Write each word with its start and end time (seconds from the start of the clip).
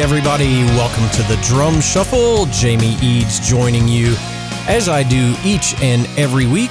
everybody, 0.00 0.64
welcome 0.64 1.06
to 1.10 1.22
the 1.24 1.38
Drum 1.42 1.78
Shuffle. 1.78 2.46
Jamie 2.46 2.96
Eads 3.02 3.46
joining 3.46 3.86
you 3.86 4.14
as 4.66 4.88
I 4.88 5.02
do 5.02 5.34
each 5.44 5.78
and 5.82 6.06
every 6.18 6.46
week. 6.46 6.70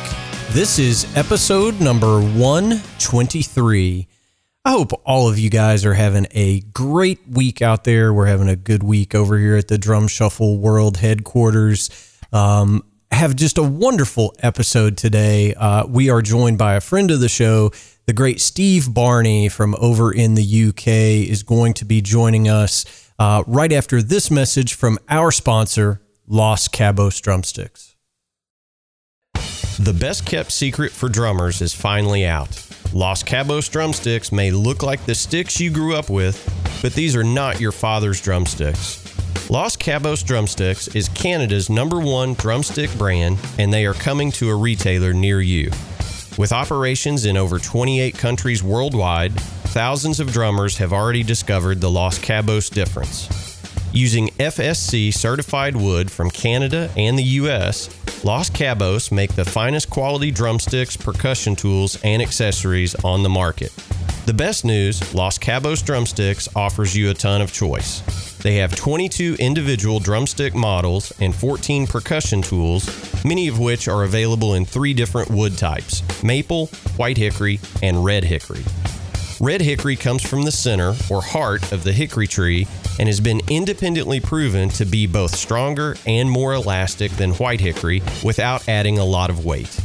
This 0.50 0.80
is 0.80 1.06
episode 1.16 1.80
number 1.80 2.20
123. 2.20 4.08
I 4.66 4.72
hope 4.72 5.00
all 5.06 5.30
of 5.30 5.38
you 5.38 5.52
guys 5.52 5.86
are 5.86 5.94
having 5.94 6.26
a 6.32 6.62
great 6.62 7.20
week 7.30 7.62
out 7.62 7.84
there. 7.84 8.12
We're 8.12 8.26
having 8.26 8.50
a 8.50 8.56
good 8.56 8.82
week 8.82 9.14
over 9.14 9.38
here 9.38 9.58
at 9.58 9.68
the 9.68 9.78
Drum 9.78 10.08
Shuffle 10.08 10.58
World 10.58 10.98
headquarters. 10.98 11.92
Um, 12.34 12.84
have 13.12 13.36
just 13.36 13.60
a 13.60 13.64
wonderful 13.64 14.36
episode 14.40 14.98
today. 14.98 15.54
Uh, 15.54 15.86
we 15.86 16.10
are 16.10 16.24
joined 16.24 16.58
by 16.58 16.74
a 16.74 16.82
friend 16.82 17.12
of 17.12 17.20
the 17.20 17.30
show, 17.30 17.70
the 18.08 18.14
great 18.14 18.42
Steve 18.42 18.92
Barney 18.92 19.50
from 19.50 19.76
over 19.78 20.12
in 20.12 20.34
the 20.34 20.70
UK 20.70 20.88
is 21.30 21.44
going 21.44 21.76
to 21.76 21.86
be 21.86 22.02
joining 22.02 22.50
us 22.50 23.09
uh, 23.20 23.44
right 23.46 23.72
after 23.72 24.02
this 24.02 24.32
message 24.32 24.74
from 24.74 24.98
our 25.10 25.32
sponsor, 25.32 26.02
Los 26.28 26.68
Cabos 26.68 27.22
Drumsticks. 27.22 27.96
The 29.80 29.94
best 29.94 30.26
kept 30.26 30.52
secret 30.52 30.92
for 30.92 31.08
drummers 31.08 31.62
is 31.62 31.74
finally 31.74 32.26
out. 32.26 32.50
Los 32.92 33.24
Cabos 33.24 33.70
drumsticks 33.72 34.32
may 34.32 34.52
look 34.52 34.84
like 34.84 35.06
the 35.06 35.16
sticks 35.16 35.60
you 35.60 35.70
grew 35.70 35.96
up 35.96 36.10
with, 36.10 36.44
but 36.82 36.94
these 36.94 37.16
are 37.16 37.24
not 37.24 37.62
your 37.62 37.72
father's 37.72 38.20
drumsticks. 38.20 39.06
Los 39.50 39.76
Cabos 39.76 40.24
Drumsticks 40.26 40.90
is 40.90 41.10
Canada's 41.10 41.70
number 41.70 42.00
one 42.00 42.34
drumstick 42.36 42.96
brand, 42.98 43.40
and 43.58 43.74
they 43.74 43.86
are 43.86 43.94
coming 43.94 44.32
to 44.34 44.50
a 44.50 44.56
retailer 44.56 45.14
near 45.14 45.42
you. 45.42 45.72
With 46.40 46.54
operations 46.54 47.26
in 47.26 47.36
over 47.36 47.60
28 47.60 48.18
countries 48.18 48.64
worldwide, 48.64 49.34
thousands 49.74 50.22
of 50.22 50.32
drummers 50.32 50.78
have 50.78 50.94
already 50.94 51.22
discovered 51.22 51.82
the 51.82 51.90
Los 51.90 52.18
Cabos 52.18 52.74
difference. 52.74 53.28
Using 53.92 54.30
FSC 54.40 55.14
certified 55.14 55.76
wood 55.76 56.10
from 56.10 56.32
Canada 56.32 56.90
and 56.96 57.20
the 57.20 57.24
US, 57.24 57.90
Los 58.24 58.50
Cabos 58.50 59.12
make 59.12 59.36
the 59.36 59.44
finest 59.44 59.90
quality 59.90 60.32
drumsticks, 60.32 60.96
percussion 60.96 61.58
tools, 61.58 62.00
and 62.06 62.22
accessories 62.22 62.96
on 63.04 63.22
the 63.22 63.28
market. 63.28 63.74
The 64.26 64.34
best 64.34 64.64
news 64.64 65.14
Los 65.14 65.38
Cabos 65.38 65.84
Drumsticks 65.84 66.48
offers 66.56 66.96
you 66.96 67.10
a 67.10 67.14
ton 67.14 67.42
of 67.42 67.52
choice. 67.52 68.29
They 68.42 68.56
have 68.56 68.74
22 68.74 69.36
individual 69.38 70.00
drumstick 70.00 70.56
models 70.56 71.12
and 71.20 71.36
14 71.36 71.88
percussion 71.88 72.42
tools, 72.42 72.90
many 73.26 73.50
of 73.50 73.60
which 73.60 73.90
are 73.90 74.04
available 74.04 74.54
in 74.54 74.66
three 74.66 74.94
different 74.94 75.30
wood 75.30 75.58
types 75.58 76.04
maple, 76.24 76.68
white 76.96 77.18
hickory, 77.18 77.60
and 77.84 78.04
red 78.04 78.24
hickory. 78.24 78.64
Red 79.42 79.62
hickory 79.62 79.96
comes 79.96 80.22
from 80.22 80.44
the 80.44 80.52
center 80.52 80.94
or 81.10 81.22
heart 81.22 81.72
of 81.72 81.84
the 81.84 81.94
hickory 81.94 82.28
tree 82.28 82.68
and 82.98 83.08
has 83.08 83.22
been 83.22 83.42
independently 83.50 84.20
proven 84.20 84.70
to 84.70 84.86
be 84.86 85.08
both 85.08 85.36
stronger 85.36 85.96
and 86.06 86.30
more 86.30 86.54
elastic 86.54 87.12
than 87.14 87.32
white 87.32 87.62
hickory 87.62 88.02
without 88.24 88.68
adding 88.68 89.00
a 89.00 89.06
lot 89.06 89.30
of 89.30 89.46
weight. 89.46 89.80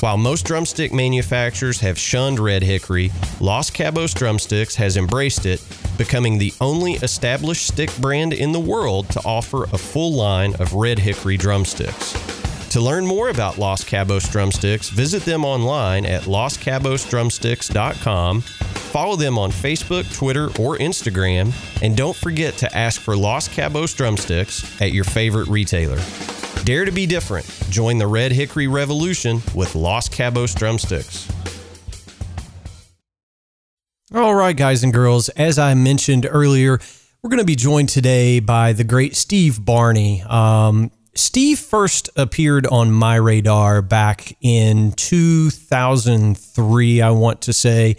While 0.00 0.18
most 0.18 0.44
drumstick 0.44 0.92
manufacturers 0.92 1.80
have 1.80 1.98
shunned 1.98 2.38
red 2.38 2.62
hickory, 2.62 3.10
Los 3.40 3.70
Cabos 3.70 4.12
Drumsticks 4.12 4.76
has 4.76 4.98
embraced 4.98 5.46
it, 5.46 5.64
becoming 5.96 6.36
the 6.36 6.52
only 6.60 6.92
established 6.94 7.66
stick 7.66 7.96
brand 7.96 8.34
in 8.34 8.52
the 8.52 8.60
world 8.60 9.08
to 9.10 9.24
offer 9.24 9.64
a 9.64 9.78
full 9.78 10.12
line 10.12 10.54
of 10.56 10.74
red 10.74 10.98
hickory 10.98 11.38
drumsticks. 11.38 12.12
To 12.70 12.80
learn 12.82 13.06
more 13.06 13.30
about 13.30 13.56
Los 13.56 13.84
Cabos 13.84 14.30
Drumsticks, 14.30 14.90
visit 14.90 15.24
them 15.24 15.46
online 15.46 16.04
at 16.04 16.24
loscabosdrumsticks.com, 16.24 18.40
follow 18.42 19.16
them 19.16 19.38
on 19.38 19.50
Facebook, 19.50 20.14
Twitter, 20.14 20.48
or 20.60 20.76
Instagram, 20.76 21.54
and 21.82 21.96
don't 21.96 22.16
forget 22.16 22.58
to 22.58 22.76
ask 22.76 23.00
for 23.00 23.16
Los 23.16 23.48
Cabos 23.48 23.96
Drumsticks 23.96 24.78
at 24.82 24.92
your 24.92 25.04
favorite 25.04 25.48
retailer. 25.48 26.02
Dare 26.64 26.84
to 26.84 26.92
be 26.92 27.06
different. 27.06 27.46
Join 27.70 27.98
the 27.98 28.06
Red 28.06 28.32
Hickory 28.32 28.68
Revolution 28.68 29.42
with 29.54 29.74
Los 29.74 30.08
Cabos 30.08 30.54
Drumsticks. 30.54 31.28
All 34.14 34.34
right, 34.34 34.56
guys 34.56 34.84
and 34.84 34.92
girls, 34.92 35.28
as 35.30 35.58
I 35.58 35.74
mentioned 35.74 36.28
earlier, 36.30 36.78
we're 37.22 37.30
going 37.30 37.40
to 37.40 37.44
be 37.44 37.56
joined 37.56 37.88
today 37.88 38.38
by 38.38 38.72
the 38.72 38.84
great 38.84 39.16
Steve 39.16 39.64
Barney. 39.64 40.22
Um, 40.22 40.92
Steve 41.14 41.58
first 41.58 42.08
appeared 42.14 42.66
on 42.66 42.92
my 42.92 43.16
radar 43.16 43.82
back 43.82 44.36
in 44.40 44.92
2003, 44.92 47.02
I 47.02 47.10
want 47.10 47.40
to 47.42 47.52
say. 47.52 47.96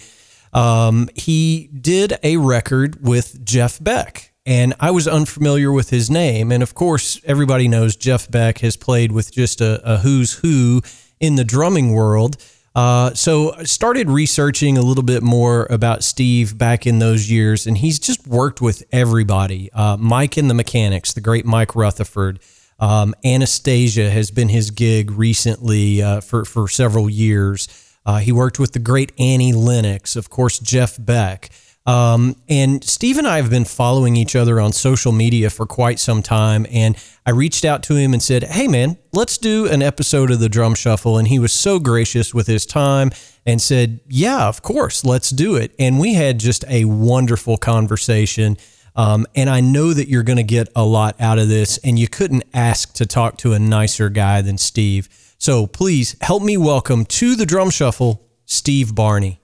Um, 0.54 1.10
he 1.14 1.70
did 1.80 2.18
a 2.24 2.38
record 2.38 3.06
with 3.06 3.44
Jeff 3.44 3.84
Beck, 3.84 4.34
and 4.48 4.74
I 4.80 4.92
was 4.92 5.10
unfamiliar 5.10 5.74
with 5.74 5.90
his 5.90 6.10
name. 6.10 6.54
And 6.54 6.64
of 6.64 6.74
course, 6.74 7.20
everybody 7.26 7.68
knows 7.68 7.98
Jeff 7.98 8.32
Beck 8.32 8.60
has 8.60 8.78
played 8.78 9.12
with 9.12 9.30
just 9.30 9.60
a, 9.60 9.82
a 9.84 9.98
who's 9.98 10.36
who 10.36 10.82
in 11.20 11.36
the 11.36 11.44
drumming 11.44 11.92
world. 11.92 12.38
Uh, 12.74 13.14
so 13.14 13.54
I 13.56 13.64
started 13.64 14.10
researching 14.10 14.78
a 14.78 14.82
little 14.82 15.04
bit 15.04 15.22
more 15.22 15.68
about 15.70 16.02
Steve 16.02 16.58
back 16.58 16.88
in 16.88 17.00
those 17.00 17.30
years, 17.30 17.68
and 17.68 17.78
he's 17.78 18.00
just 18.00 18.26
worked 18.26 18.62
with 18.62 18.84
everybody. 18.92 19.70
Uh, 19.74 19.98
Mike 19.98 20.38
and 20.38 20.50
the 20.50 20.54
Mechanics, 20.54 21.12
the 21.12 21.22
great 21.22 21.46
Mike 21.46 21.76
Rutherford. 21.76 22.40
Um, 22.80 23.16
Anastacia 23.26 24.12
has 24.12 24.32
been 24.32 24.48
his 24.48 24.72
gig 24.72 25.12
recently 25.12 26.02
uh, 26.02 26.22
for 26.22 26.46
for 26.46 26.70
several 26.70 27.10
years. 27.10 27.68
Uh, 28.06 28.20
he 28.20 28.32
worked 28.32 28.60
with 28.60 28.72
the 28.72 28.80
great 28.80 29.12
Annie 29.20 29.52
Lennox, 29.52 30.16
of 30.16 30.30
course, 30.30 30.60
Jeff 30.60 30.96
Beck. 30.98 31.50
Um, 31.88 32.36
and 32.50 32.84
Steve 32.84 33.18
and 33.18 33.26
I 33.26 33.38
have 33.38 33.50
been 33.50 33.64
following 33.64 34.18
each 34.18 34.36
other 34.36 34.60
on 34.60 34.74
social 34.74 35.14
media 35.14 35.50
for 35.50 35.66
quite 35.66 36.00
some 36.00 36.22
time. 36.22 36.68
And 36.70 36.98
I 37.26 37.32
reached 37.32 37.64
out 37.64 37.82
to 37.84 37.96
him 37.96 38.12
and 38.12 38.22
said, 38.22 38.44
Hey, 38.44 38.68
man, 38.68 38.98
let's 39.14 39.38
do 39.38 39.68
an 39.68 39.82
episode 39.82 40.30
of 40.30 40.40
the 40.40 40.50
Drum 40.50 40.76
Shuffle. 40.76 41.18
And 41.18 41.30
he 41.30 41.40
was 41.40 41.54
so 41.54 41.80
gracious 41.80 42.34
with 42.34 42.46
his 42.46 42.66
time 42.66 43.12
and 43.46 43.62
said, 43.62 44.02
Yeah, 44.06 44.50
of 44.50 44.62
course, 44.62 45.06
let's 45.06 45.30
do 45.30 45.56
it. 45.56 45.74
And 45.80 45.98
we 45.98 46.14
had 46.14 46.42
just 46.42 46.66
a 46.68 46.84
wonderful 46.84 47.56
conversation. 47.56 48.58
Um, 48.98 49.26
and 49.34 49.50
I 49.50 49.62
know 49.62 49.94
that 49.94 50.10
you're 50.10 50.24
going 50.24 50.38
to 50.38 50.44
get 50.44 50.68
a 50.76 50.84
lot 50.84 51.16
out 51.22 51.40
of 51.40 51.48
this. 51.48 51.78
And 51.86 51.98
you 51.98 52.10
couldn't 52.10 52.44
ask 52.54 52.94
to 52.96 53.06
talk 53.06 53.38
to 53.38 53.54
a 53.54 53.60
nicer 53.60 54.10
guy 54.10 54.42
than 54.42 54.58
Steve. 54.58 55.08
So 55.38 55.68
please 55.68 56.18
help 56.20 56.44
me 56.44 56.58
welcome 56.58 57.06
to 57.06 57.36
the 57.36 57.46
Drum 57.46 57.70
Shuffle, 57.70 58.28
Steve 58.46 58.94
Barney. 58.94 59.40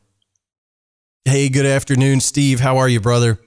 Hey, 1.26 1.48
good 1.48 1.66
afternoon, 1.66 2.20
Steve. 2.20 2.60
How 2.60 2.78
are 2.78 2.90
you, 2.90 3.00
brother? 3.00 3.40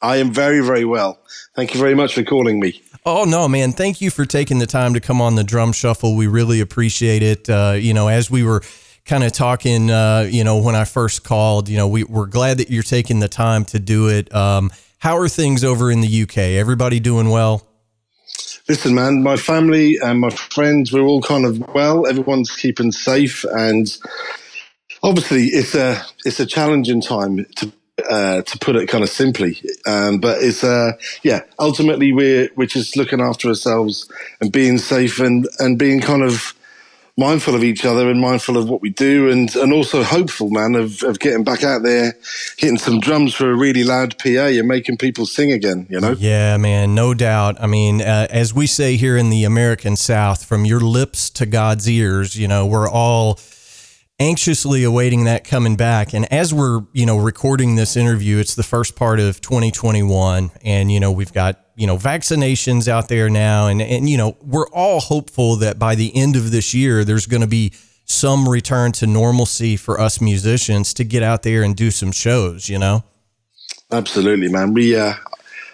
I 0.00 0.18
am 0.18 0.32
very, 0.32 0.64
very 0.64 0.84
well. 0.84 1.18
Thank 1.56 1.74
you 1.74 1.80
very 1.80 1.96
much 1.96 2.14
for 2.14 2.22
calling 2.22 2.60
me. 2.60 2.80
Oh 3.04 3.24
no, 3.24 3.48
man! 3.48 3.72
Thank 3.72 4.00
you 4.00 4.08
for 4.08 4.24
taking 4.24 4.60
the 4.60 4.68
time 4.68 4.94
to 4.94 5.00
come 5.00 5.20
on 5.20 5.34
the 5.34 5.42
drum 5.42 5.72
shuffle. 5.72 6.14
We 6.14 6.28
really 6.28 6.60
appreciate 6.60 7.24
it. 7.24 7.50
Uh, 7.50 7.74
you 7.76 7.92
know, 7.92 8.06
as 8.06 8.30
we 8.30 8.44
were 8.44 8.62
kind 9.04 9.24
of 9.24 9.32
talking, 9.32 9.90
uh, 9.90 10.28
you 10.30 10.44
know, 10.44 10.58
when 10.58 10.76
I 10.76 10.84
first 10.84 11.24
called, 11.24 11.68
you 11.68 11.76
know, 11.76 11.88
we, 11.88 12.04
we're 12.04 12.26
glad 12.26 12.58
that 12.58 12.70
you're 12.70 12.84
taking 12.84 13.18
the 13.18 13.28
time 13.28 13.64
to 13.66 13.80
do 13.80 14.08
it. 14.08 14.32
Um, 14.32 14.70
how 14.98 15.16
are 15.16 15.28
things 15.28 15.64
over 15.64 15.90
in 15.90 16.02
the 16.02 16.22
UK? 16.22 16.38
Everybody 16.38 17.00
doing 17.00 17.30
well? 17.30 17.66
Listen, 18.68 18.94
man, 18.94 19.24
my 19.24 19.36
family 19.36 19.96
and 20.00 20.20
my 20.20 20.30
friends, 20.30 20.92
we're 20.92 21.02
all 21.02 21.22
kind 21.22 21.44
of 21.44 21.58
well. 21.74 22.06
Everyone's 22.06 22.54
keeping 22.54 22.92
safe, 22.92 23.44
and 23.44 23.98
obviously, 25.02 25.46
it's 25.46 25.74
a 25.74 26.02
it's 26.24 26.40
a 26.40 26.46
challenging 26.46 27.00
time 27.00 27.46
to 27.56 27.72
uh, 28.08 28.42
to 28.42 28.58
put 28.58 28.76
it 28.76 28.88
kind 28.88 29.04
of 29.04 29.10
simply. 29.10 29.60
Um, 29.86 30.18
but 30.18 30.42
it's 30.42 30.64
uh, 30.64 30.92
yeah, 31.22 31.42
ultimately 31.58 32.12
we're 32.12 32.48
we're 32.56 32.66
just 32.66 32.96
looking 32.96 33.20
after 33.20 33.48
ourselves 33.48 34.10
and 34.40 34.52
being 34.52 34.78
safe 34.78 35.20
and 35.20 35.48
and 35.58 35.78
being 35.78 36.00
kind 36.00 36.22
of 36.22 36.54
mindful 37.16 37.54
of 37.54 37.62
each 37.62 37.84
other 37.84 38.08
and 38.08 38.20
mindful 38.20 38.56
of 38.56 38.68
what 38.68 38.80
we 38.80 38.88
do 38.88 39.28
and 39.30 39.54
and 39.56 39.72
also 39.74 40.02
hopeful 40.02 40.48
man 40.48 40.74
of, 40.74 41.02
of 41.02 41.18
getting 41.18 41.44
back 41.44 41.62
out 41.62 41.82
there 41.82 42.14
hitting 42.56 42.78
some 42.78 42.98
drums 42.98 43.34
for 43.34 43.50
a 43.50 43.54
really 43.54 43.84
loud 43.84 44.16
PA 44.18 44.46
and 44.46 44.66
making 44.66 44.96
people 44.96 45.26
sing 45.26 45.52
again 45.52 45.86
you 45.90 46.00
know 46.00 46.12
yeah 46.12 46.56
man 46.56 46.94
no 46.94 47.12
doubt 47.12 47.60
I 47.60 47.66
mean 47.66 48.00
uh, 48.00 48.26
as 48.30 48.54
we 48.54 48.66
say 48.66 48.96
here 48.96 49.18
in 49.18 49.28
the 49.28 49.44
American 49.44 49.96
South 49.96 50.44
from 50.44 50.64
your 50.64 50.80
lips 50.80 51.28
to 51.30 51.44
God's 51.46 51.90
ears 51.90 52.36
you 52.36 52.48
know 52.48 52.64
we're 52.64 52.88
all 52.88 53.38
anxiously 54.20 54.84
awaiting 54.84 55.24
that 55.24 55.44
coming 55.44 55.74
back. 55.74 56.12
And 56.12 56.30
as 56.32 56.52
we're, 56.52 56.82
you 56.92 57.06
know, 57.06 57.18
recording 57.18 57.74
this 57.74 57.96
interview, 57.96 58.38
it's 58.38 58.54
the 58.54 58.62
first 58.62 58.94
part 58.94 59.18
of 59.18 59.40
2021. 59.40 60.50
And, 60.62 60.92
you 60.92 61.00
know, 61.00 61.10
we've 61.10 61.32
got, 61.32 61.64
you 61.74 61.86
know, 61.86 61.96
vaccinations 61.96 62.86
out 62.86 63.08
there 63.08 63.30
now. 63.30 63.66
And, 63.66 63.80
and 63.80 64.08
you 64.08 64.18
know, 64.18 64.36
we're 64.42 64.68
all 64.68 65.00
hopeful 65.00 65.56
that 65.56 65.78
by 65.78 65.94
the 65.94 66.14
end 66.14 66.36
of 66.36 66.50
this 66.50 66.74
year, 66.74 67.02
there's 67.02 67.26
going 67.26 67.40
to 67.40 67.48
be 67.48 67.72
some 68.04 68.48
return 68.48 68.92
to 68.92 69.06
normalcy 69.06 69.76
for 69.76 69.98
us 69.98 70.20
musicians 70.20 70.92
to 70.94 71.04
get 71.04 71.22
out 71.22 71.42
there 71.42 71.62
and 71.62 71.74
do 71.74 71.90
some 71.90 72.12
shows, 72.12 72.68
you 72.68 72.78
know? 72.78 73.02
Absolutely, 73.90 74.48
man. 74.48 74.74
We, 74.74 74.96
uh, 74.96 75.14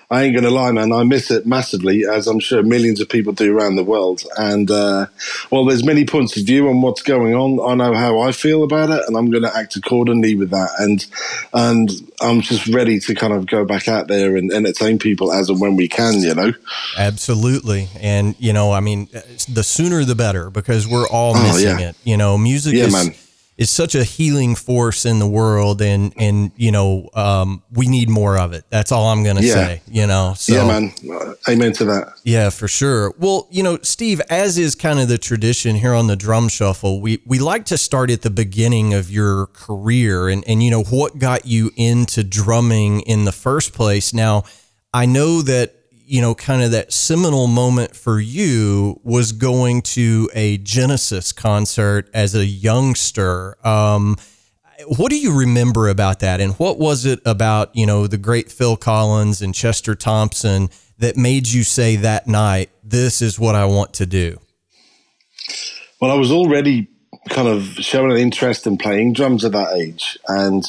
I 0.08 0.23
ain't 0.23 0.37
gonna 0.37 0.50
lie, 0.50 0.70
man. 0.70 0.93
I 0.93 1.03
miss 1.03 1.32
it 1.32 1.47
massively, 1.47 2.05
as 2.05 2.29
I'm 2.29 2.38
sure 2.38 2.62
millions 2.62 3.00
of 3.00 3.08
people 3.08 3.32
do 3.32 3.56
around 3.56 3.75
the 3.75 3.82
world. 3.82 4.23
And 4.37 4.70
uh, 4.70 5.06
well, 5.50 5.64
there's 5.64 5.85
many 5.85 6.05
points 6.05 6.37
of 6.37 6.47
view 6.47 6.69
on 6.69 6.81
what's 6.81 7.03
going 7.03 7.35
on. 7.35 7.58
I 7.61 7.75
know 7.75 7.93
how 7.93 8.20
I 8.20 8.31
feel 8.31 8.62
about 8.62 8.91
it, 8.91 9.03
and 9.08 9.17
I'm 9.17 9.31
going 9.31 9.43
to 9.43 9.56
act 9.56 9.75
accordingly 9.75 10.37
with 10.37 10.50
that. 10.50 10.70
And 10.79 11.05
and 11.53 11.91
I'm 12.20 12.41
just 12.41 12.69
ready 12.69 13.00
to 13.00 13.14
kind 13.17 13.32
of 13.32 13.47
go 13.47 13.64
back 13.64 13.88
out 13.88 14.06
there 14.06 14.37
and 14.37 14.53
entertain 14.53 15.00
people 15.00 15.32
as 15.32 15.49
and 15.49 15.61
when 15.61 15.75
we 15.75 15.88
can. 15.88 16.20
You 16.20 16.35
know. 16.35 16.52
Absolutely, 16.97 17.88
and 18.00 18.37
you 18.38 18.52
know, 18.52 18.70
I 18.70 18.79
mean, 18.79 19.09
the 19.49 19.64
sooner 19.64 20.05
the 20.05 20.14
better 20.14 20.50
because 20.50 20.87
we're 20.87 21.09
all 21.09 21.37
oh, 21.37 21.43
missing 21.43 21.81
yeah. 21.81 21.88
it. 21.91 21.97
You 22.05 22.17
know, 22.17 22.38
music 22.38 22.75
yeah, 22.75 22.85
is. 22.85 22.93
Man 22.93 23.14
is 23.58 23.70
such 23.70 23.94
a 23.94 24.05
healing 24.05 24.55
force 24.55 25.06
in 25.06 25.19
the 25.19 25.26
world 25.26 25.81
and 25.81 26.12
and 26.19 26.53
you 26.56 26.70
know 26.70 27.08
um, 27.14 27.62
we 27.73 27.87
need 27.87 28.08
more 28.08 28.38
of 28.38 28.53
it. 28.53 28.64
That's 28.70 28.93
all 28.93 29.06
i'm 29.06 29.25
gonna 29.25 29.41
yeah. 29.41 29.55
say 29.55 29.82
you 29.88 30.06
know 30.06 30.35
so, 30.37 30.55
yeah 30.55 30.67
man. 30.67 30.93
Amen 31.49 31.73
to 31.75 31.85
that. 31.87 32.14
Yeah 32.25 32.50
for 32.50 32.69
sure. 32.69 33.14
Well 33.19 33.49
you 33.50 33.62
know 33.62 33.79
steve 33.82 34.20
as 34.29 34.58
is 34.58 34.75
kind 34.75 34.99
of 34.99 35.08
the 35.08 35.19
tradition 35.19 35.76
here 35.76 35.94
on 35.94 36.06
the 36.06 36.17
drum 36.17 36.49
shuffle 36.49 37.00
we 37.00 37.23
we 37.25 37.38
like 37.38 37.64
to 37.67 37.79
start 37.79 38.11
at 38.11 38.23
the 38.23 38.31
beginning 38.31 38.94
of 38.94 39.11
your 39.11 39.47
career 39.49 40.29
and 40.29 40.44
and 40.47 40.62
you 40.62 40.70
know 40.70 40.82
what 40.82 41.19
got 41.19 41.47
you 41.47 41.70
into 41.76 42.23
drumming 42.23 43.00
in 43.00 43.25
the 43.25 43.32
first 43.32 43.73
place. 43.73 44.12
Now 44.12 44.44
i 44.93 45.06
know 45.06 45.43
that 45.43 45.75
you 46.06 46.20
know, 46.20 46.35
kind 46.35 46.62
of 46.62 46.70
that 46.70 46.93
seminal 46.93 47.49
moment 47.49 47.97
for 47.97 48.20
you 48.20 49.00
was 49.03 49.32
going 49.32 49.82
to 49.82 50.31
a 50.35 50.56
Genesis 50.58 51.32
concert 51.32 52.08
as 52.14 52.35
a 52.35 52.47
youngster. 52.47 53.56
Um, 53.67 54.17
what 54.87 55.11
do 55.11 55.19
you 55.19 55.37
remember 55.37 55.88
about 55.88 56.20
that? 56.20 56.41
And 56.41 56.55
what 56.55 56.79
was 56.79 57.05
it 57.05 57.20
about, 57.26 57.75
you 57.75 57.87
know, 57.87 58.06
the 58.06 58.19
great 58.19 58.53
Phil 58.53 58.76
Collins 58.76 59.43
and 59.43 59.55
Chester 59.55 59.94
Thompson 59.94 60.70
that 60.99 61.17
made 61.17 61.49
you 61.49 61.64
say 61.64 61.97
that 61.97 62.26
night, 62.26 62.70
this 62.85 63.20
is 63.20 63.38
what 63.38 63.55
I 63.55 63.64
want 63.64 63.93
to 63.94 64.06
do? 64.06 64.38
Well, 66.00 66.11
I 66.11 66.14
was 66.14 66.31
already 66.31 66.88
kind 67.31 67.49
of 67.49 67.64
showing 67.64 68.12
an 68.12 68.19
interest 68.19 68.67
in 68.67 68.79
playing 68.79 69.14
drums 69.14 69.44
at 69.44 69.52
that 69.52 69.75
age. 69.75 70.17
And 70.29 70.64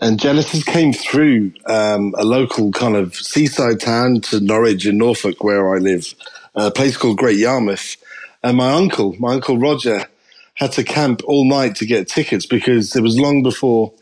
and 0.00 0.18
Genesis 0.18 0.64
came 0.64 0.92
through 0.92 1.52
um, 1.66 2.14
a 2.16 2.24
local 2.24 2.72
kind 2.72 2.96
of 2.96 3.14
seaside 3.14 3.80
town 3.80 4.20
to 4.22 4.40
Norwich 4.40 4.86
in 4.86 4.96
Norfolk, 4.96 5.44
where 5.44 5.74
I 5.74 5.78
live, 5.78 6.14
a 6.54 6.70
place 6.70 6.96
called 6.96 7.18
Great 7.18 7.38
Yarmouth. 7.38 7.96
And 8.42 8.56
my 8.56 8.72
uncle, 8.72 9.14
my 9.18 9.34
uncle 9.34 9.58
Roger, 9.58 10.06
had 10.54 10.72
to 10.72 10.84
camp 10.84 11.22
all 11.26 11.48
night 11.48 11.76
to 11.76 11.86
get 11.86 12.08
tickets 12.08 12.46
because 12.46 12.96
it 12.96 13.02
was 13.02 13.18
long 13.20 13.42
before, 13.42 13.92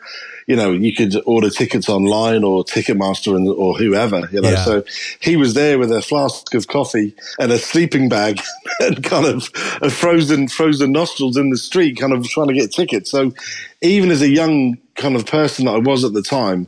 you 0.49 0.57
know, 0.57 0.73
you 0.73 0.95
could 0.95 1.15
order 1.27 1.51
tickets 1.51 1.91
online 1.91 2.43
or 2.43 2.65
Ticketmaster 2.65 3.37
and, 3.37 3.47
or 3.47 3.77
whoever, 3.77 4.31
you 4.33 4.41
know. 4.41 4.51
Yeah. 4.51 4.65
So 4.65 4.83
he 5.21 5.37
was 5.37 5.53
there 5.53 5.79
with 5.79 5.93
a 5.93 6.01
flask 6.01 6.55
of 6.55 6.67
coffee 6.69 7.15
and 7.39 7.53
a 7.53 7.59
sleeping 7.59 8.09
bag 8.09 8.41
and 8.81 9.05
kind 9.05 9.27
of 9.27 9.51
a 9.83 9.91
frozen 9.91 10.49
frozen 10.49 10.91
nostrils 10.91 11.37
in 11.37 11.51
the 11.51 11.59
street, 11.59 11.99
kind 12.01 12.15
of 12.15 12.25
trying 12.25 12.49
to 12.49 12.55
get 12.55 12.73
tickets. 12.73 13.11
So 13.11 13.35
even 13.83 14.11
as 14.11 14.23
a 14.23 14.29
young 14.29 14.79
kind 14.97 15.17
of 15.17 15.27
person 15.27 15.67
that 15.67 15.75
I 15.75 15.79
was 15.79 16.03
at 16.03 16.15
the 16.15 16.23
time, 16.23 16.67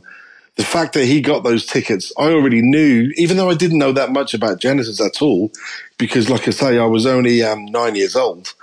the 0.57 0.63
fact 0.63 0.93
that 0.93 1.05
he 1.05 1.19
got 1.19 1.43
those 1.43 1.65
tickets, 1.65 2.13
I 2.19 2.33
already 2.33 2.61
knew, 2.61 3.11
even 3.15 3.37
though 3.37 3.49
I 3.49 3.55
didn't 3.55 3.79
know 3.79 3.93
that 3.93 4.11
much 4.11 4.35
about 4.35 4.59
Genesis 4.59 5.01
at 5.01 5.23
all, 5.23 5.51
because, 5.97 6.29
like 6.29 6.47
I 6.47 6.51
say, 6.51 6.77
I 6.77 6.85
was 6.85 7.07
only 7.07 7.41
um, 7.41 7.65
nine 7.65 7.95
years 7.95 8.15
old. 8.15 8.53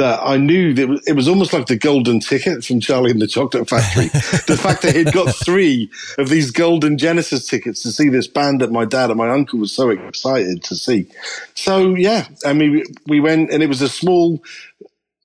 That 0.00 0.20
I 0.22 0.38
knew 0.38 0.72
that 0.72 1.02
it 1.06 1.12
was, 1.12 1.28
almost 1.28 1.52
like 1.52 1.66
the 1.66 1.76
golden 1.76 2.20
ticket 2.20 2.64
from 2.64 2.80
Charlie 2.80 3.10
and 3.10 3.20
the 3.20 3.26
Chocolate 3.26 3.68
Factory. 3.68 4.06
the 4.46 4.58
fact 4.58 4.80
that 4.80 4.96
he'd 4.96 5.12
got 5.12 5.34
three 5.34 5.90
of 6.16 6.30
these 6.30 6.50
golden 6.50 6.96
Genesis 6.96 7.46
tickets 7.46 7.82
to 7.82 7.92
see 7.92 8.08
this 8.08 8.26
band 8.26 8.62
that 8.62 8.72
my 8.72 8.86
dad 8.86 9.10
and 9.10 9.18
my 9.18 9.28
uncle 9.28 9.58
was 9.58 9.72
so 9.72 9.90
excited 9.90 10.64
to 10.64 10.74
see. 10.74 11.06
So 11.54 11.94
yeah, 11.94 12.28
I 12.46 12.54
mean, 12.54 12.82
we 13.06 13.20
went 13.20 13.50
and 13.50 13.62
it 13.62 13.68
was 13.68 13.82
a 13.82 13.90
small 13.90 14.42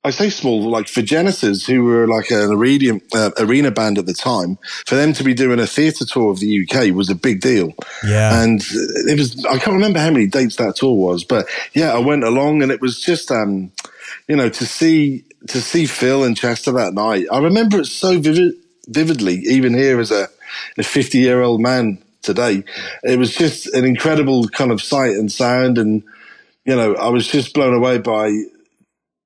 I 0.06 0.12
say 0.12 0.30
small, 0.30 0.70
like 0.70 0.88
for 0.88 1.02
Genesis, 1.02 1.66
who 1.66 1.84
were 1.84 2.08
like 2.08 2.30
an 2.30 2.52
arena, 2.52 3.00
uh, 3.16 3.32
arena 3.40 3.72
band 3.72 3.98
at 3.98 4.06
the 4.06 4.14
time, 4.14 4.60
for 4.86 4.94
them 4.94 5.14
to 5.14 5.24
be 5.24 5.34
doing 5.34 5.60
a 5.60 5.66
theatre 5.66 6.06
tour 6.06 6.30
of 6.30 6.40
the 6.40 6.62
UK 6.62 6.94
was 6.94 7.10
a 7.10 7.16
big 7.16 7.42
deal. 7.42 7.74
Yeah. 8.06 8.44
And 8.44 8.62
it 9.08 9.18
was, 9.18 9.44
I 9.46 9.58
can't 9.58 9.74
remember 9.74 9.98
how 9.98 10.12
many 10.12 10.28
dates 10.28 10.58
that 10.58 10.76
tour 10.76 10.96
was, 10.96 11.24
but 11.24 11.48
yeah, 11.74 11.92
I 11.92 11.98
went 11.98 12.24
along 12.24 12.62
and 12.62 12.72
it 12.72 12.82
was 12.82 13.02
just, 13.02 13.32
um, 13.32 13.72
you 14.28 14.36
know, 14.36 14.50
to 14.50 14.66
see, 14.66 15.24
to 15.48 15.62
see 15.62 15.86
Phil 15.86 16.24
and 16.24 16.36
Chester 16.36 16.72
that 16.74 16.94
night. 16.94 17.28
I 17.32 17.40
remember 17.40 17.80
it 17.80 17.86
so 17.86 18.20
vivid, 18.20 18.54
vividly, 18.88 19.36
even 19.46 19.74
here 19.74 20.00
as 20.00 20.12
a, 20.12 20.28
a 20.78 20.84
50 20.84 21.18
year 21.18 21.42
old 21.42 21.62
man 21.62 22.02
today. 22.22 22.64
It 23.04 23.20
was 23.20 23.36
just 23.36 23.68
an 23.74 23.86
incredible 23.86 24.48
kind 24.50 24.72
of 24.72 24.82
sight 24.82 25.12
and 25.12 25.32
sound. 25.32 25.78
And, 25.78 26.04
you 26.66 26.76
know, 26.76 26.96
I 26.96 27.10
was 27.10 27.28
just 27.28 27.54
blown 27.54 27.74
away 27.74 28.00
by 28.00 28.32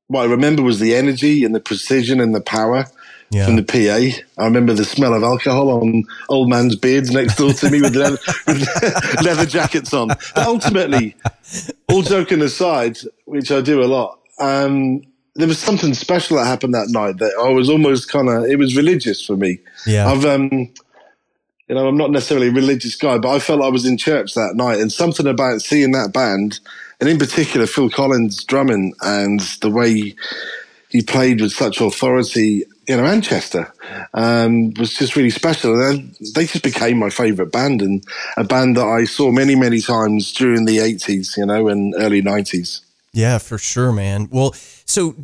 what 0.07 0.23
I 0.23 0.25
remember 0.25 0.63
was 0.63 0.79
the 0.79 0.95
energy 0.95 1.43
and 1.43 1.55
the 1.55 1.59
precision 1.59 2.19
and 2.19 2.35
the 2.35 2.41
power 2.41 2.85
yeah. 3.31 3.45
from 3.45 3.55
the 3.55 3.63
PA. 3.63 4.41
I 4.41 4.45
remember 4.45 4.73
the 4.73 4.85
smell 4.85 5.13
of 5.13 5.23
alcohol 5.23 5.69
on 5.69 6.03
old 6.29 6.49
man's 6.49 6.75
beards 6.75 7.11
next 7.11 7.37
door 7.37 7.53
to 7.53 7.69
me 7.69 7.81
with 7.81 7.95
leather, 7.95 8.17
with 8.47 9.23
leather 9.23 9.45
jackets 9.45 9.93
on. 9.93 10.07
But 10.07 10.37
ultimately, 10.37 11.15
all 11.87 12.01
joking 12.01 12.41
aside, 12.41 12.97
which 13.25 13.51
I 13.51 13.61
do 13.61 13.83
a 13.83 13.85
lot, 13.85 14.18
um, 14.39 15.01
there 15.35 15.47
was 15.47 15.59
something 15.59 15.93
special 15.93 16.37
that 16.37 16.45
happened 16.45 16.73
that 16.73 16.89
night 16.89 17.17
that 17.19 17.33
I 17.41 17.49
was 17.49 17.69
almost 17.69 18.11
kind 18.11 18.29
of, 18.29 18.45
it 18.45 18.57
was 18.57 18.75
religious 18.75 19.25
for 19.25 19.37
me. 19.37 19.59
Yeah. 19.85 20.09
I've, 20.09 20.25
um, 20.25 20.49
you 21.69 21.75
know, 21.75 21.87
I'm 21.87 21.97
not 21.97 22.11
necessarily 22.11 22.47
a 22.47 22.51
religious 22.51 22.95
guy, 22.95 23.17
but 23.17 23.29
I 23.29 23.39
felt 23.39 23.61
I 23.61 23.69
was 23.69 23.85
in 23.85 23.97
church 23.97 24.33
that 24.33 24.55
night 24.55 24.79
and 24.79 24.91
something 24.91 25.27
about 25.27 25.61
seeing 25.61 25.91
that 25.91 26.11
band 26.13 26.59
and 26.99 27.07
in 27.07 27.17
particular 27.17 27.67
Phil 27.67 27.89
Collins 27.89 28.43
drumming 28.43 28.93
and 29.01 29.39
the 29.61 29.69
way 29.69 30.15
he 30.89 31.03
played 31.03 31.39
with 31.39 31.51
such 31.51 31.79
authority 31.79 32.63
in 32.87 32.99
and 32.99 33.23
Chester 33.23 33.71
um, 34.15 34.73
was 34.79 34.95
just 34.95 35.15
really 35.15 35.29
special. 35.29 35.79
And 35.79 36.15
they 36.33 36.47
just 36.47 36.63
became 36.63 36.97
my 36.97 37.11
favourite 37.11 37.51
band 37.51 37.83
and 37.83 38.03
a 38.35 38.43
band 38.43 38.75
that 38.77 38.87
I 38.87 39.05
saw 39.05 39.31
many, 39.31 39.55
many 39.55 39.79
times 39.79 40.33
during 40.33 40.65
the 40.65 40.77
80s, 40.77 41.37
you 41.37 41.45
know, 41.45 41.67
and 41.67 41.93
early 41.97 42.23
90s. 42.23 42.81
Yeah, 43.11 43.39
for 43.39 43.57
sure, 43.57 43.91
man. 43.91 44.29
Well, 44.31 44.53
so 44.85 45.15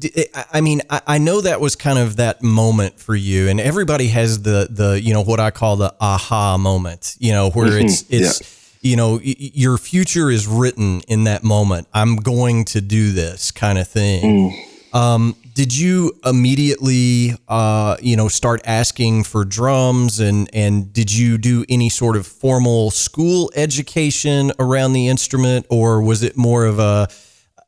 I 0.52 0.62
mean, 0.62 0.82
I 0.90 1.18
know 1.20 1.42
that 1.42 1.62
was 1.62 1.76
kind 1.76 2.00
of 2.00 2.16
that 2.16 2.42
moment 2.42 3.00
for 3.00 3.16
you, 3.16 3.48
and 3.48 3.60
everybody 3.60 4.08
has 4.08 4.42
the 4.42 4.68
the 4.70 5.00
you 5.00 5.14
know 5.14 5.22
what 5.22 5.40
I 5.40 5.52
call 5.52 5.76
the 5.76 5.94
aha 6.02 6.58
moment, 6.58 7.16
you 7.20 7.32
know, 7.32 7.52
where 7.52 7.70
mm-hmm. 7.70 7.86
it's 7.86 8.06
it's. 8.10 8.42
Yeah 8.42 8.48
you 8.86 8.96
know, 8.96 9.20
your 9.24 9.80
future 9.80 10.30
is 10.30 10.46
written 10.46 11.02
in 11.08 11.24
that 11.24 11.44
moment. 11.44 11.88
I'm 11.92 12.18
going 12.18 12.66
to 12.66 12.82
do 12.82 13.12
this 13.14 13.50
kind 13.50 13.80
of 13.80 13.88
thing. 13.88 14.54
Mm. 14.94 14.96
Um, 14.96 15.36
did 15.56 15.76
you 15.76 16.16
immediately, 16.24 17.34
uh, 17.48 17.98
you 18.00 18.16
know, 18.16 18.28
start 18.28 18.62
asking 18.64 19.24
for 19.24 19.44
drums 19.44 20.20
and, 20.20 20.50
and 20.54 20.94
did 20.94 21.12
you 21.12 21.40
do 21.40 21.66
any 21.68 21.90
sort 21.90 22.16
of 22.16 22.28
formal 22.28 22.92
school 22.92 23.52
education 23.56 24.52
around 24.60 24.94
the 24.94 25.08
instrument 25.08 25.66
or 25.70 26.04
was 26.04 26.22
it 26.22 26.38
more 26.38 26.66
of 26.66 26.78
a, 26.78 27.08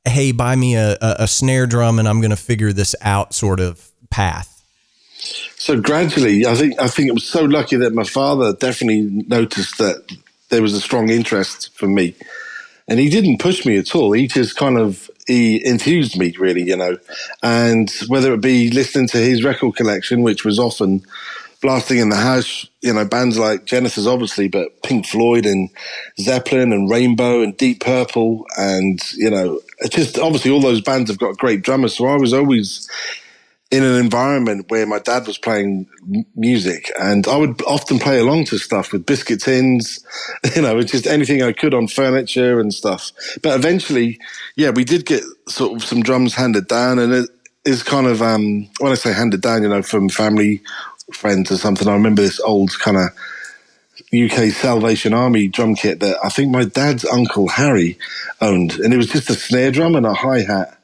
Hey, 0.08 0.32
buy 0.32 0.56
me 0.56 0.76
a, 0.76 0.94
a, 0.94 1.16
a 1.20 1.28
snare 1.28 1.68
drum 1.68 2.00
and 2.00 2.08
I'm 2.08 2.22
going 2.22 2.32
to 2.32 2.36
figure 2.36 2.74
this 2.74 2.96
out 3.02 3.34
sort 3.34 3.60
of 3.60 3.90
path? 4.10 4.54
So 5.58 5.80
gradually, 5.80 6.46
I 6.46 6.56
think 6.56 6.80
I 6.80 6.88
think 6.88 7.10
it 7.10 7.14
was 7.14 7.28
so 7.28 7.44
lucky 7.44 7.76
that 7.78 7.94
my 7.94 8.04
father 8.04 8.54
definitely 8.54 9.26
noticed 9.28 9.78
that 9.80 10.16
there 10.50 10.62
was 10.62 10.74
a 10.74 10.82
strong 10.82 11.10
interest 11.10 11.76
for 11.78 11.88
me. 11.88 12.16
And 12.88 13.00
he 13.00 13.10
didn't 13.10 13.40
push 13.40 13.66
me 13.66 13.78
at 13.78 13.94
all. 13.96 14.14
He 14.14 14.28
just 14.28 14.56
kind 14.56 14.78
of 14.78 15.10
he 15.28 15.66
enthused 15.66 16.18
me, 16.18 16.34
really, 16.40 16.64
you 16.64 16.78
know. 16.78 16.98
And 17.44 17.92
whether 18.08 18.34
it 18.34 18.42
be 18.42 18.72
listening 18.72 19.08
to 19.10 19.18
his 19.18 19.44
record 19.44 19.76
collection, 19.76 20.22
which 20.22 20.46
was 20.46 20.58
often 20.58 21.02
blasting 21.62 21.98
in 21.98 22.10
the 22.10 22.16
house, 22.16 22.68
you 22.82 22.94
know, 22.94 23.04
bands 23.04 23.38
like 23.38 23.66
Genesis, 23.66 24.08
obviously, 24.08 24.48
but 24.48 24.84
Pink 24.84 25.06
Floyd 25.06 25.46
and 25.46 25.70
Zeppelin 26.20 26.72
and 26.72 26.90
Rainbow 26.90 27.42
and 27.42 27.58
Deep 27.58 27.82
Purple, 27.82 28.46
and 28.58 29.02
you 29.16 29.30
know, 29.30 29.60
just 29.90 30.18
obviously 30.18 30.52
all 30.52 30.62
those 30.62 30.82
bands 30.82 31.10
have 31.10 31.20
got 31.20 31.38
great 31.38 31.62
drummers. 31.62 31.96
So 31.96 32.08
I 32.08 32.18
was 32.18 32.34
always 32.34 32.90
in 33.70 33.84
an 33.84 34.00
environment 34.00 34.66
where 34.70 34.86
my 34.86 35.00
dad 35.00 35.28
was 35.28 35.38
playing 35.38 35.86
music 36.36 36.90
and 37.00 37.28
I 37.28 37.36
would 37.36 37.62
often 37.64 38.00
play 38.00 38.18
along 38.20 38.46
to 38.46 38.58
stuff 38.58 38.94
with 38.94 39.06
biscuit 39.06 39.42
tins, 39.42 40.06
you 40.56 40.62
know, 40.62 40.82
just 40.82 41.06
anything 41.06 41.44
I 41.44 41.52
could 41.52 41.74
on 41.74 41.88
furniture 41.88 42.60
and 42.60 42.74
stuff. 42.74 43.12
But 43.42 43.56
eventually, 43.58 44.20
yeah, 44.56 44.70
we 44.70 44.86
did 44.86 45.06
get 45.06 45.24
sort 45.50 45.76
of 45.76 45.88
some 45.88 46.02
drums 46.02 46.34
handed 46.34 46.68
down 46.68 47.00
and 47.00 47.14
it, 47.14 47.30
is 47.66 47.84
kind 47.84 48.08
of 48.08 48.22
um, 48.22 48.70
when 48.80 48.94
I 48.94 48.96
say 48.96 49.12
handed 49.12 49.42
down, 49.42 49.62
you 49.62 49.68
know, 49.68 49.82
from 49.82 50.08
family, 50.08 50.62
friends 51.12 51.52
or 51.52 51.58
something. 51.58 51.88
I 51.88 51.94
remember 51.94 52.22
this 52.22 52.40
old 52.40 52.72
kind 52.80 52.96
of 52.96 53.10
UK 54.14 54.52
Salvation 54.52 55.14
Army 55.14 55.48
drum 55.48 55.76
kit 55.76 56.00
that 56.00 56.18
I 56.24 56.30
think 56.30 56.52
my 56.52 56.66
dad's 56.66 57.06
uncle 57.06 57.48
Harry 57.50 57.98
owned, 58.42 58.74
and 58.80 58.94
it 58.94 58.98
was 58.98 59.08
just 59.10 59.30
a 59.30 59.34
snare 59.36 59.72
drum 59.72 59.96
and 59.96 60.06
a 60.06 60.14
hi 60.14 60.42
hat 60.42 60.78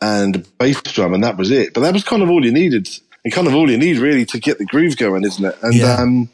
and 0.00 0.36
a 0.36 0.38
bass 0.58 0.80
drum, 0.82 1.14
and 1.14 1.24
that 1.24 1.36
was 1.36 1.50
it. 1.50 1.74
But 1.74 1.80
that 1.82 1.92
was 1.92 2.04
kind 2.04 2.22
of 2.22 2.30
all 2.30 2.44
you 2.44 2.52
needed, 2.52 2.88
and 3.24 3.32
kind 3.34 3.46
of 3.46 3.54
all 3.54 3.70
you 3.70 3.78
need 3.78 3.98
really 3.98 4.24
to 4.26 4.38
get 4.38 4.58
the 4.58 4.66
groove 4.66 4.96
going, 4.96 5.24
isn't 5.24 5.44
it? 5.44 5.56
And 5.62 5.74
Yeah. 5.74 5.94
um, 5.96 6.28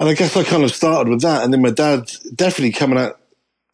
and 0.00 0.08
I 0.08 0.14
guess 0.14 0.36
I 0.36 0.44
kind 0.44 0.64
of 0.64 0.74
started 0.74 1.10
with 1.10 1.22
that, 1.22 1.44
and 1.44 1.52
then 1.52 1.62
my 1.62 1.70
dad 1.70 2.10
definitely 2.34 2.72
coming 2.72 2.98
out 2.98 3.18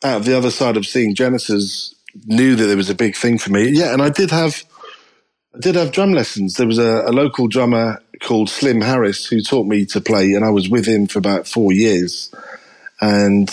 out 0.05 0.19
of 0.19 0.25
the 0.27 0.37
other 0.37 0.51
side 0.51 0.77
of 0.77 0.87
seeing 0.87 1.15
Genesis 1.15 1.95
knew 2.27 2.55
that 2.57 2.67
there 2.67 2.77
was 2.77 2.91
a 2.91 2.95
big 2.95 3.17
thing 3.17 3.39
for 3.39 3.51
me. 3.51 3.69
Yeah, 3.71 3.93
and 3.93 4.03
I 4.03 4.11
did 4.11 4.31
have 4.31 4.63
I 5.55 5.59
did 5.61 5.75
have 5.75 5.93
drum 5.93 6.13
lessons. 6.13 6.55
There 6.55 6.67
was 6.67 6.79
a, 6.79 7.03
a 7.07 7.13
local 7.13 7.49
drummer 7.49 8.01
called 8.21 8.51
Slim 8.51 8.81
Harris 8.81 9.27
who 9.27 9.41
taught 9.41 9.67
me 9.67 9.85
to 9.87 10.01
play, 10.01 10.33
and 10.33 10.45
I 10.45 10.51
was 10.51 10.69
with 10.69 10.87
him 10.87 11.07
for 11.07 11.19
about 11.19 11.47
four 11.47 11.73
years. 11.73 12.35
And 13.01 13.51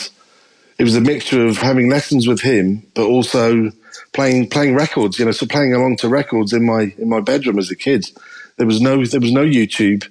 it 0.77 0.84
was 0.84 0.95
a 0.95 1.01
mixture 1.01 1.45
of 1.45 1.57
having 1.57 1.89
lessons 1.89 2.27
with 2.27 2.41
him, 2.41 2.84
but 2.93 3.05
also 3.05 3.72
playing 4.13 4.50
playing 4.50 4.75
records. 4.75 5.19
You 5.19 5.25
know, 5.25 5.31
so 5.31 5.45
playing 5.45 5.74
along 5.74 5.98
to 5.98 6.10
records 6.10 6.53
in 6.53 6.65
my 6.65 6.93
in 6.98 7.10
my 7.10 7.22
bedroom 7.22 7.60
as 7.60 7.72
a 7.72 7.75
kid. 7.75 8.10
There 8.57 8.67
was 8.67 8.81
no 8.81 9.05
there 9.05 9.22
was 9.22 9.31
no 9.31 9.45
YouTube. 9.45 10.07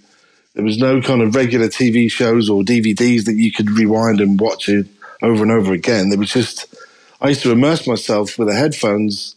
There 0.54 0.64
was 0.64 0.78
no 0.78 1.00
kind 1.00 1.20
of 1.20 1.34
regular 1.34 1.66
TV 1.66 2.10
shows 2.10 2.48
or 2.48 2.62
DVDs 2.62 3.24
that 3.24 3.34
you 3.34 3.50
could 3.50 3.70
rewind 3.70 4.20
and 4.20 4.38
watch 4.38 4.68
it 4.68 4.86
over 5.20 5.42
and 5.42 5.50
over 5.50 5.72
again. 5.72 6.10
There 6.10 6.18
was 6.18 6.30
just 6.30 6.72
I 7.20 7.28
used 7.28 7.42
to 7.42 7.52
immerse 7.52 7.86
myself 7.86 8.38
with 8.38 8.48
the 8.48 8.54
headphones 8.54 9.36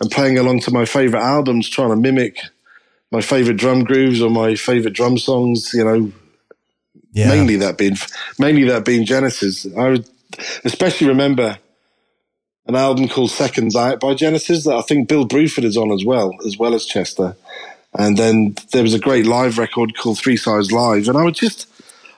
and 0.00 0.10
playing 0.10 0.38
along 0.38 0.60
to 0.60 0.70
my 0.70 0.84
favorite 0.84 1.22
albums, 1.22 1.68
trying 1.68 1.90
to 1.90 1.96
mimic 1.96 2.40
my 3.10 3.20
favorite 3.20 3.56
drum 3.56 3.84
grooves 3.84 4.20
or 4.22 4.30
my 4.30 4.54
favorite 4.54 4.94
drum 4.94 5.18
songs. 5.18 5.72
You 5.74 5.84
know, 5.84 6.12
Yeah. 7.12 7.28
mainly 7.28 7.56
that 7.56 7.76
being 7.78 7.96
mainly 8.38 8.64
that 8.64 8.84
being 8.84 9.04
Genesis. 9.04 9.66
I 9.76 9.88
would 9.90 10.06
especially 10.64 11.08
remember 11.08 11.58
an 12.66 12.76
album 12.76 13.08
called 13.08 13.30
Seconds 13.30 13.74
Out 13.74 13.98
by 14.00 14.14
Genesis 14.14 14.64
that 14.64 14.76
I 14.76 14.82
think 14.82 15.08
Bill 15.08 15.26
Bruford 15.26 15.64
is 15.64 15.76
on 15.76 15.90
as 15.90 16.04
well, 16.04 16.32
as 16.46 16.56
well 16.56 16.74
as 16.74 16.84
Chester. 16.86 17.34
And 17.94 18.16
then 18.16 18.54
there 18.72 18.84
was 18.84 18.94
a 18.94 19.00
great 19.00 19.26
live 19.26 19.58
record 19.58 19.96
called 19.96 20.18
Three 20.18 20.36
Sides 20.36 20.70
Live, 20.70 21.08
and 21.08 21.18
I 21.18 21.24
would 21.24 21.34
just 21.34 21.66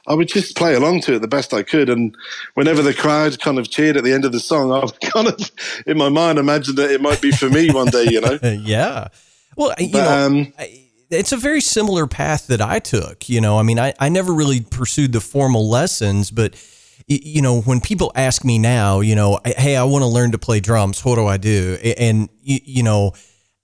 I 0.07 0.15
would 0.15 0.29
just 0.29 0.57
play 0.57 0.75
along 0.75 1.01
to 1.03 1.15
it 1.15 1.21
the 1.21 1.29
best 1.29 1.55
I 1.55 1.63
could. 1.63 1.89
And 1.89 2.15
whenever 2.55 2.83
the 2.83 2.93
crowd 2.93 3.41
kind 3.41 3.59
of 3.59 3.71
cheered 3.71 3.97
at 3.97 4.05
the 4.05 4.13
end 4.13 4.25
of 4.27 4.33
the 4.33 4.41
song, 4.41 4.73
I 4.73 4.81
would 4.81 5.01
kind 5.13 5.29
of 5.29 5.51
in 5.87 5.97
my 5.97 6.11
mind 6.11 6.39
imagine 6.39 6.75
that 6.75 6.91
it 6.91 7.01
might 7.01 7.23
be 7.23 7.31
for 7.31 7.49
me 7.49 7.71
one 7.71 7.87
day, 7.89 8.05
you 8.11 8.21
know. 8.21 8.39
yeah. 8.43 9.09
Well, 9.57 9.75
you 9.79 9.93
But, 9.93 10.05
know, 10.05 10.27
um, 10.27 10.53
it's 11.13 11.33
a 11.33 11.37
very 11.37 11.61
similar 11.61 12.07
path 12.07 12.47
that 12.49 12.61
I 12.61 12.79
took. 12.79 13.29
You 13.29 13.41
know, 13.41 13.59
I 13.59 13.63
mean, 13.63 13.79
I, 13.79 13.95
I 14.01 14.09
never 14.09 14.33
really 14.33 14.61
pursued 14.61 15.13
the 15.13 15.21
formal 15.21 15.69
lessons, 15.69 16.31
but 16.31 16.55
you 17.09 17.43
know, 17.43 17.61
when 17.63 17.81
people 17.81 18.13
ask 18.15 18.45
me 18.45 18.59
now, 18.59 19.01
you 19.01 19.15
know, 19.15 19.39
hey, 19.45 19.77
I 19.77 19.85
want 19.85 20.03
to 20.03 20.07
learn 20.07 20.33
to 20.33 20.39
play 20.39 20.61
drums. 20.61 21.05
What 21.05 21.17
do 21.17 21.27
I 21.27 21.37
do? 21.37 21.77
And 21.99 22.29
you, 22.41 22.83
know, 22.83 23.13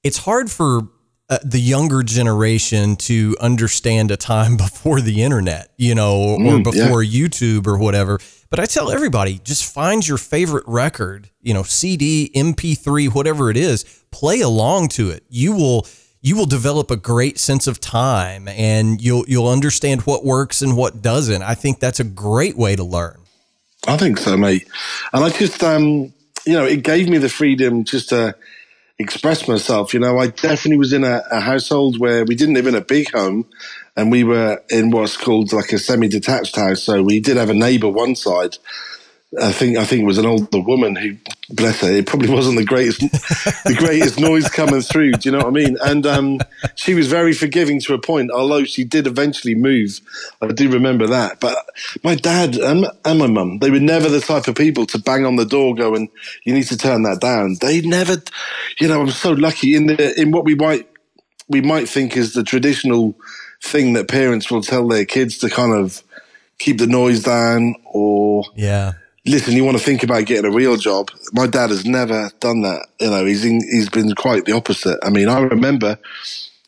it's 0.03 0.19
hard 0.19 0.51
for 0.51 0.89
uh, 1.31 1.39
the 1.45 1.61
younger 1.61 2.03
generation 2.03 2.97
to 2.97 3.37
understand 3.41 4.11
a 4.11 4.17
time 4.17 4.57
before 4.67 5.01
the 5.01 5.23
internet, 5.23 5.73
you 5.77 5.95
know, 5.95 6.21
or 6.21 6.39
Mm, 6.39 6.75
yeah. 6.75 6.85
before 6.85 7.03
YouTube 7.03 7.67
or 7.67 7.79
whatever. 7.79 8.19
But 8.51 8.61
I 8.61 8.67
tell 8.67 8.91
everybody, 8.91 9.39
just 9.45 9.73
find 9.73 10.07
your 10.07 10.19
favorite 10.19 10.65
record, 10.67 11.31
you 11.41 11.55
know, 11.55 11.63
CD, 11.63 12.31
MP3, 12.35 13.15
whatever 13.15 13.51
it 13.51 13.57
is, 13.57 13.85
play 14.11 14.41
along 14.41 14.89
to 14.89 15.11
it. 15.11 15.23
You 15.29 15.53
will 15.53 15.87
you 16.21 16.37
will 16.37 16.47
develop 16.47 16.91
a 16.91 16.97
great 16.97 17.39
sense 17.39 17.67
of 17.67 17.81
time 17.81 18.49
and 18.49 19.01
you'll 19.01 19.25
you'll 19.29 19.49
understand 19.49 20.03
what 20.03 20.25
works 20.25 20.63
and 20.63 20.77
what 20.77 21.01
doesn't. 21.01 21.43
I 21.43 21.55
think 21.55 21.81
that's 21.81 22.01
a 22.01 22.05
great 22.05 22.57
way 22.57 22.77
to 22.77 22.85
learn. 22.85 23.19
I 23.87 23.97
think 23.97 24.19
so, 24.19 24.37
mate. 24.37 24.69
And 25.13 25.25
I 25.25 25.31
just, 25.31 25.63
um, 25.63 26.13
you 26.45 26.53
know, 26.53 26.65
it 26.65 26.83
gave 26.83 27.09
me 27.09 27.19
the 27.19 27.29
freedom 27.29 27.85
just 27.85 28.09
to 28.09 28.35
express 28.99 29.47
myself. 29.47 29.95
You 29.95 30.01
know, 30.01 30.19
I 30.19 30.29
definitely 30.29 30.79
was 30.79 30.93
in 30.93 31.05
a, 31.05 31.23
a 31.31 31.41
household 31.41 31.99
where 31.99 32.25
we 32.25 32.35
didn't 32.35 32.55
live 32.55 32.67
in 32.67 32.75
a 32.75 32.81
big 32.81 33.13
home 33.13 33.47
and 33.97 34.11
we 34.11 34.25
were 34.25 34.63
in 34.71 34.91
what's 34.91 35.17
called 35.17 35.53
like 35.53 35.73
a 35.73 35.79
semi 35.79 36.09
detached 36.09 36.57
house. 36.57 36.83
So 36.83 37.03
we 37.03 37.21
did 37.21 37.37
have 37.37 37.51
a 37.51 37.55
neighbor 37.55 37.89
one 37.89 38.17
side. 38.17 38.59
I 39.39 39.53
think 39.53 39.77
I 39.77 39.85
think 39.85 40.03
it 40.03 40.07
was 40.07 40.17
an 40.17 40.25
older 40.25 40.61
woman 40.61 40.97
who, 40.97 41.15
bless 41.51 41.83
her, 41.83 41.91
it 41.91 42.07
probably 42.07 42.31
wasn't 42.31 42.57
the 42.57 42.65
greatest 42.65 43.01
the 43.01 43.77
greatest 43.77 44.19
noise 44.21 44.49
coming 44.49 44.81
through. 44.81 45.13
Do 45.13 45.29
you 45.29 45.33
know 45.33 45.45
what 45.45 45.49
I 45.49 45.51
mean? 45.51 45.77
And 45.83 46.07
um, 46.07 46.39
she 46.77 46.95
was 46.95 47.09
very 47.09 47.35
forgiving 47.35 47.79
to 47.83 47.95
a 47.95 47.99
point, 47.99 48.31
although 48.31 48.65
she 48.65 48.85
did 48.85 49.07
eventually 49.07 49.55
move. 49.55 50.01
I 50.41 50.47
do 50.49 50.71
remember 50.71 51.07
that. 51.09 51.41
But 51.41 51.59
my 52.03 52.15
dad 52.15 52.57
and, 52.57 52.87
and 53.05 53.19
my 53.19 53.27
mum, 53.27 53.59
they 53.59 53.71
were 53.71 53.81
never 53.81 54.09
the 54.09 54.23
type 54.23 54.49
of 54.49 54.55
people 54.55 54.87
to 54.87 54.99
bang 54.99 55.27
on 55.27 55.37
the 55.37 55.45
door 55.45 55.75
going, 55.75 56.09
"You 56.45 56.55
need 56.55 56.67
to 56.69 56.79
turn 56.79 57.03
that 57.03 57.21
down." 57.21 57.59
They 57.61 57.83
never, 57.83 58.17
you 58.81 58.89
know. 58.89 59.03
I'm 59.03 59.11
so 59.11 59.33
lucky 59.33 59.77
in 59.77 59.89
the 59.89 60.19
in 60.19 60.31
what 60.31 60.47
we 60.47 60.55
might 60.55 60.89
we 61.49 61.61
might 61.61 61.87
think 61.89 62.17
is 62.17 62.33
the 62.33 62.45
traditional 62.45 63.15
thing 63.63 63.93
that 63.93 64.09
parents 64.09 64.51
will 64.51 64.63
tell 64.63 64.89
their 64.89 65.05
kids 65.05 65.37
to 65.39 65.51
kind 65.51 65.75
of 65.75 66.03
keep 66.59 66.79
the 66.79 66.87
noise 66.87 67.23
down 67.23 67.75
or 67.85 68.45
Yeah. 68.55 68.93
Listen, 69.29 69.55
you 69.55 69.65
want 69.65 69.79
to 69.79 69.83
think 69.83 70.03
about 70.03 70.25
getting 70.25 70.51
a 70.51 70.55
real 70.55 70.77
job. 70.77 71.11
My 71.33 71.47
dad 71.47 71.71
has 71.71 71.85
never 71.85 72.31
done 72.41 72.63
that. 72.63 72.87
You 73.01 73.11
know, 73.11 73.25
he's 73.25 73.45
in, 73.45 73.61
he's 73.71 73.89
been 73.89 74.15
quite 74.15 74.45
the 74.45 74.53
opposite. 74.53 74.99
I 75.03 75.11
mean, 75.11 75.29
I 75.29 75.41
remember 75.41 75.99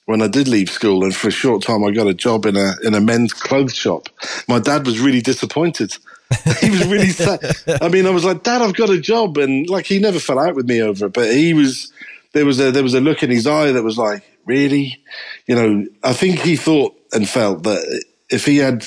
when 0.05 0.23
I 0.23 0.29
did 0.29 0.49
leave 0.49 0.71
school, 0.71 1.05
and 1.05 1.14
for 1.14 1.29
a 1.29 1.33
short 1.33 1.62
time, 1.62 1.85
I 1.85 1.90
got 1.90 2.07
a 2.07 2.14
job 2.14 2.47
in 2.47 2.57
a 2.57 2.75
in 2.83 2.95
a 2.95 3.00
men's 3.00 3.33
clothes 3.33 3.75
shop. 3.75 4.09
My 4.49 4.59
dad 4.59 4.87
was 4.87 5.00
really 5.00 5.21
disappointed. 5.21 5.97
he 6.61 6.71
was 6.71 6.87
really 6.87 7.11
sad. 7.11 7.40
I 7.81 7.88
mean, 7.88 8.07
I 8.07 8.11
was 8.11 8.25
like, 8.25 8.45
Dad, 8.45 8.62
I've 8.62 8.75
got 8.75 8.90
a 8.90 9.00
job, 9.00 9.37
and 9.38 9.69
like 9.69 9.87
he 9.87 9.99
never 9.99 10.21
fell 10.21 10.38
out 10.38 10.55
with 10.55 10.69
me 10.69 10.83
over 10.83 11.07
it, 11.07 11.12
but 11.12 11.33
he 11.33 11.55
was. 11.55 11.93
There 12.33 12.47
was 12.47 12.61
a 12.61 12.71
there 12.71 12.85
was 12.85 12.95
a 12.95 13.00
look 13.00 13.25
in 13.25 13.31
his 13.31 13.47
eye 13.47 13.73
that 13.73 13.83
was 13.83 13.99
like, 13.99 14.23
really, 14.47 15.02
you 15.47 15.57
know. 15.57 15.87
I 16.05 16.12
think 16.12 16.38
he 16.38 16.55
thought 16.57 16.95
and 17.12 17.29
felt 17.29 17.64
that 17.64 18.05
if 18.31 18.47
he 18.47 18.59
had 18.59 18.87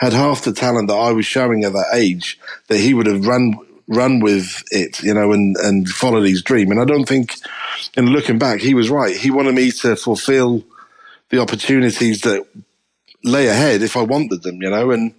had 0.00 0.12
half 0.12 0.44
the 0.44 0.52
talent 0.52 0.88
that 0.88 0.94
I 0.94 1.12
was 1.12 1.26
showing 1.26 1.64
at 1.64 1.72
that 1.72 1.94
age, 1.94 2.38
that 2.68 2.78
he 2.78 2.94
would 2.94 3.06
have 3.06 3.26
run 3.26 3.58
run 3.88 4.20
with 4.20 4.62
it, 4.70 5.02
you 5.02 5.12
know, 5.12 5.32
and 5.32 5.56
and 5.56 5.88
followed 5.88 6.22
his 6.22 6.42
dream. 6.42 6.70
And 6.70 6.80
I 6.80 6.84
don't 6.84 7.06
think, 7.06 7.34
in 7.96 8.06
looking 8.06 8.38
back, 8.38 8.60
he 8.60 8.74
was 8.74 8.90
right. 8.90 9.16
He 9.16 9.30
wanted 9.30 9.54
me 9.54 9.70
to 9.72 9.96
fulfil 9.96 10.64
the 11.30 11.40
opportunities 11.40 12.20
that 12.22 12.46
lay 13.24 13.48
ahead 13.48 13.82
if 13.82 13.96
I 13.96 14.02
wanted 14.02 14.42
them, 14.42 14.62
you 14.62 14.70
know. 14.70 14.90
And 14.90 15.14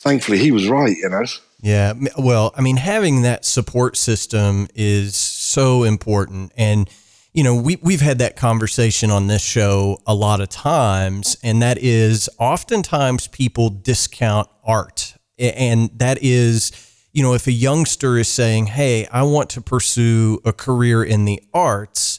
thankfully, 0.00 0.38
he 0.38 0.52
was 0.52 0.68
right, 0.68 0.96
you 0.96 1.08
know. 1.08 1.24
Yeah. 1.60 1.94
Well, 2.18 2.52
I 2.56 2.60
mean, 2.60 2.76
having 2.76 3.22
that 3.22 3.44
support 3.44 3.96
system 3.96 4.66
is 4.74 5.16
so 5.16 5.84
important. 5.84 6.52
And, 6.56 6.90
you 7.32 7.42
know, 7.42 7.54
we, 7.54 7.78
we've 7.82 8.00
had 8.02 8.18
that 8.18 8.36
conversation 8.36 9.10
on 9.10 9.26
this 9.26 9.42
show 9.42 9.98
a 10.06 10.14
lot 10.14 10.40
of 10.40 10.50
times, 10.50 11.36
and 11.42 11.62
that 11.62 11.78
is 11.78 12.28
oftentimes 12.38 13.28
people 13.28 13.70
discount 13.70 14.48
art. 14.64 15.14
And 15.38 15.90
that 15.98 16.18
is, 16.22 16.72
you 17.12 17.22
know, 17.22 17.32
if 17.34 17.46
a 17.46 17.52
youngster 17.52 18.18
is 18.18 18.28
saying, 18.28 18.66
hey, 18.66 19.06
I 19.06 19.22
want 19.22 19.50
to 19.50 19.62
pursue 19.62 20.40
a 20.44 20.52
career 20.52 21.02
in 21.02 21.24
the 21.24 21.42
arts, 21.54 22.18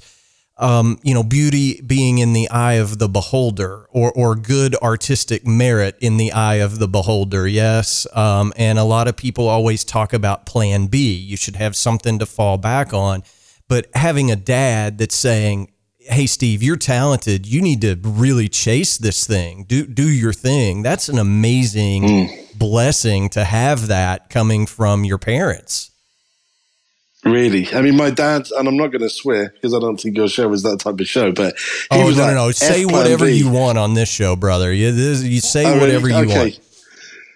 um, 0.57 0.99
you 1.03 1.13
know, 1.13 1.23
beauty 1.23 1.81
being 1.81 2.17
in 2.17 2.33
the 2.33 2.49
eye 2.49 2.73
of 2.73 2.99
the 2.99 3.07
beholder, 3.07 3.85
or 3.89 4.11
or 4.13 4.35
good 4.35 4.75
artistic 4.75 5.45
merit 5.47 5.95
in 5.99 6.17
the 6.17 6.31
eye 6.31 6.55
of 6.55 6.79
the 6.79 6.87
beholder. 6.87 7.47
Yes, 7.47 8.05
um, 8.13 8.53
and 8.55 8.77
a 8.77 8.83
lot 8.83 9.07
of 9.07 9.15
people 9.15 9.47
always 9.47 9.83
talk 9.83 10.13
about 10.13 10.45
Plan 10.45 10.87
B. 10.87 11.13
You 11.13 11.37
should 11.37 11.55
have 11.55 11.75
something 11.75 12.19
to 12.19 12.25
fall 12.25 12.57
back 12.57 12.93
on, 12.93 13.23
but 13.73 13.87
having 13.95 14.29
a 14.29 14.35
dad 14.35 14.99
that's 14.99 15.15
saying, 15.15 15.71
"Hey, 15.97 16.27
Steve, 16.27 16.61
you're 16.61 16.75
talented. 16.75 17.47
You 17.47 17.59
need 17.59 17.81
to 17.81 17.97
really 18.03 18.47
chase 18.47 18.99
this 18.99 19.25
thing. 19.25 19.65
Do 19.67 19.87
do 19.87 20.07
your 20.07 20.31
thing." 20.31 20.83
That's 20.83 21.09
an 21.09 21.17
amazing 21.17 22.03
mm. 22.03 22.59
blessing 22.59 23.29
to 23.29 23.43
have 23.43 23.87
that 23.87 24.29
coming 24.29 24.67
from 24.67 25.03
your 25.05 25.17
parents. 25.17 25.89
Really, 27.25 27.67
I 27.73 27.81
mean, 27.81 27.97
my 27.97 28.11
dad, 28.11 28.45
and 28.55 28.67
I'm 28.67 28.77
not 28.77 28.87
going 28.91 29.01
to 29.01 29.09
swear 29.09 29.49
because 29.55 29.73
I 29.73 29.79
don't 29.79 29.99
think 29.99 30.15
your 30.15 30.27
show 30.27 30.53
is 30.53 30.61
that 30.61 30.79
type 30.79 30.99
of 30.99 31.07
show, 31.07 31.31
but 31.31 31.55
he 31.57 31.87
Oh 31.89 32.05
was 32.05 32.17
no, 32.17 32.23
like, 32.25 32.35
no, 32.35 32.45
no! 32.45 32.51
Say 32.51 32.85
whatever 32.85 33.25
B. 33.25 33.31
you 33.37 33.49
want 33.49 33.79
on 33.79 33.95
this 33.95 34.09
show, 34.09 34.35
brother. 34.35 34.71
You, 34.71 34.91
this, 34.91 35.23
you 35.23 35.39
say 35.41 35.65
Oh, 35.65 35.69
really? 35.69 35.79
whatever 35.79 36.09
you 36.09 36.15
Okay. 36.29 36.37
want. 36.37 36.59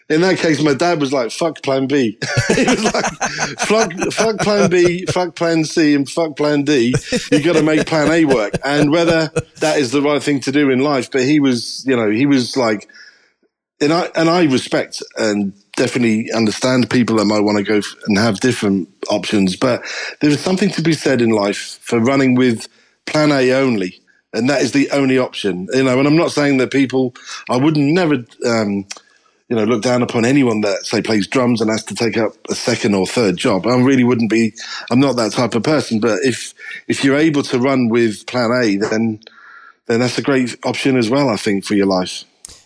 In 0.09 0.21
that 0.21 0.37
case, 0.37 0.61
my 0.61 0.73
dad 0.73 1.01
was 1.01 1.11
like, 1.11 1.31
fuck 1.31 1.61
plan 1.63 1.85
B. 1.87 2.17
he 2.55 2.63
was 2.63 2.83
like, 2.83 3.05
fuck, 3.59 3.91
fuck 4.13 4.37
plan 4.39 4.69
B, 4.69 5.05
fuck 5.05 5.35
plan 5.35 5.65
C, 5.65 5.95
and 5.95 6.09
fuck 6.09 6.37
plan 6.37 6.63
D. 6.63 6.95
You've 7.31 7.43
got 7.43 7.53
to 7.53 7.63
make 7.63 7.85
plan 7.85 8.09
A 8.09 8.23
work. 8.23 8.53
And 8.63 8.89
whether 8.91 9.29
that 9.59 9.77
is 9.79 9.91
the 9.91 10.01
right 10.01 10.23
thing 10.23 10.39
to 10.41 10.51
do 10.51 10.69
in 10.69 10.79
life, 10.79 11.11
but 11.11 11.23
he 11.23 11.41
was, 11.41 11.83
you 11.85 11.95
know, 11.95 12.09
he 12.09 12.25
was 12.25 12.55
like, 12.55 12.87
and 13.81 13.91
I, 13.91 14.09
and 14.15 14.29
I 14.29 14.45
respect 14.45 15.03
and 15.17 15.53
definitely 15.75 16.31
understand 16.31 16.89
people 16.89 17.17
that 17.17 17.25
might 17.25 17.41
want 17.41 17.57
to 17.57 17.63
go 17.63 17.81
and 18.07 18.17
have 18.17 18.39
different 18.39 18.89
options. 19.09 19.55
But 19.55 19.83
there 20.21 20.29
is 20.29 20.39
something 20.39 20.69
to 20.71 20.81
be 20.81 20.93
said 20.93 21.21
in 21.21 21.29
life 21.29 21.79
for 21.81 21.99
running 21.99 22.35
with 22.35 22.67
plan 23.05 23.31
A 23.31 23.51
only, 23.51 23.99
and 24.33 24.49
that 24.49 24.61
is 24.61 24.71
the 24.71 24.89
only 24.91 25.17
option. 25.17 25.67
You 25.73 25.83
know, 25.83 25.99
and 25.99 26.07
I'm 26.07 26.15
not 26.15 26.31
saying 26.31 26.57
that 26.57 26.71
people, 26.71 27.13
I 27.49 27.57
wouldn't 27.57 27.93
never, 27.93 28.25
um, 28.45 28.85
you 29.50 29.56
know, 29.56 29.63
look 29.63 29.82
down 29.82 30.01
upon 30.01 30.25
anyone 30.25 30.62
that 30.62 30.86
say 30.86 31.01
plays 31.01 31.25
drums 31.25 31.62
and 31.62 31.70
has 31.70 31.84
to 31.86 31.96
take 31.96 32.18
up 32.18 32.34
a 32.50 32.56
second 32.56 32.94
or 32.94 33.08
third 33.08 33.38
job. 33.38 33.66
I 33.66 33.77
really 33.77 34.04
wouldn't 34.04 34.30
be. 34.30 34.54
I'm 34.92 35.00
not 35.00 35.16
that 35.16 35.32
type 35.32 35.56
of 35.56 35.63
person. 35.63 36.00
But 36.00 36.20
if 36.24 36.54
if 36.88 37.04
you're 37.04 37.18
able 37.18 37.44
to 37.44 37.60
run 37.60 37.88
with 37.88 38.25
Plan 38.27 38.51
A, 38.51 38.77
then 38.77 39.20
then 39.86 40.01
that's 40.01 40.18
a 40.18 40.22
great 40.22 40.58
option 40.66 40.98
as 40.98 41.10
well. 41.10 41.30
I 41.30 41.38
think 41.38 41.63
for 41.63 41.75
your 41.75 41.88
life. 41.88 42.25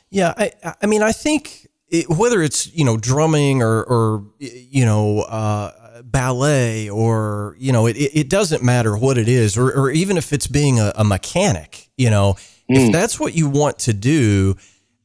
Yeah, 0.09 0.33
I 0.37 0.51
I 0.81 0.87
mean 0.87 1.03
I 1.03 1.11
think 1.11 1.67
it, 1.89 2.09
whether 2.09 2.41
it's 2.41 2.73
you 2.73 2.83
know 2.83 2.97
drumming 2.97 3.61
or 3.61 3.83
or 3.83 4.25
you 4.39 4.85
know. 4.85 5.21
Uh, 5.21 5.73
ballet 6.03 6.89
or 6.89 7.55
you 7.59 7.71
know 7.71 7.85
it, 7.85 7.93
it 7.93 8.27
doesn't 8.27 8.63
matter 8.63 8.97
what 8.97 9.19
it 9.19 9.27
is 9.29 9.55
or, 9.55 9.71
or 9.71 9.91
even 9.91 10.17
if 10.17 10.33
it's 10.33 10.47
being 10.47 10.79
a, 10.79 10.91
a 10.95 11.03
mechanic 11.03 11.89
you 11.95 12.09
know 12.09 12.33
mm. 12.69 12.75
if 12.75 12.91
that's 12.91 13.19
what 13.19 13.35
you 13.35 13.47
want 13.47 13.77
to 13.77 13.93
do 13.93 14.55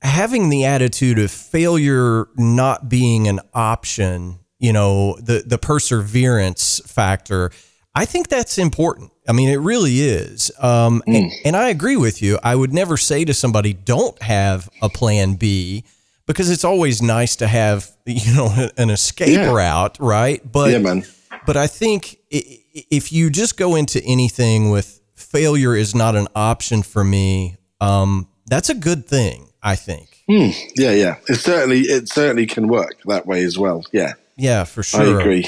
having 0.06 0.48
the 0.48 0.64
attitude 0.64 1.18
of 1.18 1.30
failure 1.30 2.28
not 2.36 2.88
being 2.88 3.28
an 3.28 3.40
option, 3.52 4.38
you 4.58 4.72
know, 4.72 5.16
the 5.20 5.42
the 5.46 5.58
perseverance 5.58 6.80
factor, 6.86 7.50
I 7.94 8.04
think 8.04 8.28
that's 8.28 8.58
important. 8.58 9.12
I 9.28 9.32
mean, 9.32 9.48
it 9.48 9.56
really 9.56 10.00
is. 10.00 10.52
Um, 10.60 11.02
mm. 11.06 11.16
and, 11.16 11.32
and, 11.44 11.56
I 11.56 11.70
agree 11.70 11.96
with 11.96 12.22
you. 12.22 12.38
I 12.44 12.54
would 12.54 12.72
never 12.72 12.96
say 12.96 13.25
to 13.25 13.34
somebody, 13.34 13.72
"Don't 13.72 14.20
have 14.22 14.68
a 14.80 14.88
plan 14.88 15.34
B," 15.34 15.84
because 16.26 16.50
it's 16.50 16.64
always 16.64 17.02
nice 17.02 17.36
to 17.36 17.46
have, 17.46 17.90
you 18.06 18.34
know, 18.34 18.68
an 18.76 18.90
escape 18.90 19.36
yeah. 19.36 19.50
route, 19.50 19.96
right? 19.98 20.40
But 20.50 20.70
yeah, 20.70 20.78
man. 20.78 21.04
But 21.46 21.56
I 21.56 21.66
think 21.66 22.18
if 22.30 23.12
you 23.12 23.30
just 23.30 23.56
go 23.56 23.76
into 23.76 24.02
anything 24.02 24.70
with 24.70 25.00
failure 25.14 25.76
is 25.76 25.94
not 25.94 26.16
an 26.16 26.28
option 26.34 26.82
for 26.82 27.04
me, 27.04 27.56
um, 27.80 28.28
that's 28.46 28.68
a 28.68 28.75
good 28.75 29.06
thing. 29.06 29.45
I 29.66 29.75
think. 29.75 30.23
Mm, 30.30 30.54
yeah, 30.76 30.92
yeah. 30.92 31.16
It 31.28 31.35
certainly 31.35 31.80
it 31.80 32.08
certainly 32.08 32.46
can 32.46 32.68
work 32.68 32.94
that 33.06 33.26
way 33.26 33.42
as 33.42 33.58
well. 33.58 33.85
Yeah. 33.92 34.12
Yeah, 34.37 34.62
for 34.62 34.85
sure. 34.85 35.00
I 35.00 35.20
agree. 35.20 35.44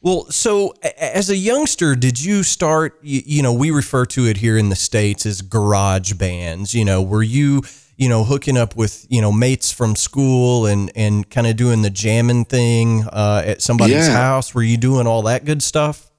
Well, 0.00 0.26
so 0.26 0.74
as 0.96 1.28
a 1.28 1.36
youngster, 1.36 1.96
did 1.96 2.24
you 2.24 2.44
start? 2.44 2.96
You, 3.02 3.20
you, 3.26 3.42
know, 3.42 3.52
we 3.52 3.72
refer 3.72 4.06
to 4.06 4.26
it 4.26 4.36
here 4.36 4.56
in 4.56 4.68
the 4.68 4.76
states 4.76 5.26
as 5.26 5.42
garage 5.42 6.12
bands. 6.12 6.72
You 6.72 6.84
know, 6.84 7.02
were 7.02 7.24
you, 7.24 7.62
you 7.96 8.08
know, 8.08 8.22
hooking 8.22 8.56
up 8.56 8.76
with 8.76 9.08
you 9.10 9.20
know 9.20 9.32
mates 9.32 9.72
from 9.72 9.96
school 9.96 10.66
and 10.66 10.92
and 10.94 11.28
kind 11.28 11.48
of 11.48 11.56
doing 11.56 11.82
the 11.82 11.90
jamming 11.90 12.44
thing 12.44 13.08
uh, 13.12 13.42
at 13.44 13.60
somebody's 13.60 14.06
yeah. 14.06 14.12
house? 14.12 14.54
Were 14.54 14.62
you 14.62 14.76
doing 14.76 15.08
all 15.08 15.22
that 15.22 15.44
good 15.44 15.64
stuff? 15.64 16.12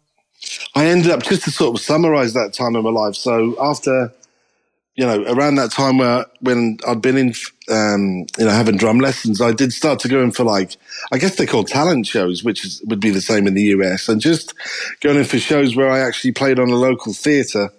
I 0.75 0.87
ended 0.87 1.11
up 1.11 1.23
just 1.23 1.43
to 1.43 1.51
sort 1.51 1.77
of 1.77 1.81
summarize 1.81 2.33
that 2.33 2.53
time 2.53 2.75
in 2.75 2.83
my 2.83 2.89
life. 2.89 3.15
So 3.15 3.55
after 3.61 4.11
you 4.95 5.05
know, 5.05 5.23
around 5.27 5.55
that 5.55 5.71
time 5.71 5.97
where 5.97 6.25
when 6.41 6.77
I'd 6.85 7.01
been 7.01 7.17
in, 7.17 7.33
um, 7.69 8.25
you 8.37 8.45
know, 8.45 8.49
having 8.49 8.75
drum 8.75 8.99
lessons, 8.99 9.39
I 9.39 9.53
did 9.53 9.71
start 9.71 9.99
to 10.01 10.09
go 10.09 10.21
in 10.21 10.31
for 10.31 10.43
like, 10.43 10.75
I 11.11 11.17
guess 11.17 11.35
they're 11.35 11.47
called 11.47 11.67
talent 11.67 12.05
shows, 12.05 12.43
which 12.43 12.65
is, 12.65 12.81
would 12.85 12.99
be 12.99 13.09
the 13.09 13.21
same 13.21 13.47
in 13.47 13.53
the 13.53 13.63
US, 13.63 14.09
and 14.09 14.19
just 14.19 14.53
going 14.99 15.17
in 15.17 15.23
for 15.23 15.39
shows 15.39 15.75
where 15.75 15.89
I 15.89 15.99
actually 15.99 16.33
played 16.33 16.59
on 16.59 16.69
a 16.69 16.75
local 16.75 17.13
theatre. 17.13 17.69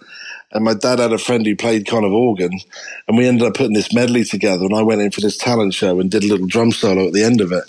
And 0.52 0.64
my 0.64 0.75
dad 0.75 0.99
had 0.99 1.12
a 1.12 1.19
friend 1.19 1.47
who 1.47 1.55
played 1.55 1.87
kind 1.87 2.05
of 2.05 2.12
organ, 2.12 2.59
and 3.07 3.17
we 3.17 3.29
ended 3.29 3.47
up 3.47 3.55
putting 3.55 3.75
this 3.75 3.93
medley 3.93 4.25
together. 4.25 4.64
And 4.64 4.75
I 4.75 4.83
went 4.83 5.00
in 5.00 5.12
for 5.12 5.21
this 5.21 5.37
talent 5.37 5.75
show 5.75 6.00
and 6.00 6.11
did 6.11 6.25
a 6.25 6.26
little 6.26 6.49
drum 6.49 6.73
solo 6.73 7.07
at 7.07 7.12
the 7.12 7.23
end 7.23 7.40
of 7.40 7.52
it. 7.52 7.64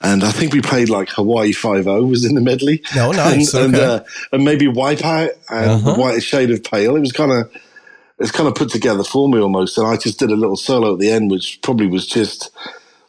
And 0.00 0.24
I 0.24 0.32
think 0.32 0.52
we 0.52 0.62
played 0.62 0.88
like 0.88 1.10
Hawaii 1.10 1.52
Five 1.52 1.86
O 1.86 2.02
was 2.02 2.24
in 2.24 2.34
the 2.34 2.40
medley. 2.40 2.82
Oh, 2.96 3.12
nice. 3.12 3.54
and, 3.54 3.74
okay. 3.74 3.84
and, 3.84 4.00
uh, 4.00 4.04
and 4.32 4.44
maybe 4.44 4.66
Wipeout 4.66 5.30
and 5.50 5.70
uh-huh. 5.70 5.94
White 5.96 6.22
Shade 6.22 6.50
of 6.50 6.64
Pale. 6.64 6.96
It 6.96 7.00
was 7.00 7.12
kind 7.12 7.30
of 7.30 7.52
it's 8.20 8.30
kind 8.30 8.48
of 8.48 8.54
put 8.54 8.68
together 8.68 9.02
for 9.02 9.28
me 9.28 9.40
almost. 9.40 9.78
And 9.78 9.86
I 9.86 9.96
just 9.96 10.18
did 10.18 10.30
a 10.30 10.36
little 10.36 10.56
solo 10.56 10.92
at 10.92 10.98
the 10.98 11.10
end, 11.10 11.30
which 11.30 11.60
probably 11.62 11.86
was 11.86 12.06
just 12.06 12.50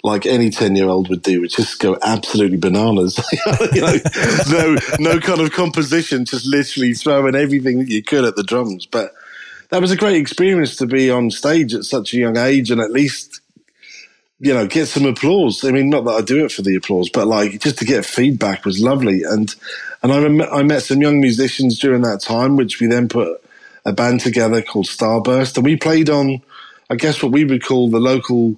like 0.03 0.25
any 0.25 0.49
10 0.49 0.75
year 0.75 0.87
old 0.87 1.09
would 1.09 1.21
do, 1.21 1.41
which 1.41 1.57
just 1.57 1.79
go 1.79 1.97
absolutely 2.01 2.57
bananas. 2.57 3.19
you 3.73 3.81
know, 3.81 3.97
no, 4.49 4.77
no 4.99 5.19
kind 5.19 5.41
of 5.41 5.51
composition, 5.51 6.25
just 6.25 6.47
literally 6.47 6.93
throwing 6.93 7.35
everything 7.35 7.79
that 7.79 7.89
you 7.89 8.01
could 8.01 8.23
at 8.23 8.37
the 8.37 8.43
drums. 8.43 8.85
But 8.85 9.13
that 9.69 9.81
was 9.81 9.91
a 9.91 9.97
great 9.97 10.15
experience 10.15 10.77
to 10.77 10.87
be 10.87 11.11
on 11.11 11.29
stage 11.29 11.73
at 11.73 11.83
such 11.83 12.13
a 12.13 12.17
young 12.17 12.37
age 12.37 12.71
and 12.71 12.79
at 12.79 12.91
least, 12.91 13.41
you 14.39 14.53
know, 14.53 14.65
get 14.65 14.87
some 14.87 15.05
applause. 15.05 15.63
I 15.65 15.71
mean, 15.71 15.89
not 15.89 16.05
that 16.05 16.11
I 16.11 16.21
do 16.21 16.45
it 16.45 16.53
for 16.53 16.61
the 16.61 16.75
applause, 16.75 17.09
but 17.09 17.27
like 17.27 17.59
just 17.59 17.77
to 17.79 17.85
get 17.85 18.05
feedback 18.05 18.63
was 18.63 18.81
lovely. 18.81 19.23
And, 19.23 19.53
and 20.01 20.13
I, 20.13 20.21
rem- 20.21 20.41
I 20.41 20.63
met 20.63 20.83
some 20.83 21.01
young 21.01 21.19
musicians 21.19 21.77
during 21.77 22.01
that 22.03 22.21
time, 22.21 22.55
which 22.55 22.79
we 22.79 22.87
then 22.87 23.09
put 23.09 23.41
a 23.85 23.93
band 23.93 24.19
together 24.19 24.61
called 24.61 24.85
Starburst, 24.85 25.55
and 25.57 25.65
we 25.65 25.75
played 25.75 26.09
on, 26.09 26.41
I 26.89 26.95
guess, 26.95 27.21
what 27.21 27.31
we 27.31 27.45
would 27.45 27.63
call 27.63 27.89
the 27.89 27.99
local 27.99 28.55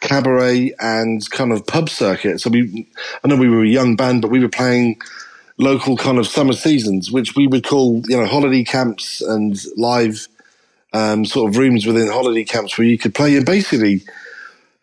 cabaret 0.00 0.74
and 0.78 1.28
kind 1.30 1.52
of 1.52 1.66
pub 1.66 1.88
circuit. 1.88 2.40
So 2.40 2.50
we, 2.50 2.86
I 3.24 3.28
know 3.28 3.36
we 3.36 3.48
were 3.48 3.64
a 3.64 3.68
young 3.68 3.96
band, 3.96 4.22
but 4.22 4.30
we 4.30 4.40
were 4.40 4.48
playing 4.48 5.00
local 5.58 5.96
kind 5.96 6.18
of 6.18 6.26
summer 6.26 6.52
seasons, 6.52 7.10
which 7.10 7.34
we 7.34 7.46
would 7.46 7.64
call, 7.64 8.02
you 8.06 8.16
know, 8.16 8.26
holiday 8.26 8.64
camps 8.64 9.20
and 9.22 9.58
live 9.76 10.28
um, 10.92 11.24
sort 11.24 11.50
of 11.50 11.56
rooms 11.56 11.86
within 11.86 12.08
holiday 12.08 12.44
camps 12.44 12.76
where 12.76 12.86
you 12.86 12.98
could 12.98 13.14
play. 13.14 13.36
And 13.36 13.46
basically, 13.46 14.02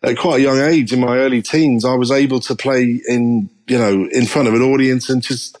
at 0.02 0.18
quite 0.18 0.40
a 0.40 0.42
young 0.42 0.60
age, 0.60 0.92
in 0.92 1.00
my 1.00 1.16
early 1.18 1.42
teens, 1.42 1.84
I 1.84 1.94
was 1.94 2.10
able 2.10 2.40
to 2.40 2.54
play 2.54 3.00
in, 3.08 3.48
you 3.66 3.78
know, 3.78 4.08
in 4.10 4.26
front 4.26 4.48
of 4.48 4.54
an 4.54 4.62
audience 4.62 5.08
and 5.08 5.22
just 5.22 5.58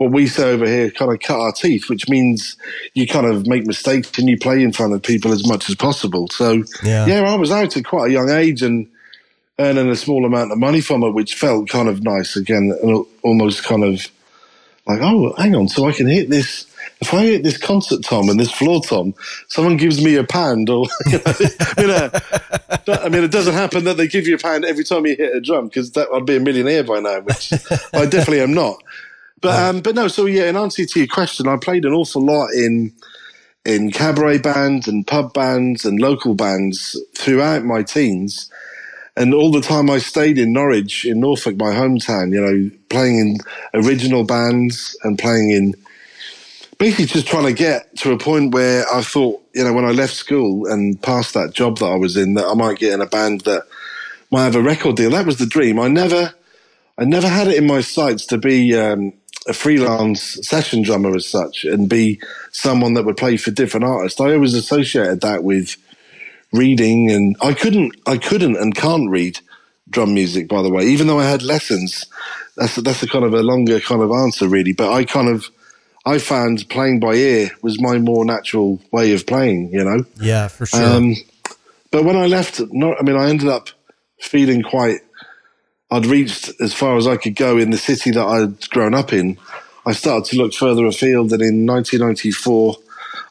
what 0.00 0.12
we 0.12 0.26
say 0.26 0.44
over 0.44 0.66
here, 0.66 0.90
kind 0.90 1.12
of 1.12 1.20
cut 1.20 1.38
our 1.38 1.52
teeth, 1.52 1.90
which 1.90 2.08
means 2.08 2.56
you 2.94 3.06
kind 3.06 3.26
of 3.26 3.46
make 3.46 3.66
mistakes 3.66 4.18
and 4.18 4.30
you 4.30 4.38
play 4.38 4.62
in 4.62 4.72
front 4.72 4.94
of 4.94 5.02
people 5.02 5.30
as 5.30 5.46
much 5.46 5.68
as 5.68 5.76
possible. 5.76 6.26
So, 6.28 6.64
yeah, 6.82 7.04
yeah 7.04 7.20
I 7.30 7.34
was 7.34 7.50
out 7.50 7.76
at 7.76 7.84
quite 7.84 8.08
a 8.08 8.12
young 8.12 8.30
age 8.30 8.62
and 8.62 8.90
earning 9.58 9.90
a 9.90 9.96
small 9.96 10.24
amount 10.24 10.52
of 10.52 10.58
money 10.58 10.80
from 10.80 11.02
it, 11.02 11.10
which 11.10 11.34
felt 11.34 11.68
kind 11.68 11.86
of 11.86 12.02
nice 12.02 12.34
again, 12.34 12.72
almost 13.22 13.62
kind 13.62 13.84
of 13.84 14.06
like, 14.86 15.00
oh, 15.02 15.34
hang 15.36 15.54
on, 15.54 15.68
so 15.68 15.86
I 15.86 15.92
can 15.92 16.06
hit 16.06 16.30
this. 16.30 16.66
If 17.02 17.12
I 17.12 17.24
hit 17.24 17.42
this 17.42 17.58
concert 17.58 18.02
tom 18.02 18.30
and 18.30 18.40
this 18.40 18.50
floor 18.50 18.82
tom, 18.82 19.14
someone 19.48 19.76
gives 19.76 20.02
me 20.02 20.16
a 20.16 20.24
pound, 20.24 20.70
or 20.70 20.86
you 21.10 21.18
know, 21.18 21.34
you 21.76 21.86
know, 21.86 22.10
I 22.88 23.10
mean, 23.10 23.22
it 23.22 23.30
doesn't 23.30 23.54
happen 23.54 23.84
that 23.84 23.98
they 23.98 24.08
give 24.08 24.26
you 24.26 24.36
a 24.36 24.38
pound 24.38 24.64
every 24.64 24.84
time 24.84 25.06
you 25.06 25.14
hit 25.14 25.36
a 25.36 25.42
drum 25.42 25.66
because 25.66 25.92
that 25.92 26.08
I'd 26.10 26.24
be 26.24 26.36
a 26.36 26.40
millionaire 26.40 26.84
by 26.84 27.00
now, 27.00 27.20
which 27.20 27.52
I 27.92 28.06
definitely 28.06 28.40
am 28.40 28.54
not. 28.54 28.82
But 29.40 29.58
um, 29.58 29.80
but 29.80 29.94
no, 29.94 30.08
so 30.08 30.26
yeah, 30.26 30.48
in 30.48 30.56
answer 30.56 30.84
to 30.84 30.98
your 30.98 31.08
question, 31.08 31.48
I 31.48 31.56
played 31.56 31.84
an 31.84 31.92
awful 31.92 32.24
lot 32.24 32.50
in 32.52 32.92
in 33.64 33.90
cabaret 33.90 34.38
bands 34.38 34.88
and 34.88 35.06
pub 35.06 35.32
bands 35.32 35.84
and 35.84 36.00
local 36.00 36.34
bands 36.34 37.00
throughout 37.16 37.64
my 37.64 37.82
teens. 37.82 38.50
And 39.16 39.34
all 39.34 39.50
the 39.50 39.60
time 39.60 39.90
I 39.90 39.98
stayed 39.98 40.38
in 40.38 40.52
Norwich, 40.52 41.04
in 41.04 41.20
Norfolk, 41.20 41.56
my 41.56 41.74
hometown, 41.74 42.32
you 42.32 42.40
know, 42.40 42.70
playing 42.88 43.18
in 43.18 43.38
original 43.74 44.24
bands 44.24 44.96
and 45.02 45.18
playing 45.18 45.50
in 45.50 45.74
basically 46.78 47.04
just 47.04 47.26
trying 47.26 47.44
to 47.44 47.52
get 47.52 47.94
to 47.98 48.12
a 48.12 48.18
point 48.18 48.54
where 48.54 48.86
I 48.92 49.02
thought, 49.02 49.42
you 49.54 49.62
know, 49.62 49.72
when 49.74 49.84
I 49.84 49.90
left 49.90 50.14
school 50.14 50.66
and 50.66 51.00
passed 51.02 51.34
that 51.34 51.52
job 51.52 51.78
that 51.78 51.86
I 51.86 51.96
was 51.96 52.16
in, 52.16 52.34
that 52.34 52.46
I 52.46 52.54
might 52.54 52.78
get 52.78 52.94
in 52.94 53.02
a 53.02 53.06
band 53.06 53.42
that 53.42 53.64
might 54.30 54.44
have 54.44 54.56
a 54.56 54.62
record 54.62 54.96
deal. 54.96 55.10
That 55.10 55.26
was 55.26 55.38
the 55.38 55.46
dream. 55.46 55.78
I 55.78 55.88
never, 55.88 56.32
I 56.96 57.04
never 57.04 57.28
had 57.28 57.48
it 57.48 57.56
in 57.56 57.66
my 57.66 57.82
sights 57.82 58.24
to 58.26 58.38
be 58.38 58.74
um, 58.74 59.12
a 59.50 59.52
freelance 59.52 60.38
session 60.46 60.82
drummer 60.82 61.14
as 61.14 61.28
such 61.28 61.64
and 61.64 61.88
be 61.88 62.20
someone 62.52 62.94
that 62.94 63.04
would 63.04 63.16
play 63.16 63.36
for 63.36 63.50
different 63.50 63.84
artists. 63.84 64.20
I 64.20 64.32
always 64.32 64.54
associated 64.54 65.20
that 65.22 65.42
with 65.42 65.76
reading 66.52 67.10
and 67.10 67.36
I 67.42 67.52
couldn't 67.52 67.96
I 68.06 68.16
couldn't 68.16 68.56
and 68.56 68.74
can't 68.74 69.10
read 69.10 69.40
drum 69.88 70.14
music 70.14 70.48
by 70.48 70.62
the 70.62 70.70
way, 70.70 70.84
even 70.84 71.08
though 71.08 71.18
I 71.18 71.28
had 71.28 71.42
lessons. 71.42 72.06
That's 72.56 72.78
a, 72.78 72.82
that's 72.82 73.02
a 73.02 73.08
kind 73.08 73.24
of 73.24 73.34
a 73.34 73.42
longer 73.42 73.80
kind 73.80 74.02
of 74.02 74.12
answer 74.12 74.46
really, 74.48 74.72
but 74.72 74.92
I 74.92 75.04
kind 75.04 75.28
of 75.28 75.50
I 76.06 76.18
found 76.18 76.68
playing 76.68 77.00
by 77.00 77.14
ear 77.14 77.50
was 77.60 77.80
my 77.80 77.98
more 77.98 78.24
natural 78.24 78.80
way 78.92 79.12
of 79.12 79.26
playing, 79.26 79.72
you 79.72 79.84
know. 79.84 80.04
Yeah, 80.20 80.48
for 80.48 80.64
sure. 80.64 80.82
Um, 80.82 81.16
but 81.90 82.04
when 82.04 82.16
I 82.16 82.26
left, 82.26 82.60
not, 82.70 82.96
I 82.98 83.02
mean, 83.02 83.16
I 83.16 83.28
ended 83.28 83.48
up 83.48 83.68
feeling 84.18 84.62
quite 84.62 85.00
I'd 85.90 86.06
reached 86.06 86.52
as 86.60 86.72
far 86.72 86.96
as 86.96 87.06
I 87.06 87.16
could 87.16 87.34
go 87.34 87.58
in 87.58 87.70
the 87.70 87.78
city 87.78 88.10
that 88.12 88.24
I'd 88.26 88.68
grown 88.70 88.94
up 88.94 89.12
in. 89.12 89.38
I 89.86 89.92
started 89.92 90.30
to 90.30 90.36
look 90.36 90.52
further 90.52 90.86
afield, 90.86 91.32
and 91.32 91.42
in 91.42 91.66
1994, 91.66 92.76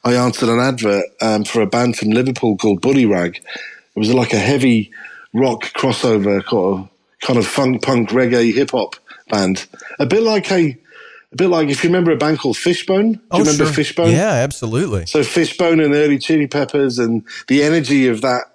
I 0.04 0.16
answered 0.16 0.50
an 0.50 0.60
advert 0.60 1.06
um, 1.22 1.44
for 1.44 1.62
a 1.62 1.68
band 1.68 1.98
from 1.98 2.10
Liverpool 2.10 2.58
called 2.58 2.82
Bullyrag. 2.82 3.38
It 3.38 4.00
was 4.00 4.14
like 4.14 4.34
a 4.34 4.40
heavy 4.40 4.92
rock 5.34 5.66
crossover, 5.74 6.44
kind 6.46 6.82
of, 6.82 6.90
kind 7.22 7.40
of 7.40 7.48
funk, 7.48 7.84
punk, 7.84 8.10
reggae, 8.10 8.54
hip 8.54 8.72
hop 8.72 8.96
band. 9.30 9.68
A 10.00 10.06
bit 10.06 10.24
like 10.24 10.52
a, 10.52 10.78
a 11.32 11.36
bit 11.36 11.48
like 11.48 11.70
if 11.70 11.84
you 11.84 11.90
remember 11.90 12.12
a 12.12 12.18
band 12.18 12.40
called 12.40 12.58
Fishbone. 12.58 13.14
Do 13.14 13.20
oh, 13.32 13.38
you 13.38 13.44
remember 13.44 13.66
sure. 13.66 13.74
Fishbone? 13.74 14.12
Yeah, 14.12 14.32
absolutely. 14.32 15.06
So 15.06 15.24
Fishbone 15.24 15.80
and 15.80 15.94
the 15.94 16.00
early 16.04 16.18
Chili 16.18 16.48
Peppers 16.48 16.98
and 17.00 17.24
the 17.48 17.64
energy 17.64 18.08
of 18.08 18.22
that 18.22 18.46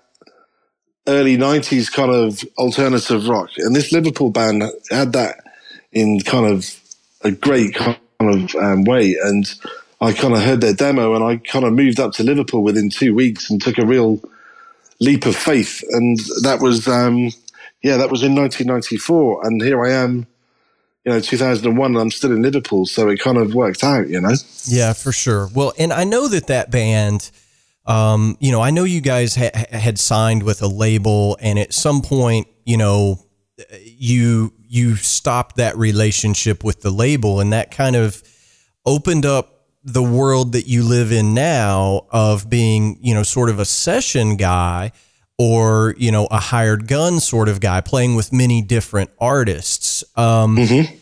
early 1.06 1.36
90s 1.36 1.92
kind 1.92 2.10
of 2.10 2.42
alternative 2.56 3.28
rock. 3.28 3.50
And 3.58 3.74
this 3.74 3.92
Liverpool 3.92 4.30
band 4.30 4.62
had 4.90 5.12
that 5.12 5.44
in 5.92 6.20
kind 6.20 6.46
of 6.46 6.80
a 7.22 7.30
great 7.30 7.74
kind 7.74 7.98
of 8.20 8.54
um, 8.56 8.84
way. 8.84 9.16
And 9.22 9.52
I 10.00 10.12
kind 10.12 10.34
of 10.34 10.42
heard 10.42 10.60
their 10.60 10.74
demo 10.74 11.14
and 11.14 11.24
I 11.24 11.36
kind 11.36 11.64
of 11.64 11.72
moved 11.72 12.00
up 12.00 12.12
to 12.14 12.22
Liverpool 12.22 12.62
within 12.62 12.90
two 12.90 13.14
weeks 13.14 13.50
and 13.50 13.60
took 13.60 13.78
a 13.78 13.86
real 13.86 14.20
leap 15.00 15.26
of 15.26 15.36
faith. 15.36 15.82
And 15.90 16.18
that 16.42 16.60
was, 16.60 16.88
um, 16.88 17.30
yeah, 17.82 17.96
that 17.96 18.10
was 18.10 18.22
in 18.22 18.34
1994. 18.34 19.46
And 19.46 19.62
here 19.62 19.84
I 19.84 19.92
am, 19.92 20.26
you 21.04 21.12
know, 21.12 21.20
2001, 21.20 21.90
and 21.92 22.00
I'm 22.00 22.10
still 22.10 22.32
in 22.32 22.42
Liverpool. 22.42 22.86
So 22.86 23.08
it 23.08 23.20
kind 23.20 23.36
of 23.36 23.54
worked 23.54 23.84
out, 23.84 24.08
you 24.08 24.20
know? 24.20 24.34
Yeah, 24.64 24.94
for 24.94 25.12
sure. 25.12 25.48
Well, 25.54 25.74
and 25.78 25.92
I 25.92 26.04
know 26.04 26.28
that 26.28 26.46
that 26.46 26.70
band, 26.70 27.30
um, 27.86 28.36
you 28.40 28.50
know, 28.52 28.60
I 28.60 28.70
know 28.70 28.84
you 28.84 29.00
guys 29.00 29.36
ha- 29.36 29.50
had 29.70 29.98
signed 29.98 30.42
with 30.42 30.62
a 30.62 30.68
label, 30.68 31.36
and 31.40 31.58
at 31.58 31.72
some 31.74 32.02
point, 32.02 32.46
you 32.64 32.76
know, 32.76 33.18
you 33.82 34.52
you 34.66 34.96
stopped 34.96 35.56
that 35.56 35.76
relationship 35.76 36.64
with 36.64 36.80
the 36.80 36.90
label, 36.90 37.40
and 37.40 37.52
that 37.52 37.70
kind 37.70 37.96
of 37.96 38.22
opened 38.86 39.26
up 39.26 39.54
the 39.84 40.02
world 40.02 40.52
that 40.52 40.66
you 40.66 40.82
live 40.82 41.12
in 41.12 41.34
now 41.34 42.06
of 42.10 42.48
being, 42.48 42.98
you 43.02 43.14
know, 43.14 43.22
sort 43.22 43.50
of 43.50 43.58
a 43.58 43.64
session 43.66 44.36
guy 44.36 44.90
or, 45.36 45.94
you 45.98 46.10
know, 46.10 46.26
a 46.30 46.38
hired 46.38 46.88
gun 46.88 47.20
sort 47.20 47.48
of 47.48 47.60
guy 47.60 47.82
playing 47.82 48.14
with 48.14 48.32
many 48.32 48.62
different 48.62 49.10
artists. 49.20 50.02
Um, 50.16 50.56
mm-hmm. 50.56 50.94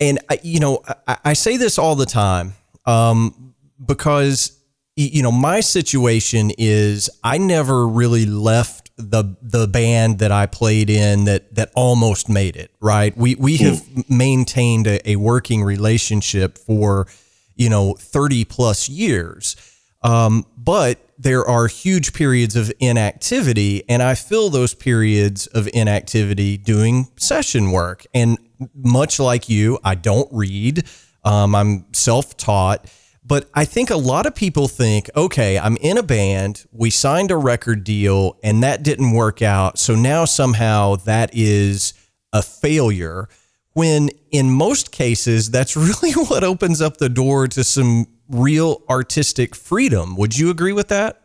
And, 0.00 0.18
I, 0.28 0.40
you 0.42 0.58
know, 0.58 0.82
I, 1.06 1.18
I, 1.26 1.32
say 1.34 1.56
this 1.56 1.78
all 1.78 1.94
the 1.94 2.06
time 2.06 2.54
um, 2.86 3.54
because, 3.84 4.58
you 4.96 5.22
know, 5.22 5.32
my 5.32 5.60
situation 5.60 6.52
is 6.56 7.10
I 7.22 7.38
never 7.38 7.86
really 7.86 8.26
left 8.26 8.90
the 8.96 9.36
the 9.42 9.66
band 9.66 10.20
that 10.20 10.30
I 10.30 10.46
played 10.46 10.88
in 10.88 11.24
that 11.24 11.54
that 11.54 11.72
almost 11.74 12.28
made 12.28 12.56
it 12.56 12.70
right. 12.80 13.16
We 13.16 13.34
we 13.34 13.56
have 13.58 13.82
mm. 13.82 14.08
maintained 14.08 14.86
a, 14.86 15.10
a 15.10 15.16
working 15.16 15.64
relationship 15.64 16.58
for 16.58 17.08
you 17.56 17.68
know, 17.68 17.94
30 17.94 18.44
plus 18.44 18.88
years. 18.88 19.56
Um, 20.02 20.46
but 20.56 20.98
there 21.18 21.44
are 21.44 21.66
huge 21.66 22.12
periods 22.12 22.56
of 22.56 22.70
inactivity, 22.80 23.88
and 23.88 24.02
I 24.02 24.14
fill 24.14 24.50
those 24.50 24.74
periods 24.74 25.46
of 25.48 25.68
inactivity 25.72 26.58
doing 26.58 27.08
session 27.16 27.70
work. 27.70 28.04
And 28.12 28.38
much 28.74 29.18
like 29.18 29.48
you, 29.48 29.78
I 29.82 29.94
don't 29.94 30.28
read, 30.30 30.84
um, 31.24 31.54
I'm 31.54 31.86
self 31.92 32.36
taught. 32.36 32.86
But 33.26 33.48
I 33.54 33.64
think 33.64 33.90
a 33.90 33.96
lot 33.96 34.26
of 34.26 34.34
people 34.34 34.68
think, 34.68 35.08
okay, 35.16 35.58
I'm 35.58 35.76
in 35.78 35.96
a 35.96 36.02
band, 36.02 36.66
we 36.72 36.90
signed 36.90 37.30
a 37.30 37.36
record 37.36 37.82
deal, 37.82 38.38
and 38.42 38.62
that 38.62 38.82
didn't 38.82 39.12
work 39.12 39.40
out. 39.40 39.78
So 39.78 39.94
now 39.94 40.26
somehow 40.26 40.96
that 40.96 41.30
is 41.32 41.94
a 42.32 42.42
failure 42.42 43.28
when 43.74 44.10
in 44.30 44.50
most 44.50 44.90
cases, 44.90 45.50
that's 45.50 45.76
really 45.76 46.12
what 46.12 46.42
opens 46.42 46.80
up 46.80 46.96
the 46.96 47.08
door 47.08 47.46
to 47.48 47.62
some 47.62 48.06
real 48.28 48.82
artistic 48.88 49.54
freedom. 49.54 50.16
Would 50.16 50.38
you 50.38 50.48
agree 50.50 50.72
with 50.72 50.88
that? 50.88 51.20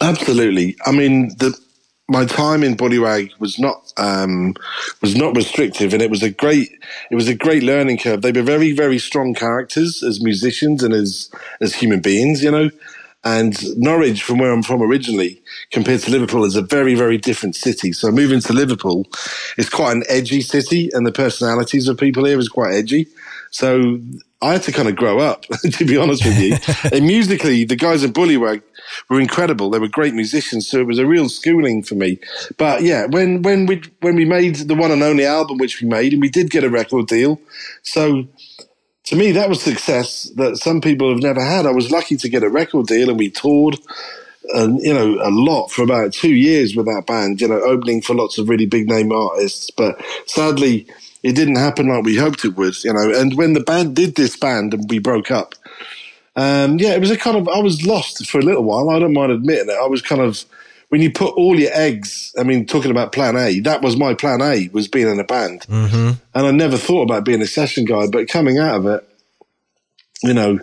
Absolutely. 0.00 0.76
I 0.84 0.92
mean, 0.92 1.28
the, 1.38 1.58
my 2.08 2.24
time 2.24 2.62
in 2.62 2.76
Bullyrag 2.76 3.38
was 3.38 3.58
not 3.58 3.92
um, 3.98 4.54
was 5.02 5.14
not 5.14 5.36
restrictive, 5.36 5.92
and 5.92 6.02
it 6.02 6.10
was 6.10 6.22
a 6.22 6.30
great 6.30 6.70
it 7.10 7.14
was 7.14 7.28
a 7.28 7.34
great 7.34 7.62
learning 7.62 7.98
curve. 7.98 8.22
They 8.22 8.32
were 8.32 8.42
very 8.42 8.72
very 8.72 8.98
strong 8.98 9.34
characters 9.34 10.02
as 10.02 10.22
musicians 10.22 10.82
and 10.82 10.94
as 10.94 11.30
as 11.60 11.74
human 11.74 12.00
beings, 12.00 12.42
you 12.42 12.50
know. 12.50 12.70
And 13.24 13.58
Norwich, 13.76 14.22
from 14.22 14.38
where 14.38 14.52
I'm 14.52 14.62
from 14.62 14.80
originally, 14.80 15.42
compared 15.72 16.00
to 16.02 16.10
Liverpool, 16.10 16.44
is 16.44 16.56
a 16.56 16.62
very, 16.62 16.94
very 16.94 17.18
different 17.18 17.56
city. 17.56 17.92
So 17.92 18.12
moving 18.12 18.40
to 18.40 18.52
Liverpool 18.52 19.06
is 19.58 19.68
quite 19.68 19.92
an 19.92 20.04
edgy 20.08 20.40
city, 20.40 20.88
and 20.92 21.04
the 21.04 21.12
personalities 21.12 21.88
of 21.88 21.98
people 21.98 22.24
here 22.24 22.38
is 22.38 22.48
quite 22.48 22.74
edgy. 22.74 23.08
So 23.50 24.00
I 24.40 24.52
had 24.52 24.62
to 24.64 24.72
kind 24.72 24.88
of 24.88 24.96
grow 24.96 25.18
up, 25.18 25.42
to 25.72 25.84
be 25.84 25.96
honest 25.96 26.24
with 26.24 26.38
you. 26.38 26.56
and 26.92 27.06
musically, 27.06 27.64
the 27.64 27.76
guys 27.76 28.04
at 28.04 28.10
Bullyrag 28.10 28.62
were 29.08 29.20
incredible. 29.20 29.70
They 29.70 29.78
were 29.78 29.88
great 29.88 30.14
musicians, 30.14 30.68
so 30.68 30.78
it 30.78 30.86
was 30.86 30.98
a 30.98 31.06
real 31.06 31.28
schooling 31.28 31.82
for 31.82 31.94
me. 31.94 32.18
But 32.56 32.82
yeah, 32.82 33.06
when 33.06 33.42
when 33.42 33.66
we 33.66 33.82
when 34.00 34.16
we 34.16 34.24
made 34.24 34.56
the 34.56 34.74
one 34.74 34.90
and 34.90 35.02
only 35.02 35.24
album 35.24 35.58
which 35.58 35.80
we 35.80 35.88
made, 35.88 36.12
and 36.12 36.22
we 36.22 36.28
did 36.28 36.50
get 36.50 36.64
a 36.64 36.70
record 36.70 37.06
deal, 37.06 37.40
so 37.82 38.26
to 39.04 39.16
me, 39.16 39.32
that 39.32 39.48
was 39.48 39.62
success 39.62 40.24
that 40.36 40.58
some 40.58 40.82
people 40.82 41.08
have 41.08 41.22
never 41.22 41.42
had. 41.42 41.64
I 41.64 41.72
was 41.72 41.90
lucky 41.90 42.16
to 42.18 42.28
get 42.28 42.42
a 42.42 42.50
record 42.50 42.86
deal, 42.86 43.08
and 43.08 43.18
we 43.18 43.30
toured, 43.30 43.78
and 44.54 44.78
you 44.82 44.92
know, 44.92 45.18
a 45.22 45.30
lot 45.30 45.68
for 45.68 45.82
about 45.82 46.12
two 46.12 46.34
years 46.34 46.76
with 46.76 46.86
that 46.86 47.04
band. 47.06 47.40
You 47.40 47.48
know, 47.48 47.60
opening 47.60 48.02
for 48.02 48.14
lots 48.14 48.36
of 48.36 48.48
really 48.48 48.66
big 48.66 48.86
name 48.86 49.10
artists. 49.10 49.70
But 49.70 50.00
sadly, 50.26 50.86
it 51.22 51.34
didn't 51.34 51.56
happen 51.56 51.88
like 51.88 52.04
we 52.04 52.16
hoped 52.16 52.44
it 52.44 52.56
would. 52.56 52.82
You 52.84 52.92
know, 52.92 53.12
and 53.14 53.36
when 53.36 53.52
the 53.52 53.60
band 53.60 53.96
did 53.96 54.14
disband 54.14 54.74
and 54.74 54.88
we 54.88 54.98
broke 54.98 55.30
up, 55.30 55.54
um, 56.36 56.78
yeah, 56.78 56.94
it 56.94 57.00
was 57.00 57.10
a 57.10 57.16
kind 57.16 57.36
of 57.36 57.48
I 57.48 57.58
was 57.58 57.84
lost 57.84 58.26
for 58.28 58.38
a 58.38 58.44
little 58.44 58.64
while. 58.64 58.90
I 58.90 58.98
don't 58.98 59.12
mind 59.14 59.32
admitting 59.32 59.70
it. 59.70 59.78
I 59.80 59.86
was 59.86 60.02
kind 60.02 60.20
of 60.20 60.44
when 60.88 61.02
you 61.02 61.12
put 61.12 61.34
all 61.34 61.58
your 61.58 61.72
eggs, 61.72 62.32
I 62.38 62.44
mean, 62.44 62.64
talking 62.64 62.90
about 62.90 63.12
plan 63.12 63.36
A, 63.36 63.60
that 63.60 63.82
was 63.82 63.96
my 63.96 64.14
plan 64.14 64.40
A, 64.40 64.68
was 64.72 64.88
being 64.88 65.08
in 65.08 65.20
a 65.20 65.24
band. 65.24 65.62
Mm-hmm. 65.62 66.12
And 66.34 66.46
I 66.46 66.50
never 66.50 66.78
thought 66.78 67.02
about 67.02 67.24
being 67.24 67.42
a 67.42 67.46
session 67.46 67.84
guy, 67.84 68.06
but 68.06 68.28
coming 68.28 68.58
out 68.58 68.76
of 68.76 68.86
it, 68.86 69.08
you 70.22 70.32
know, 70.32 70.58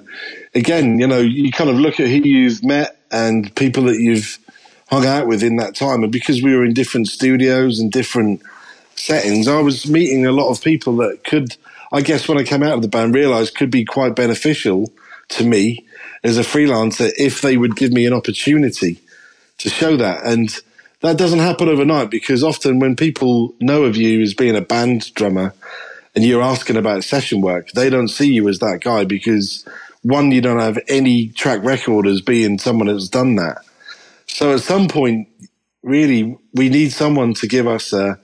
again, 0.55 0.99
you 0.99 1.07
know, 1.07 1.19
you 1.19 1.51
kind 1.51 1.69
of 1.69 1.75
look 1.75 1.99
at 1.99 2.07
who 2.07 2.27
you've 2.27 2.63
met 2.63 2.97
and 3.11 3.55
people 3.55 3.83
that 3.83 3.99
you've 3.99 4.39
hung 4.89 5.05
out 5.05 5.27
with 5.27 5.43
in 5.43 5.57
that 5.57 5.75
time. 5.75 6.03
And 6.03 6.11
because 6.11 6.41
we 6.41 6.55
were 6.55 6.65
in 6.65 6.73
different 6.73 7.07
studios 7.07 7.79
and 7.79 7.91
different 7.91 8.41
settings, 8.95 9.47
I 9.47 9.59
was 9.59 9.87
meeting 9.87 10.25
a 10.25 10.31
lot 10.31 10.49
of 10.49 10.61
people 10.61 10.97
that 10.97 11.23
could, 11.23 11.55
I 11.91 12.01
guess, 12.01 12.27
when 12.27 12.37
I 12.37 12.43
came 12.43 12.63
out 12.63 12.73
of 12.73 12.81
the 12.81 12.87
band, 12.87 13.13
realized 13.13 13.55
could 13.55 13.71
be 13.71 13.85
quite 13.85 14.15
beneficial 14.15 14.91
to 15.29 15.43
me 15.45 15.85
as 16.23 16.37
a 16.37 16.41
freelancer 16.41 17.11
if 17.17 17.41
they 17.41 17.57
would 17.57 17.75
give 17.75 17.91
me 17.91 18.05
an 18.05 18.13
opportunity 18.13 18.99
to 19.59 19.69
show 19.69 19.97
that. 19.97 20.23
And 20.25 20.55
that 21.01 21.17
doesn't 21.17 21.39
happen 21.39 21.69
overnight 21.69 22.09
because 22.09 22.43
often 22.43 22.79
when 22.79 22.95
people 22.95 23.53
know 23.59 23.83
of 23.83 23.95
you 23.95 24.21
as 24.21 24.33
being 24.33 24.55
a 24.55 24.61
band 24.61 25.13
drummer 25.13 25.53
and 26.15 26.23
you're 26.23 26.41
asking 26.41 26.77
about 26.77 27.03
session 27.03 27.41
work, 27.41 27.71
they 27.71 27.89
don't 27.89 28.07
see 28.07 28.31
you 28.33 28.47
as 28.49 28.59
that 28.59 28.81
guy 28.81 29.05
because 29.05 29.67
one, 30.01 30.31
you 30.31 30.41
don't 30.41 30.59
have 30.59 30.79
any 30.87 31.29
track 31.29 31.63
record 31.63 32.07
as 32.07 32.21
being 32.21 32.59
someone 32.59 32.87
that's 32.87 33.09
done 33.09 33.35
that. 33.35 33.57
So 34.27 34.53
at 34.53 34.61
some 34.61 34.87
point, 34.87 35.27
really, 35.83 36.37
we 36.53 36.69
need 36.69 36.91
someone 36.91 37.33
to 37.35 37.47
give 37.47 37.67
us 37.67 37.91
a, 37.93 38.19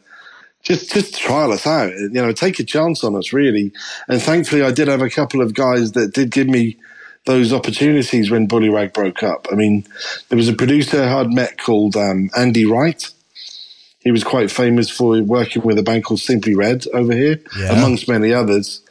just 0.63 0.91
just 0.91 1.17
trial 1.17 1.51
us 1.51 1.65
out, 1.65 1.91
you 1.93 2.09
know, 2.09 2.31
take 2.31 2.59
a 2.59 2.63
chance 2.63 3.03
on 3.03 3.15
us, 3.15 3.33
really. 3.33 3.71
And 4.07 4.21
thankfully, 4.21 4.61
I 4.61 4.71
did 4.71 4.87
have 4.87 5.01
a 5.01 5.09
couple 5.09 5.41
of 5.41 5.53
guys 5.53 5.93
that 5.93 6.13
did 6.13 6.31
give 6.31 6.47
me 6.47 6.77
those 7.25 7.53
opportunities 7.53 8.31
when 8.31 8.47
Bullyrag 8.47 8.93
broke 8.93 9.23
up. 9.23 9.47
I 9.51 9.55
mean, 9.55 9.85
there 10.29 10.37
was 10.37 10.49
a 10.49 10.53
producer 10.53 11.03
I'd 11.03 11.31
met 11.31 11.57
called 11.57 11.95
um, 11.95 12.29
Andy 12.35 12.65
Wright. 12.65 13.09
He 13.99 14.11
was 14.11 14.23
quite 14.23 14.49
famous 14.49 14.89
for 14.89 15.21
working 15.21 15.61
with 15.61 15.77
a 15.77 15.83
band 15.83 16.03
called 16.05 16.19
Simply 16.19 16.55
Red 16.55 16.85
over 16.93 17.13
here, 17.13 17.39
yeah. 17.57 17.77
amongst 17.77 18.07
many 18.07 18.33
others, 18.33 18.81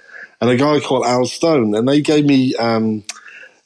and 0.41 0.49
a 0.49 0.57
guy 0.57 0.79
called 0.79 1.05
Al 1.05 1.27
Stone. 1.27 1.75
And 1.75 1.89
they 1.89 2.01
gave 2.01 2.25
me 2.25 2.55
um, 2.57 3.03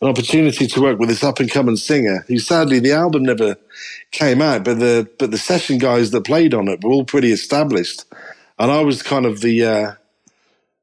an 0.00 0.08
opportunity 0.08 0.66
to 0.66 0.80
work 0.80 0.98
with 0.98 1.08
this 1.08 1.24
up 1.24 1.40
and 1.40 1.50
coming 1.50 1.76
singer 1.76 2.24
who 2.28 2.38
sadly 2.38 2.78
the 2.78 2.92
album 2.92 3.24
never 3.24 3.56
came 4.10 4.42
out, 4.42 4.64
but 4.64 4.78
the 4.78 5.08
but 5.18 5.30
the 5.30 5.38
session 5.38 5.78
guys 5.78 6.10
that 6.10 6.24
played 6.24 6.54
on 6.54 6.68
it 6.68 6.82
were 6.82 6.90
all 6.90 7.04
pretty 7.04 7.32
established, 7.32 8.04
and 8.58 8.70
I 8.70 8.80
was 8.80 9.02
kind 9.02 9.26
of 9.26 9.40
the 9.40 9.64
uh, 9.64 9.92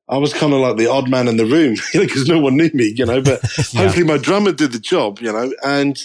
I 0.10 0.17
was 0.17 0.34
kind 0.34 0.54
of 0.54 0.60
like 0.60 0.78
the 0.78 0.91
odd 0.91 1.10
man 1.10 1.28
in 1.28 1.38
the 1.38 1.45
room, 1.45 1.76
because 1.93 2.28
no 2.28 2.39
one 2.39 2.58
knew 2.58 2.69
me, 2.74 2.93
you 2.95 3.06
know. 3.06 3.21
But 3.21 3.41
yeah. 3.74 3.84
hopefully, 3.84 4.06
my 4.06 4.17
drummer 4.17 4.52
did 4.52 4.74
the 4.74 4.80
job, 4.80 5.19
you 5.19 5.32
know. 5.32 5.54
And 5.63 5.97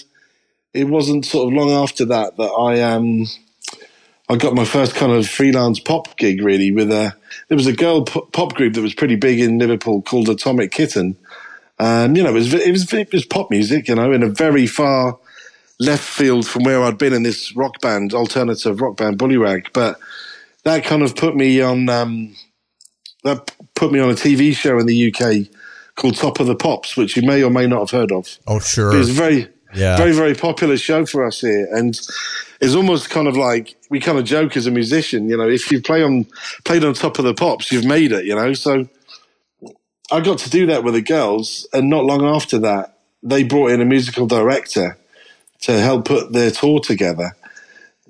it 0.73 0.85
wasn't 0.85 1.25
sort 1.25 1.47
of 1.47 1.53
long 1.53 1.71
after 1.71 2.05
that 2.05 2.37
that 2.37 2.43
I 2.43 2.81
um 2.81 3.25
I 4.29 4.35
got 4.35 4.53
my 4.53 4.65
first 4.65 4.95
kind 4.95 5.11
of 5.11 5.27
freelance 5.27 5.79
pop 5.79 6.17
gig, 6.17 6.41
really. 6.41 6.71
With 6.71 6.91
a 6.91 7.15
there 7.49 7.57
was 7.57 7.67
a 7.67 7.73
girl 7.73 8.03
pop 8.03 8.53
group 8.53 8.73
that 8.73 8.81
was 8.81 8.93
pretty 8.93 9.15
big 9.15 9.39
in 9.39 9.59
Liverpool 9.59 10.01
called 10.01 10.29
Atomic 10.29 10.71
Kitten. 10.71 11.17
Um, 11.79 12.15
you 12.15 12.23
know, 12.23 12.29
it 12.29 12.33
was 12.33 12.53
it 12.53 12.71
was 12.71 12.91
it 12.91 13.13
was 13.13 13.25
pop 13.25 13.51
music, 13.51 13.87
you 13.87 13.95
know, 13.95 14.11
in 14.11 14.23
a 14.23 14.29
very 14.29 14.65
far 14.65 15.19
left 15.79 16.03
field 16.03 16.47
from 16.47 16.63
where 16.63 16.81
I'd 16.83 16.97
been 16.97 17.13
in 17.13 17.23
this 17.23 17.55
rock 17.55 17.79
band, 17.81 18.13
alternative 18.13 18.81
rock 18.81 18.97
band, 18.97 19.19
Bullyrag. 19.19 19.67
But 19.73 19.99
that 20.63 20.83
kind 20.83 21.03
of 21.03 21.15
put 21.15 21.35
me 21.35 21.61
on. 21.61 21.89
Um, 21.89 22.35
that 23.23 23.51
put 23.75 23.91
me 23.91 23.99
on 23.99 24.09
a 24.09 24.13
TV 24.13 24.55
show 24.55 24.79
in 24.79 24.85
the 24.85 25.13
UK 25.13 25.47
called 25.95 26.15
Top 26.15 26.39
of 26.39 26.47
the 26.47 26.55
Pops, 26.55 26.95
which 26.95 27.17
you 27.17 27.23
may 27.23 27.43
or 27.43 27.49
may 27.49 27.67
not 27.67 27.79
have 27.79 27.91
heard 27.91 28.11
of. 28.11 28.37
Oh, 28.47 28.59
sure. 28.59 28.93
It 28.93 28.97
was 28.97 29.09
very, 29.09 29.49
yeah. 29.75 29.97
very, 29.97 30.13
very 30.13 30.33
popular 30.33 30.77
show 30.77 31.05
for 31.05 31.25
us 31.25 31.41
here, 31.41 31.67
and 31.71 31.99
it's 32.61 32.75
almost 32.75 33.09
kind 33.09 33.27
of 33.27 33.35
like 33.35 33.75
we 33.89 33.99
kind 33.99 34.17
of 34.17 34.25
joke 34.25 34.55
as 34.55 34.65
a 34.65 34.71
musician. 34.71 35.29
You 35.29 35.37
know, 35.37 35.49
if 35.49 35.71
you 35.71 35.81
play 35.81 36.03
on 36.03 36.25
played 36.63 36.83
on 36.83 36.93
Top 36.93 37.19
of 37.19 37.25
the 37.25 37.33
Pops, 37.33 37.71
you've 37.71 37.85
made 37.85 38.11
it. 38.11 38.25
You 38.25 38.35
know, 38.35 38.53
so 38.53 38.87
I 40.11 40.21
got 40.21 40.37
to 40.39 40.49
do 40.49 40.67
that 40.67 40.83
with 40.83 40.93
the 40.93 41.01
girls, 41.01 41.67
and 41.73 41.89
not 41.89 42.05
long 42.05 42.23
after 42.23 42.57
that, 42.59 42.99
they 43.23 43.43
brought 43.43 43.71
in 43.71 43.81
a 43.81 43.85
musical 43.85 44.25
director 44.25 44.97
to 45.61 45.79
help 45.79 46.05
put 46.05 46.31
their 46.31 46.51
tour 46.51 46.79
together. 46.79 47.35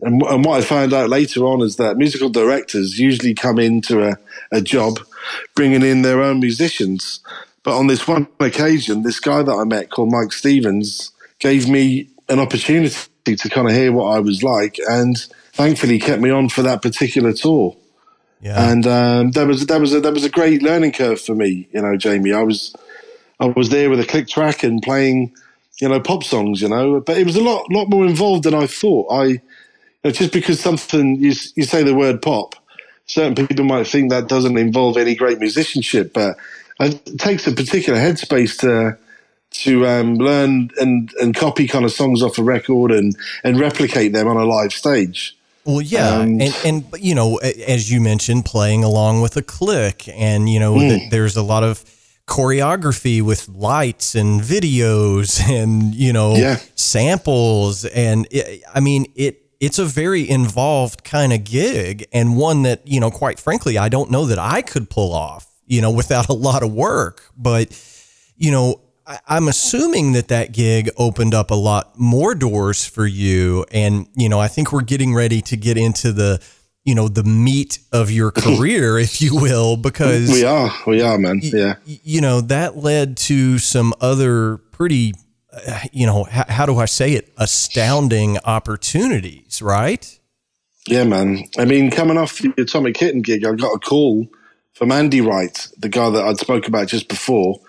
And, 0.01 0.21
and, 0.23 0.45
what 0.45 0.59
I 0.59 0.63
found 0.63 0.93
out 0.93 1.09
later 1.09 1.43
on 1.45 1.61
is 1.61 1.77
that 1.77 1.97
musical 1.97 2.29
directors 2.29 2.99
usually 2.99 3.33
come 3.33 3.57
into 3.57 4.07
a, 4.07 4.15
a 4.51 4.61
job 4.61 4.99
bringing 5.55 5.81
in 5.81 6.03
their 6.03 6.21
own 6.21 6.39
musicians. 6.39 7.19
But 7.63 7.77
on 7.77 7.87
this 7.87 8.07
one 8.07 8.27
occasion, 8.39 9.01
this 9.01 9.19
guy 9.19 9.41
that 9.41 9.51
I 9.51 9.63
met 9.63 9.89
called 9.89 10.11
Mike 10.11 10.33
Stevens 10.33 11.11
gave 11.39 11.67
me 11.67 12.09
an 12.29 12.39
opportunity 12.39 13.35
to 13.35 13.49
kind 13.49 13.67
of 13.67 13.73
hear 13.73 13.91
what 13.91 14.15
I 14.15 14.19
was 14.19 14.43
like, 14.43 14.77
and 14.87 15.17
thankfully 15.53 15.97
kept 15.97 16.21
me 16.21 16.29
on 16.29 16.49
for 16.49 16.61
that 16.61 16.83
particular 16.83 17.33
tour. 17.33 17.75
Yeah. 18.41 18.71
And 18.71 18.85
um, 18.85 19.31
that 19.31 19.47
was 19.47 19.65
that 19.65 19.81
was 19.81 19.93
a, 19.93 20.01
that 20.01 20.13
was 20.13 20.23
a 20.23 20.29
great 20.29 20.61
learning 20.61 20.91
curve 20.93 21.19
for 21.19 21.35
me, 21.35 21.67
you 21.71 21.81
know, 21.81 21.97
Jamie. 21.97 22.33
I 22.33 22.43
was 22.43 22.75
I 23.39 23.47
was 23.47 23.69
there 23.69 23.89
with 23.89 23.99
a 23.99 24.05
click 24.05 24.27
track 24.27 24.63
and 24.63 24.81
playing, 24.81 25.33
you 25.81 25.89
know, 25.89 25.99
pop 25.99 26.23
songs, 26.23 26.61
you 26.61 26.69
know, 26.69 26.99
but 26.99 27.17
it 27.17 27.25
was 27.25 27.35
a 27.35 27.43
lot 27.43 27.71
lot 27.71 27.89
more 27.89 28.05
involved 28.05 28.43
than 28.43 28.53
I 28.53 28.67
thought. 28.67 29.11
I 29.11 29.25
you 29.25 29.41
know, 30.03 30.11
just 30.11 30.33
because 30.33 30.59
something 30.59 31.15
you 31.17 31.33
you 31.55 31.63
say 31.63 31.83
the 31.83 31.95
word 31.95 32.21
pop, 32.21 32.55
certain 33.05 33.47
people 33.47 33.65
might 33.65 33.87
think 33.87 34.11
that 34.11 34.27
doesn't 34.27 34.57
involve 34.57 34.97
any 34.97 35.15
great 35.15 35.39
musicianship, 35.39 36.13
but 36.13 36.37
it 36.79 37.19
takes 37.19 37.47
a 37.47 37.53
particular 37.53 37.99
headspace 37.99 38.59
to 38.59 38.97
to 39.49 39.87
um, 39.87 40.15
learn 40.15 40.69
and, 40.79 41.11
and 41.21 41.35
copy 41.35 41.67
kind 41.67 41.85
of 41.85 41.91
songs 41.91 42.21
off 42.21 42.37
a 42.37 42.43
record 42.43 42.91
and, 42.91 43.15
and 43.43 43.59
replicate 43.59 44.13
them 44.13 44.27
on 44.27 44.37
a 44.37 44.45
live 44.45 44.73
stage. 44.73 45.36
Well, 45.67 45.81
yeah, 45.81 46.19
um, 46.19 46.39
and 46.39 46.55
and 46.63 46.85
you 46.97 47.13
know, 47.13 47.35
as 47.37 47.91
you 47.91 47.99
mentioned, 47.99 48.45
playing 48.45 48.85
along 48.85 49.21
with 49.21 49.35
a 49.35 49.41
click, 49.41 50.07
and 50.07 50.49
you 50.49 50.61
know, 50.61 50.75
mm. 50.75 51.09
there's 51.09 51.35
a 51.35 51.43
lot 51.43 51.63
of 51.63 51.83
choreography 52.25 53.21
with 53.21 53.49
lights 53.49 54.15
and 54.15 54.39
videos, 54.39 55.41
and 55.49 55.93
you 55.93 56.13
know, 56.13 56.35
yeah. 56.35 56.59
samples, 56.75 57.83
and 57.83 58.29
it, 58.31 58.63
I 58.73 58.79
mean, 58.79 59.11
it 59.15 59.41
it's 59.59 59.77
a 59.77 59.83
very 59.83 60.29
involved 60.29 61.03
kind 61.03 61.33
of 61.33 61.43
gig, 61.43 62.07
and 62.13 62.37
one 62.37 62.63
that 62.63 62.87
you 62.87 63.01
know, 63.01 63.11
quite 63.11 63.37
frankly, 63.37 63.77
I 63.77 63.89
don't 63.89 64.09
know 64.09 64.25
that 64.25 64.39
I 64.39 64.61
could 64.61 64.89
pull 64.89 65.13
off, 65.13 65.53
you 65.65 65.81
know, 65.81 65.91
without 65.91 66.29
a 66.29 66.33
lot 66.33 66.63
of 66.63 66.71
work, 66.71 67.23
but 67.35 67.77
you 68.37 68.51
know, 68.51 68.79
I'm 69.27 69.47
assuming 69.47 70.13
that 70.13 70.27
that 70.27 70.51
gig 70.51 70.89
opened 70.97 71.33
up 71.33 71.51
a 71.51 71.55
lot 71.55 71.97
more 71.97 72.35
doors 72.35 72.85
for 72.85 73.05
you. 73.05 73.65
And, 73.71 74.07
you 74.15 74.27
know, 74.27 74.39
I 74.39 74.47
think 74.47 74.73
we're 74.73 74.81
getting 74.81 75.13
ready 75.13 75.41
to 75.43 75.55
get 75.55 75.77
into 75.77 76.11
the, 76.11 76.41
you 76.83 76.93
know, 76.93 77.07
the 77.07 77.23
meat 77.23 77.79
of 77.91 78.11
your 78.11 78.31
career, 78.31 78.99
if 78.99 79.21
you 79.21 79.35
will, 79.35 79.77
because 79.77 80.29
we 80.29 80.43
are, 80.43 80.71
we 80.85 81.01
are, 81.01 81.17
man. 81.17 81.39
Yeah. 81.41 81.75
you 81.85 82.19
know, 82.19 82.41
that 82.41 82.77
led 82.77 83.15
to 83.17 83.59
some 83.59 83.93
other 84.01 84.57
pretty, 84.57 85.13
uh, 85.53 85.79
you 85.93 86.05
know, 86.05 86.25
how 86.29 86.65
do 86.65 86.77
I 86.77 86.85
say 86.85 87.13
it? 87.13 87.31
Astounding 87.37 88.37
opportunities, 88.39 89.61
right? 89.61 90.19
Yeah, 90.87 91.05
man. 91.05 91.45
I 91.57 91.65
mean, 91.65 91.91
coming 91.91 92.17
off 92.17 92.39
the 92.39 92.53
Atomic 92.57 92.95
Kitten 92.95 93.21
gig, 93.21 93.45
I 93.45 93.53
got 93.53 93.73
a 93.73 93.79
call 93.79 94.27
from 94.73 94.91
Andy 94.91 95.21
Wright, 95.21 95.67
the 95.77 95.89
guy 95.89 96.09
that 96.09 96.23
I'd 96.23 96.39
spoke 96.39 96.67
about 96.67 96.87
just 96.87 97.07
before 97.07 97.59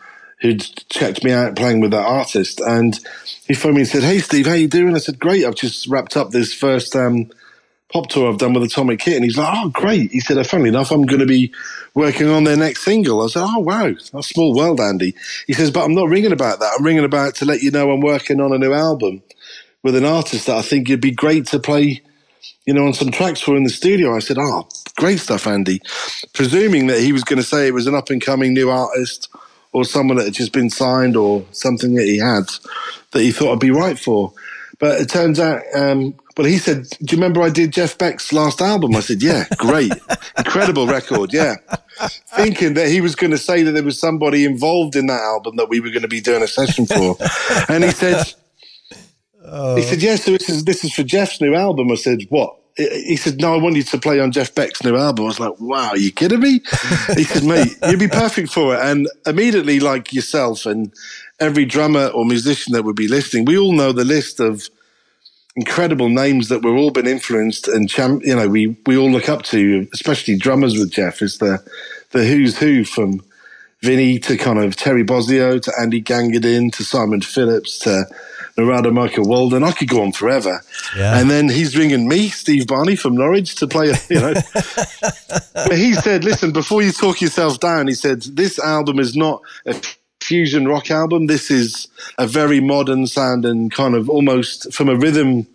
who'd 0.40 0.64
checked 0.88 1.24
me 1.24 1.32
out 1.32 1.56
playing 1.56 1.80
with 1.80 1.90
that 1.90 2.06
artist, 2.06 2.60
and 2.60 2.98
he 3.46 3.54
phoned 3.54 3.74
me 3.74 3.82
and 3.82 3.88
said, 3.88 4.02
"Hey, 4.02 4.18
Steve, 4.18 4.46
how 4.46 4.54
you 4.54 4.68
doing?" 4.68 4.94
I 4.94 4.98
said, 4.98 5.18
"Great. 5.18 5.44
I've 5.44 5.54
just 5.54 5.86
wrapped 5.88 6.16
up 6.16 6.30
this 6.30 6.54
first 6.54 6.94
um, 6.94 7.30
pop 7.92 8.08
tour 8.08 8.30
I've 8.30 8.38
done 8.38 8.52
with 8.52 8.62
Atomic 8.62 9.00
Kitten." 9.00 9.24
He's 9.24 9.36
like, 9.36 9.52
"Oh, 9.52 9.70
great." 9.70 10.10
He 10.12 10.20
said, 10.20 10.44
"Funnily 10.46 10.68
enough, 10.68 10.90
I'm 10.90 11.06
going 11.06 11.20
to 11.20 11.26
be 11.26 11.52
working 11.94 12.28
on 12.28 12.44
their 12.44 12.56
next 12.56 12.84
single." 12.84 13.22
I 13.22 13.28
said, 13.28 13.42
"Oh, 13.44 13.58
wow, 13.58 13.92
that's 14.12 14.28
small 14.28 14.54
world, 14.54 14.80
Andy." 14.80 15.14
He 15.46 15.54
says, 15.54 15.70
"But 15.70 15.84
I'm 15.84 15.94
not 15.94 16.08
ringing 16.08 16.32
about 16.32 16.60
that. 16.60 16.72
I'm 16.78 16.84
ringing 16.84 17.04
about 17.04 17.34
to 17.36 17.44
let 17.44 17.62
you 17.62 17.70
know 17.70 17.90
I'm 17.90 18.00
working 18.00 18.40
on 18.40 18.52
a 18.52 18.58
new 18.58 18.72
album 18.72 19.22
with 19.82 19.96
an 19.96 20.04
artist 20.04 20.46
that 20.46 20.56
I 20.56 20.62
think 20.62 20.88
it'd 20.88 21.00
be 21.00 21.10
great 21.10 21.46
to 21.48 21.58
play." 21.58 22.02
You 22.66 22.74
know, 22.74 22.86
on 22.86 22.92
some 22.92 23.10
tracks 23.10 23.40
for 23.40 23.56
in 23.56 23.64
the 23.64 23.70
studio. 23.70 24.14
I 24.14 24.20
said, 24.20 24.36
"Oh, 24.38 24.68
great 24.96 25.18
stuff, 25.18 25.46
Andy." 25.46 25.80
Presuming 26.34 26.86
that 26.88 27.00
he 27.00 27.12
was 27.12 27.24
going 27.24 27.38
to 27.38 27.42
say 27.42 27.66
it 27.66 27.74
was 27.74 27.86
an 27.86 27.94
up 27.94 28.10
and 28.10 28.20
coming 28.20 28.52
new 28.52 28.70
artist 28.70 29.28
or 29.72 29.84
someone 29.84 30.16
that 30.16 30.26
had 30.26 30.34
just 30.34 30.52
been 30.52 30.70
signed 30.70 31.16
or 31.16 31.44
something 31.52 31.94
that 31.94 32.04
he 32.04 32.18
had 32.18 32.44
that 33.12 33.22
he 33.22 33.32
thought 33.32 33.52
I'd 33.52 33.60
be 33.60 33.70
right 33.70 33.98
for. 33.98 34.32
But 34.78 35.00
it 35.00 35.08
turns 35.08 35.40
out, 35.40 35.62
um, 35.74 36.14
well, 36.36 36.46
he 36.46 36.58
said, 36.58 36.84
Do 37.02 37.16
you 37.16 37.20
remember 37.20 37.42
I 37.42 37.50
did 37.50 37.72
Jeff 37.72 37.98
Beck's 37.98 38.32
last 38.32 38.60
album? 38.60 38.94
I 38.94 39.00
said, 39.00 39.22
Yeah, 39.22 39.44
great. 39.56 39.92
Incredible 40.38 40.86
record, 40.86 41.32
yeah. 41.32 41.56
Thinking 42.36 42.74
that 42.74 42.88
he 42.88 43.00
was 43.00 43.16
going 43.16 43.32
to 43.32 43.38
say 43.38 43.64
that 43.64 43.72
there 43.72 43.82
was 43.82 43.98
somebody 43.98 44.44
involved 44.44 44.94
in 44.94 45.06
that 45.06 45.20
album 45.20 45.56
that 45.56 45.68
we 45.68 45.80
were 45.80 45.90
going 45.90 46.02
to 46.02 46.08
be 46.08 46.20
doing 46.20 46.42
a 46.42 46.48
session 46.48 46.86
for. 46.86 47.16
And 47.68 47.82
he 47.84 47.90
said. 47.90 48.34
He 49.76 49.82
said, 49.82 50.02
Yes, 50.02 50.02
yeah, 50.02 50.16
so 50.16 50.30
this 50.32 50.48
is, 50.48 50.64
this 50.64 50.84
is 50.84 50.92
for 50.92 51.02
Jeff's 51.02 51.40
new 51.40 51.54
album. 51.54 51.90
I 51.90 51.94
said, 51.96 52.20
What? 52.28 52.54
He 52.78 53.16
said, 53.16 53.40
"No, 53.40 53.54
I 53.54 53.58
want 53.58 53.76
you 53.76 53.82
to 53.82 53.98
play 53.98 54.20
on 54.20 54.32
Jeff 54.32 54.54
Beck's 54.54 54.84
new 54.84 54.96
album." 54.96 55.24
I 55.24 55.28
was 55.28 55.40
like, 55.40 55.60
"Wow, 55.60 55.90
are 55.90 55.98
you 55.98 56.12
kidding 56.12 56.40
me?" 56.40 56.62
he 57.16 57.24
said, 57.24 57.44
"Mate, 57.44 57.76
you'd 57.88 57.98
be 57.98 58.08
perfect 58.08 58.50
for 58.50 58.74
it." 58.74 58.80
And 58.80 59.08
immediately, 59.26 59.80
like 59.80 60.12
yourself 60.12 60.64
and 60.64 60.92
every 61.40 61.64
drummer 61.64 62.06
or 62.06 62.24
musician 62.24 62.72
that 62.74 62.84
would 62.84 62.96
be 62.96 63.08
listening, 63.08 63.44
we 63.44 63.58
all 63.58 63.72
know 63.72 63.92
the 63.92 64.04
list 64.04 64.40
of 64.40 64.68
incredible 65.56 66.08
names 66.08 66.48
that 66.48 66.62
we've 66.62 66.78
all 66.78 66.92
been 66.92 67.08
influenced 67.08 67.66
and 67.66 67.90
champ. 67.90 68.22
You 68.24 68.36
know, 68.36 68.48
we 68.48 68.76
we 68.86 68.96
all 68.96 69.10
look 69.10 69.28
up 69.28 69.42
to, 69.44 69.88
especially 69.92 70.36
drummers 70.38 70.78
with 70.78 70.92
Jeff. 70.92 71.20
Is 71.20 71.38
the 71.38 71.58
the 72.12 72.24
who's 72.24 72.56
who 72.58 72.84
from 72.84 73.22
Vinny 73.82 74.20
to 74.20 74.36
kind 74.36 74.60
of 74.60 74.76
Terry 74.76 75.04
Bozzio 75.04 75.60
to 75.62 75.72
Andy 75.80 76.00
Gangadeen 76.00 76.72
to 76.74 76.84
Simon 76.84 77.22
Phillips 77.22 77.78
to 77.80 78.06
Narada 78.58 78.90
Michael 78.90 79.24
Walden. 79.24 79.62
I 79.62 79.70
could 79.70 79.88
go 79.88 80.02
on 80.02 80.12
forever. 80.12 80.60
Yeah. 80.96 81.18
And 81.18 81.30
then 81.30 81.48
he's 81.48 81.76
ringing 81.76 82.08
me, 82.08 82.28
Steve 82.28 82.66
Barney 82.66 82.96
from 82.96 83.14
Norwich, 83.14 83.54
to 83.56 83.68
play, 83.68 83.92
you 84.10 84.20
know. 84.20 84.34
but 85.54 85.76
he 85.76 85.94
said, 85.94 86.24
listen, 86.24 86.52
before 86.52 86.82
you 86.82 86.90
talk 86.90 87.20
yourself 87.20 87.60
down, 87.60 87.86
he 87.86 87.94
said, 87.94 88.22
this 88.22 88.58
album 88.58 88.98
is 88.98 89.14
not 89.14 89.40
a 89.64 89.80
fusion 90.20 90.66
rock 90.66 90.90
album. 90.90 91.26
This 91.26 91.50
is 91.52 91.86
a 92.18 92.26
very 92.26 92.60
modern 92.60 93.06
sound 93.06 93.44
and 93.44 93.72
kind 93.72 93.94
of 93.94 94.10
almost 94.10 94.72
from 94.74 94.88
a 94.88 94.96
rhythm 94.96 95.46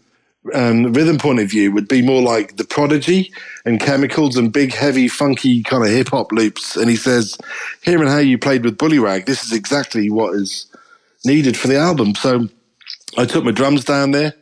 um, 0.54 0.92
rhythm 0.92 1.18
point 1.18 1.40
of 1.40 1.50
view 1.50 1.72
would 1.72 1.88
be 1.88 2.02
more 2.02 2.22
like 2.22 2.58
the 2.58 2.66
prodigy 2.66 3.32
and 3.66 3.80
chemicals 3.80 4.36
and 4.36 4.52
big 4.52 4.74
heavy 4.74 5.08
funky 5.08 5.64
kind 5.64 5.84
of 5.84 5.90
hip 5.90 6.10
hop 6.10 6.34
loops 6.34 6.76
and 6.76 6.90
he 6.90 6.98
says 6.98 7.38
hearing 7.82 8.10
how 8.10 8.18
you 8.18 8.38
played 8.38 8.66
with 8.66 8.78
bullyrag 8.78 9.26
this 9.26 9.46
is 9.46 9.54
exactly 9.54 10.10
what 10.10 10.36
is 10.36 10.68
needed 11.24 11.56
for 11.56 11.70
the 11.70 11.78
album 11.78 12.14
so 12.14 12.50
I 13.18 13.26
took 13.26 13.44
my 13.44 13.52
drums 13.52 13.84
down 13.84 14.12
there. 14.12 14.34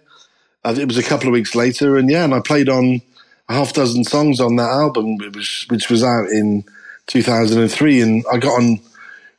It 0.64 0.88
was 0.88 0.98
a 0.98 1.04
couple 1.04 1.28
of 1.28 1.34
weeks 1.34 1.56
later, 1.56 1.98
and 1.98 2.10
yeah, 2.10 2.24
and 2.24 2.34
I 2.34 2.40
played 2.40 2.70
on 2.70 3.02
a 3.50 3.54
half 3.54 3.74
dozen 3.74 4.04
songs 4.04 4.40
on 4.40 4.56
that 4.58 4.70
album, 4.70 5.18
which, 5.18 5.66
which 5.70 5.90
was 5.90 6.04
out 6.04 6.30
in 6.30 6.64
2003, 7.08 8.02
and 8.02 8.24
I 8.32 8.38
got 8.38 8.54
on 8.54 8.80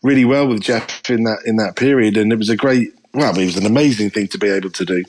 really 0.02 0.24
well 0.24 0.48
with 0.48 0.62
Jeff 0.62 1.08
in 1.08 1.24
that 1.24 1.38
in 1.46 1.56
that 1.56 1.76
period, 1.76 2.16
and 2.16 2.32
it 2.32 2.36
was 2.36 2.48
a 2.48 2.56
great, 2.56 2.92
well, 3.14 3.38
it 3.38 3.44
was 3.44 3.56
an 3.56 3.66
amazing 3.66 4.10
thing 4.10 4.28
to 4.28 4.38
be 4.38 4.48
able 4.48 4.70
to 4.70 4.84
do. 4.84 5.04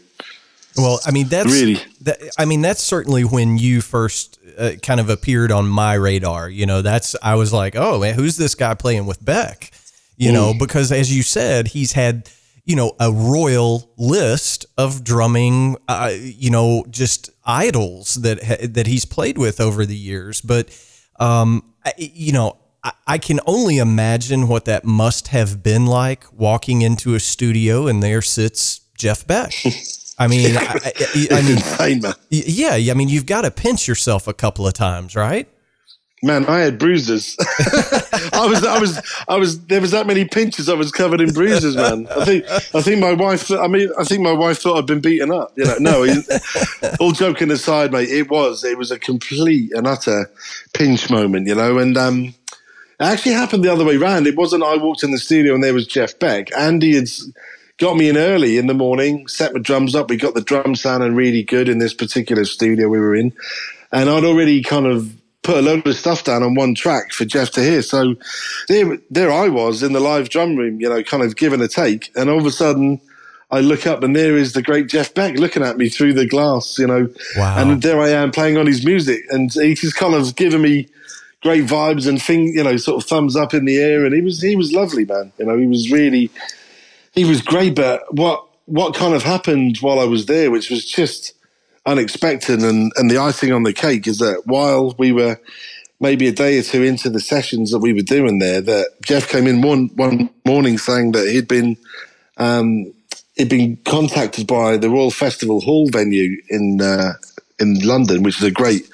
Well, 0.77 0.99
I 1.05 1.11
mean 1.11 1.27
that's 1.27 1.51
really, 1.51 1.79
that, 2.01 2.19
I 2.37 2.45
mean 2.45 2.61
that's 2.61 2.81
certainly 2.81 3.23
when 3.23 3.57
you 3.57 3.81
first 3.81 4.39
uh, 4.57 4.71
kind 4.81 4.99
of 4.99 5.09
appeared 5.09 5.51
on 5.51 5.67
my 5.67 5.93
radar. 5.93 6.49
You 6.49 6.65
know, 6.65 6.81
that's 6.81 7.15
I 7.21 7.35
was 7.35 7.53
like, 7.53 7.75
oh 7.75 7.99
man, 7.99 8.15
who's 8.15 8.37
this 8.37 8.55
guy 8.55 8.73
playing 8.73 9.05
with 9.05 9.23
Beck? 9.23 9.71
You 10.17 10.29
mm. 10.29 10.33
know, 10.33 10.53
because 10.57 10.91
as 10.91 11.15
you 11.15 11.23
said, 11.23 11.69
he's 11.69 11.93
had 11.93 12.29
you 12.65 12.75
know, 12.75 12.95
a 12.99 13.11
royal 13.11 13.91
list 13.97 14.65
of 14.77 15.03
drumming, 15.03 15.75
uh, 15.87 16.11
you 16.17 16.49
know, 16.49 16.85
just 16.89 17.29
idols 17.45 18.15
that 18.15 18.39
that 18.73 18.87
he's 18.87 19.05
played 19.05 19.37
with 19.37 19.59
over 19.59 19.85
the 19.85 19.95
years. 19.95 20.39
But, 20.41 20.69
um, 21.19 21.73
I, 21.85 21.93
you 21.97 22.31
know, 22.31 22.57
I, 22.83 22.93
I 23.07 23.17
can 23.17 23.39
only 23.45 23.77
imagine 23.77 24.47
what 24.47 24.65
that 24.65 24.85
must 24.85 25.29
have 25.29 25.61
been 25.61 25.85
like 25.85 26.25
walking 26.31 26.81
into 26.81 27.15
a 27.15 27.19
studio 27.19 27.87
and 27.87 28.01
there 28.01 28.21
sits 28.21 28.81
Jeff 28.97 29.27
Beck. 29.27 29.53
I 30.19 30.27
mean, 30.27 30.55
I, 30.55 30.61
I, 30.61 31.27
I 31.31 31.41
mean, 31.41 31.57
yeah, 32.29 32.91
I 32.91 32.93
mean, 32.93 33.09
you've 33.09 33.25
got 33.25 33.41
to 33.41 33.51
pinch 33.51 33.87
yourself 33.87 34.27
a 34.27 34.33
couple 34.33 34.67
of 34.67 34.73
times, 34.73 35.15
right? 35.15 35.49
Man, 36.23 36.45
I 36.45 36.59
had 36.59 36.79
bruises. 36.79 37.35
I 38.31 38.47
was, 38.49 38.65
I 38.65 38.79
was, 38.79 39.23
I 39.27 39.35
was. 39.35 39.65
There 39.65 39.81
was 39.81 39.91
that 39.91 40.07
many 40.07 40.23
pinches. 40.23 40.69
I 40.69 40.73
was 40.73 40.89
covered 40.89 41.19
in 41.19 41.33
bruises, 41.33 41.75
man. 41.75 42.07
I 42.07 42.23
think, 42.23 42.45
I 42.49 42.81
think 42.81 43.01
my 43.01 43.11
wife. 43.11 43.51
I 43.51 43.67
mean, 43.67 43.89
I 43.99 44.05
think 44.05 44.21
my 44.21 44.31
wife 44.31 44.59
thought 44.59 44.77
I'd 44.77 44.85
been 44.85 45.01
beaten 45.01 45.31
up. 45.31 45.51
You 45.57 45.65
know, 45.65 46.05
no. 46.05 46.21
all 47.01 47.11
joking 47.11 47.51
aside, 47.51 47.91
mate, 47.91 48.09
it 48.09 48.29
was, 48.29 48.63
it 48.63 48.77
was 48.77 48.89
a 48.89 48.97
complete 48.97 49.73
and 49.73 49.85
utter 49.85 50.31
pinch 50.73 51.09
moment. 51.09 51.45
You 51.47 51.55
know, 51.55 51.77
and 51.77 51.97
um, 51.97 52.23
it 52.27 52.35
actually 52.99 53.33
happened 53.33 53.65
the 53.65 53.73
other 53.73 53.83
way 53.83 53.97
around. 53.97 54.25
It 54.25 54.37
wasn't. 54.37 54.63
I 54.63 54.77
walked 54.77 55.03
in 55.03 55.11
the 55.11 55.17
studio 55.17 55.53
and 55.53 55.61
there 55.61 55.73
was 55.73 55.85
Jeff 55.85 56.17
Beck. 56.19 56.55
Andy 56.57 56.95
had 56.95 57.09
got 57.79 57.97
me 57.97 58.07
in 58.07 58.15
early 58.15 58.57
in 58.57 58.67
the 58.67 58.73
morning, 58.73 59.27
set 59.27 59.53
my 59.53 59.59
drums 59.59 59.93
up. 59.93 60.09
We 60.09 60.15
got 60.15 60.35
the 60.35 60.41
drums 60.41 60.79
sounding 60.79 61.15
really 61.15 61.43
good 61.43 61.67
in 61.67 61.79
this 61.79 61.93
particular 61.93 62.45
studio 62.45 62.87
we 62.87 62.99
were 62.99 63.13
in, 63.13 63.33
and 63.91 64.09
I'd 64.09 64.23
already 64.23 64.63
kind 64.63 64.85
of 64.85 65.13
put 65.43 65.57
a 65.57 65.61
load 65.61 65.85
of 65.85 65.95
stuff 65.95 66.23
down 66.23 66.41
on 66.41 66.55
one 66.55 66.73
track 66.73 67.11
for 67.11 67.25
Jeff 67.25 67.51
to 67.51 67.61
hear. 67.61 67.81
So 67.81 68.15
there, 68.69 68.97
there 69.09 69.31
I 69.31 69.49
was 69.49 69.83
in 69.83 69.93
the 69.93 69.99
live 69.99 70.29
drum 70.29 70.55
room, 70.55 70.79
you 70.79 70.89
know, 70.89 71.03
kind 71.03 71.23
of 71.23 71.35
giving 71.35 71.61
a 71.61 71.67
take, 71.67 72.11
and 72.15 72.29
all 72.29 72.39
of 72.39 72.45
a 72.45 72.51
sudden. 72.51 73.01
I 73.51 73.59
look 73.59 73.85
up 73.85 74.01
and 74.01 74.15
there 74.15 74.35
is 74.35 74.53
the 74.53 74.63
great 74.63 74.89
Jeff 74.89 75.13
Beck 75.13 75.37
looking 75.37 75.61
at 75.61 75.77
me 75.77 75.87
through 75.87 76.13
the 76.13 76.25
glass, 76.25 76.79
you 76.79 76.87
know, 76.87 77.07
wow. 77.37 77.55
and 77.59 77.83
there 77.83 78.01
I 78.01 78.09
am 78.09 78.31
playing 78.31 78.57
on 78.57 78.65
his 78.65 78.83
music, 78.83 79.25
and 79.29 79.53
he's 79.53 79.93
kind 79.93 80.15
of 80.15 80.35
given 80.35 80.63
me 80.63 80.87
great 81.43 81.65
vibes 81.65 82.07
and 82.07 82.19
thing, 82.19 82.47
you 82.47 82.63
know, 82.63 82.77
sort 82.77 83.03
of 83.03 83.07
thumbs 83.07 83.35
up 83.35 83.53
in 83.53 83.65
the 83.65 83.77
air. 83.77 84.05
And 84.05 84.15
he 84.15 84.21
was 84.21 84.41
he 84.41 84.55
was 84.55 84.71
lovely, 84.71 85.05
man. 85.05 85.31
You 85.37 85.45
know, 85.45 85.57
he 85.57 85.67
was 85.67 85.91
really 85.91 86.31
he 87.11 87.25
was 87.25 87.41
great. 87.41 87.75
But 87.75 88.11
what 88.13 88.43
what 88.65 88.95
kind 88.95 89.13
of 89.13 89.21
happened 89.21 89.77
while 89.81 89.99
I 89.99 90.05
was 90.05 90.25
there, 90.25 90.49
which 90.49 90.71
was 90.71 90.85
just 90.85 91.33
unexpected, 91.85 92.61
and 92.61 92.91
and 92.95 93.09
the 93.09 93.17
icing 93.17 93.51
on 93.51 93.63
the 93.63 93.73
cake 93.73 94.07
is 94.07 94.19
that 94.19 94.43
while 94.45 94.95
we 94.97 95.11
were 95.11 95.39
maybe 95.99 96.27
a 96.27 96.33
day 96.33 96.59
or 96.59 96.63
two 96.63 96.83
into 96.83 97.09
the 97.09 97.21
sessions 97.21 97.71
that 97.71 97.79
we 97.79 97.93
were 97.93 98.01
doing 98.01 98.39
there, 98.39 98.61
that 98.61 98.89
Jeff 99.01 99.29
came 99.29 99.47
in 99.47 99.61
one 99.61 99.89
one 99.95 100.29
morning 100.45 100.77
saying 100.77 101.13
that 101.13 101.27
he'd 101.29 101.47
been 101.47 101.77
um, 102.37 102.93
he'd 103.35 103.49
been 103.49 103.77
contacted 103.85 104.45
by 104.45 104.77
the 104.77 104.89
Royal 104.89 105.11
Festival 105.11 105.61
Hall 105.61 105.89
venue 105.89 106.41
in 106.49 106.81
uh, 106.81 107.13
in 107.59 107.79
London, 107.79 108.23
which 108.23 108.37
is 108.37 108.43
a 108.43 108.51
great, 108.51 108.89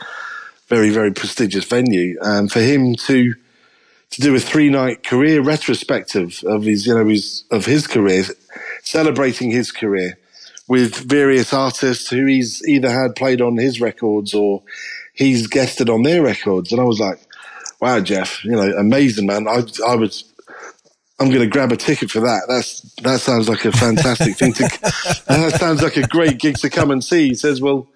very 0.68 0.92
very 0.92 1.12
prestigious 1.12 1.66
venue, 1.66 2.18
and 2.22 2.52
for 2.52 2.62
him 2.62 2.96
to 2.96 3.34
to 4.12 4.22
do 4.22 4.36
a 4.36 4.40
three 4.40 4.70
night 4.70 5.04
career 5.04 5.42
retrospective 5.42 6.44
of 6.46 6.64
his 6.64 6.86
you 6.86 6.96
know 6.96 7.08
his 7.08 7.44
of 7.50 7.66
his 7.66 7.88
career, 7.88 8.26
celebrating 8.84 9.52
his 9.52 9.72
career 9.72 10.19
with 10.70 10.96
various 10.96 11.52
artists 11.52 12.10
who 12.10 12.26
he's 12.26 12.66
either 12.68 12.90
had 12.90 13.16
played 13.16 13.42
on 13.42 13.58
his 13.58 13.82
records 13.82 14.34
or 14.34 14.64
he's 15.14 15.48
guested 15.48 15.90
on 15.90 16.04
their 16.04 16.22
records, 16.22 16.72
and 16.72 16.80
I 16.80 16.86
was 16.86 17.00
like, 17.00 17.20
wow, 17.82 18.00
Jeff, 18.00 18.46
you 18.46 18.52
know, 18.52 18.72
amazing 18.78 19.26
man. 19.26 19.48
I 19.48 19.64
I 19.86 19.96
was 19.96 20.24
I'm 21.20 21.28
going 21.28 21.42
to 21.42 21.48
grab 21.48 21.74
a 21.74 21.76
ticket 21.76 22.10
for 22.10 22.22
that. 22.22 22.44
That's 22.48 22.82
that 23.04 23.20
sounds 23.20 23.50
like 23.50 23.66
a 23.66 23.72
fantastic 23.74 24.38
thing 24.38 24.54
to. 24.54 24.64
That 25.28 25.58
sounds 25.60 25.82
like 25.82 25.98
a 25.98 26.08
great 26.08 26.40
gig 26.40 26.58
to 26.60 26.70
come 26.70 26.92
and 26.92 27.04
see. 27.04 27.30
He 27.30 27.36
says, 27.36 27.62
"Well, 27.62 27.88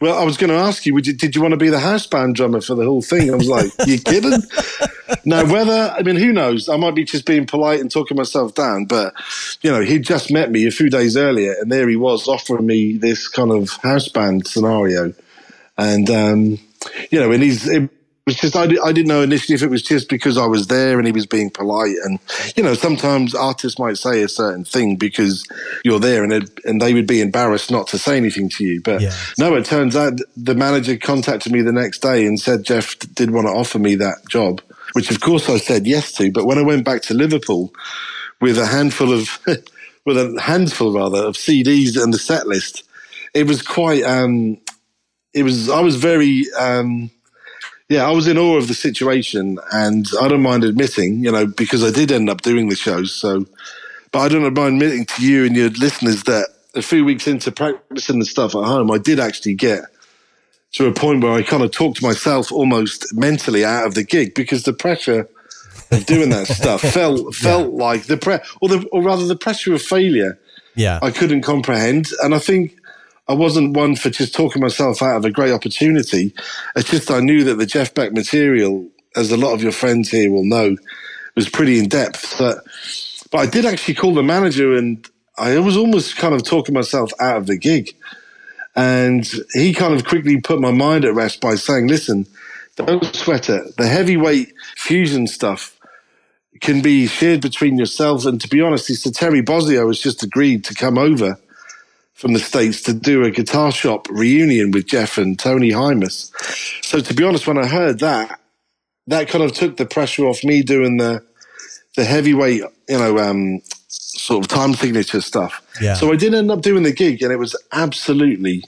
well, 0.00 0.18
I 0.18 0.24
was 0.24 0.36
going 0.36 0.50
to 0.50 0.56
ask 0.56 0.86
you, 0.86 0.96
you, 0.96 1.12
did 1.12 1.34
you 1.34 1.42
want 1.42 1.52
to 1.52 1.58
be 1.58 1.68
the 1.68 1.80
house 1.80 2.06
band 2.06 2.34
drummer 2.34 2.60
for 2.60 2.74
the 2.74 2.84
whole 2.84 3.02
thing?" 3.02 3.32
I 3.32 3.36
was 3.36 3.48
like, 3.48 3.70
"You 3.86 3.98
kidding?" 3.98 4.42
now, 5.24 5.44
whether 5.44 5.94
I 5.96 6.02
mean, 6.02 6.16
who 6.16 6.32
knows? 6.32 6.68
I 6.68 6.76
might 6.76 6.94
be 6.94 7.04
just 7.04 7.26
being 7.26 7.46
polite 7.46 7.80
and 7.80 7.90
talking 7.90 8.16
myself 8.16 8.54
down, 8.54 8.84
but 8.86 9.14
you 9.62 9.70
know, 9.70 9.80
he 9.80 9.98
just 9.98 10.32
met 10.32 10.50
me 10.50 10.66
a 10.66 10.70
few 10.70 10.90
days 10.90 11.16
earlier, 11.16 11.54
and 11.60 11.70
there 11.70 11.88
he 11.88 11.96
was 11.96 12.28
offering 12.28 12.66
me 12.66 12.96
this 12.96 13.28
kind 13.28 13.50
of 13.50 13.70
house 13.82 14.08
band 14.08 14.46
scenario, 14.46 15.12
and 15.76 16.10
um, 16.10 16.58
you 17.10 17.20
know, 17.20 17.32
and 17.32 17.42
he's. 17.42 17.68
It, 17.68 17.90
was 18.28 18.36
just 18.36 18.54
I, 18.54 18.64
I 18.84 18.92
didn't 18.92 19.06
know 19.06 19.22
initially 19.22 19.54
if 19.54 19.62
it 19.62 19.70
was 19.70 19.82
just 19.82 20.10
because 20.10 20.36
I 20.36 20.44
was 20.44 20.66
there 20.66 20.98
and 20.98 21.06
he 21.06 21.12
was 21.12 21.24
being 21.24 21.48
polite 21.48 21.96
and 22.04 22.18
you 22.56 22.62
know 22.62 22.74
sometimes 22.74 23.34
artists 23.34 23.78
might 23.78 23.96
say 23.96 24.20
a 24.20 24.28
certain 24.28 24.64
thing 24.64 24.96
because 24.96 25.48
you're 25.82 25.98
there 25.98 26.22
and 26.22 26.32
it, 26.34 26.50
and 26.66 26.78
they 26.78 26.92
would 26.92 27.06
be 27.06 27.22
embarrassed 27.22 27.70
not 27.70 27.86
to 27.88 27.98
say 27.98 28.18
anything 28.18 28.50
to 28.50 28.64
you 28.64 28.82
but 28.82 29.00
yeah. 29.00 29.14
no 29.38 29.54
it 29.54 29.64
turns 29.64 29.96
out 29.96 30.20
the 30.36 30.54
manager 30.54 30.98
contacted 30.98 31.50
me 31.50 31.62
the 31.62 31.72
next 31.72 32.00
day 32.00 32.26
and 32.26 32.38
said 32.38 32.64
Jeff 32.64 32.98
did 33.14 33.30
want 33.30 33.46
to 33.46 33.50
offer 33.50 33.78
me 33.78 33.94
that 33.94 34.18
job 34.28 34.60
which 34.92 35.10
of 35.10 35.20
course 35.20 35.48
I 35.48 35.56
said 35.56 35.86
yes 35.86 36.12
to 36.12 36.30
but 36.30 36.44
when 36.44 36.58
I 36.58 36.62
went 36.62 36.84
back 36.84 37.00
to 37.04 37.14
Liverpool 37.14 37.72
with 38.42 38.58
a 38.58 38.66
handful 38.66 39.10
of 39.10 39.38
with 40.04 40.18
a 40.18 40.38
handful 40.38 40.92
rather 40.92 41.24
of 41.24 41.36
CDs 41.36 42.00
and 42.00 42.12
the 42.12 42.18
set 42.18 42.46
list 42.46 42.82
it 43.32 43.46
was 43.46 43.62
quite 43.62 44.02
um 44.02 44.58
it 45.32 45.44
was 45.44 45.70
I 45.70 45.80
was 45.80 45.96
very 45.96 46.44
um 46.58 47.10
yeah, 47.88 48.06
I 48.06 48.10
was 48.10 48.28
in 48.28 48.36
awe 48.36 48.56
of 48.56 48.68
the 48.68 48.74
situation, 48.74 49.58
and 49.72 50.06
I 50.20 50.28
don't 50.28 50.42
mind 50.42 50.64
admitting, 50.64 51.24
you 51.24 51.32
know, 51.32 51.46
because 51.46 51.82
I 51.82 51.90
did 51.90 52.12
end 52.12 52.28
up 52.28 52.42
doing 52.42 52.68
the 52.68 52.76
shows. 52.76 53.14
So, 53.14 53.46
but 54.12 54.20
I 54.20 54.28
don't 54.28 54.42
mind 54.42 54.74
admitting 54.74 55.06
to 55.06 55.22
you 55.22 55.46
and 55.46 55.56
your 55.56 55.70
listeners 55.70 56.24
that 56.24 56.48
a 56.74 56.82
few 56.82 57.04
weeks 57.04 57.26
into 57.26 57.50
practicing 57.50 58.18
the 58.18 58.26
stuff 58.26 58.54
at 58.54 58.64
home, 58.64 58.90
I 58.90 58.98
did 58.98 59.18
actually 59.18 59.54
get 59.54 59.84
to 60.72 60.86
a 60.86 60.92
point 60.92 61.22
where 61.22 61.32
I 61.32 61.42
kind 61.42 61.62
of 61.62 61.70
talked 61.70 61.98
to 61.98 62.04
myself 62.04 62.52
almost 62.52 63.14
mentally 63.14 63.64
out 63.64 63.86
of 63.86 63.94
the 63.94 64.04
gig 64.04 64.34
because 64.34 64.64
the 64.64 64.74
pressure 64.74 65.26
of 65.90 66.04
doing 66.04 66.28
that 66.28 66.46
stuff 66.46 66.82
felt 66.82 67.34
felt 67.34 67.72
yeah. 67.72 67.84
like 67.84 68.04
the 68.04 68.18
pre 68.18 68.38
or 68.60 68.68
the 68.68 68.86
or 68.92 69.02
rather 69.02 69.26
the 69.26 69.36
pressure 69.36 69.72
of 69.72 69.80
failure. 69.80 70.38
Yeah, 70.74 70.98
I 71.02 71.10
couldn't 71.10 71.40
comprehend, 71.40 72.10
and 72.22 72.34
I 72.34 72.38
think 72.38 72.77
I 73.28 73.34
wasn't 73.34 73.76
one 73.76 73.94
for 73.94 74.08
just 74.08 74.34
talking 74.34 74.62
myself 74.62 75.02
out 75.02 75.16
of 75.16 75.24
a 75.24 75.30
great 75.30 75.52
opportunity. 75.52 76.32
It's 76.74 76.90
just 76.90 77.10
I 77.10 77.20
knew 77.20 77.44
that 77.44 77.56
the 77.56 77.66
Jeff 77.66 77.92
Beck 77.92 78.12
material, 78.12 78.88
as 79.16 79.30
a 79.30 79.36
lot 79.36 79.52
of 79.52 79.62
your 79.62 79.72
friends 79.72 80.10
here 80.10 80.30
will 80.30 80.44
know, 80.44 80.76
was 81.36 81.48
pretty 81.48 81.78
in 81.78 81.88
depth. 81.88 82.36
But 82.38 82.64
but 83.30 83.38
I 83.38 83.46
did 83.46 83.66
actually 83.66 83.94
call 83.94 84.14
the 84.14 84.22
manager, 84.22 84.74
and 84.74 85.06
I 85.36 85.58
was 85.58 85.76
almost 85.76 86.16
kind 86.16 86.34
of 86.34 86.42
talking 86.42 86.74
myself 86.74 87.12
out 87.20 87.36
of 87.36 87.46
the 87.46 87.58
gig. 87.58 87.94
And 88.74 89.28
he 89.52 89.74
kind 89.74 89.92
of 89.92 90.06
quickly 90.06 90.40
put 90.40 90.60
my 90.60 90.70
mind 90.70 91.04
at 91.04 91.14
rest 91.14 91.40
by 91.42 91.56
saying, 91.56 91.88
"Listen, 91.88 92.26
don't 92.76 93.04
sweat 93.14 93.50
it. 93.50 93.76
The 93.76 93.88
heavyweight 93.88 94.54
fusion 94.76 95.26
stuff." 95.26 95.74
Can 96.60 96.80
be 96.80 97.06
shared 97.06 97.40
between 97.40 97.76
yourselves, 97.76 98.26
and 98.26 98.40
to 98.40 98.48
be 98.48 98.60
honest, 98.60 98.88
he 98.88 98.94
said 98.94 99.14
Terry 99.14 99.42
Bozzio 99.42 99.86
has 99.86 100.00
just 100.00 100.24
agreed 100.24 100.64
to 100.64 100.74
come 100.74 100.98
over 100.98 101.38
from 102.18 102.32
the 102.32 102.40
States 102.40 102.82
to 102.82 102.92
do 102.92 103.22
a 103.22 103.30
guitar 103.30 103.70
shop 103.70 104.08
reunion 104.10 104.72
with 104.72 104.86
Jeff 104.86 105.18
and 105.18 105.38
Tony 105.38 105.70
Hymas. 105.70 106.32
So 106.84 106.98
to 106.98 107.14
be 107.14 107.22
honest, 107.22 107.46
when 107.46 107.58
I 107.58 107.66
heard 107.66 108.00
that, 108.00 108.40
that 109.06 109.28
kind 109.28 109.44
of 109.44 109.52
took 109.52 109.76
the 109.76 109.86
pressure 109.86 110.26
off 110.26 110.42
me 110.42 110.62
doing 110.62 110.96
the 110.96 111.24
the 111.94 112.04
heavyweight, 112.04 112.62
you 112.88 112.98
know, 112.98 113.18
um, 113.18 113.60
sort 113.88 114.44
of 114.44 114.48
time 114.48 114.74
signature 114.74 115.20
stuff. 115.20 115.62
Yeah. 115.80 115.94
So 115.94 116.12
I 116.12 116.16
did 116.16 116.34
end 116.34 116.50
up 116.50 116.60
doing 116.60 116.82
the 116.82 116.92
gig, 116.92 117.22
and 117.22 117.32
it 117.32 117.38
was 117.38 117.56
absolutely 117.72 118.64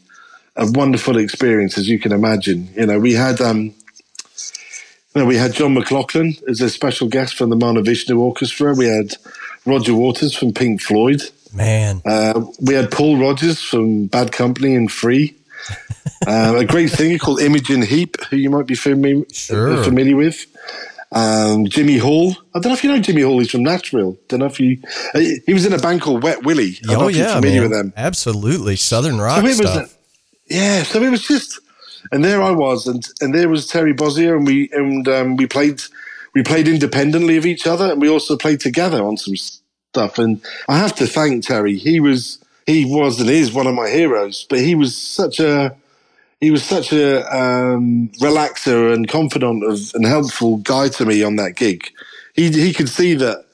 a 0.56 0.70
wonderful 0.70 1.16
experience, 1.16 1.76
as 1.76 1.88
you 1.88 1.98
can 1.98 2.12
imagine. 2.12 2.68
You 2.76 2.86
know, 2.86 3.00
we 3.00 3.14
had 3.14 3.40
um, 3.40 3.74
you 5.14 5.22
know, 5.22 5.26
we 5.26 5.36
had 5.36 5.54
John 5.54 5.74
McLaughlin 5.74 6.36
as 6.48 6.60
a 6.60 6.70
special 6.70 7.08
guest 7.08 7.34
from 7.34 7.50
the 7.50 7.56
Mahavishnu 7.56 8.16
Orchestra. 8.16 8.74
We 8.74 8.86
had 8.86 9.16
Roger 9.66 9.94
Waters 9.94 10.36
from 10.36 10.52
Pink 10.52 10.80
Floyd. 10.80 11.22
Man, 11.52 12.02
uh, 12.04 12.40
we 12.60 12.74
had 12.74 12.90
Paul 12.90 13.18
Rodgers 13.18 13.60
from 13.60 14.06
Bad 14.06 14.32
Company 14.32 14.74
and 14.74 14.90
Free. 14.90 15.36
uh, 16.26 16.54
a 16.58 16.64
great 16.64 16.90
singer 16.90 17.18
called 17.18 17.40
Imogen 17.40 17.82
Heap, 17.82 18.22
who 18.24 18.36
you 18.36 18.50
might 18.50 18.66
be 18.66 18.74
familiar, 18.74 19.24
sure. 19.32 19.82
familiar 19.82 20.16
with. 20.16 20.46
Um, 21.12 21.66
Jimmy 21.66 21.98
Hall. 21.98 22.36
I 22.54 22.60
don't 22.60 22.66
know 22.66 22.74
if 22.74 22.84
you 22.84 22.90
know 22.90 23.00
Jimmy 23.00 23.22
Hall. 23.22 23.38
He's 23.40 23.50
from 23.50 23.64
Nashville. 23.64 24.16
Don't 24.28 24.40
know 24.40 24.46
if 24.46 24.60
you. 24.60 24.80
Uh, 25.12 25.20
he 25.44 25.52
was 25.52 25.66
in 25.66 25.72
a 25.72 25.78
band 25.78 26.02
called 26.02 26.22
Wet 26.22 26.44
Willie. 26.44 26.78
Oh 26.88 27.08
yeah, 27.08 27.34
familiar 27.34 27.62
man. 27.62 27.70
with 27.70 27.78
them. 27.78 27.92
Absolutely, 27.96 28.76
Southern 28.76 29.18
rock 29.18 29.44
so 29.44 29.52
stuff. 29.52 29.82
Was, 29.82 29.98
yeah, 30.48 30.82
so 30.84 31.02
it 31.02 31.10
was 31.10 31.26
just, 31.26 31.58
and 32.12 32.24
there 32.24 32.40
I 32.40 32.52
was, 32.52 32.86
and 32.86 33.04
and 33.20 33.34
there 33.34 33.48
was 33.48 33.66
Terry 33.66 33.92
Bozzio, 33.92 34.36
and 34.36 34.46
we 34.46 34.70
and 34.72 35.08
um, 35.08 35.36
we 35.36 35.46
played 35.46 35.82
we 36.32 36.44
played 36.44 36.68
independently 36.68 37.36
of 37.36 37.44
each 37.44 37.66
other, 37.66 37.90
and 37.90 38.00
we 38.00 38.08
also 38.08 38.36
played 38.36 38.60
together 38.60 39.02
on 39.02 39.16
some 39.16 39.34
stuff. 39.90 40.18
And 40.18 40.40
I 40.68 40.78
have 40.78 40.94
to 40.96 41.06
thank 41.06 41.44
Terry. 41.44 41.76
He 41.76 42.00
was 42.00 42.38
he 42.66 42.84
was 42.84 43.20
and 43.20 43.28
is 43.28 43.52
one 43.52 43.66
of 43.66 43.74
my 43.74 43.88
heroes. 43.88 44.46
But 44.48 44.60
he 44.60 44.74
was 44.74 44.96
such 44.96 45.40
a 45.40 45.74
he 46.40 46.50
was 46.50 46.62
such 46.64 46.92
a 46.92 47.22
um, 47.36 48.08
relaxer 48.20 48.94
and 48.94 49.08
confidant 49.08 49.64
of 49.64 49.78
and 49.94 50.06
helpful 50.06 50.58
guy 50.58 50.88
to 50.88 51.04
me 51.04 51.22
on 51.22 51.36
that 51.36 51.56
gig. 51.56 51.90
He 52.34 52.50
he 52.50 52.72
could 52.72 52.88
see 52.88 53.14
that. 53.14 53.44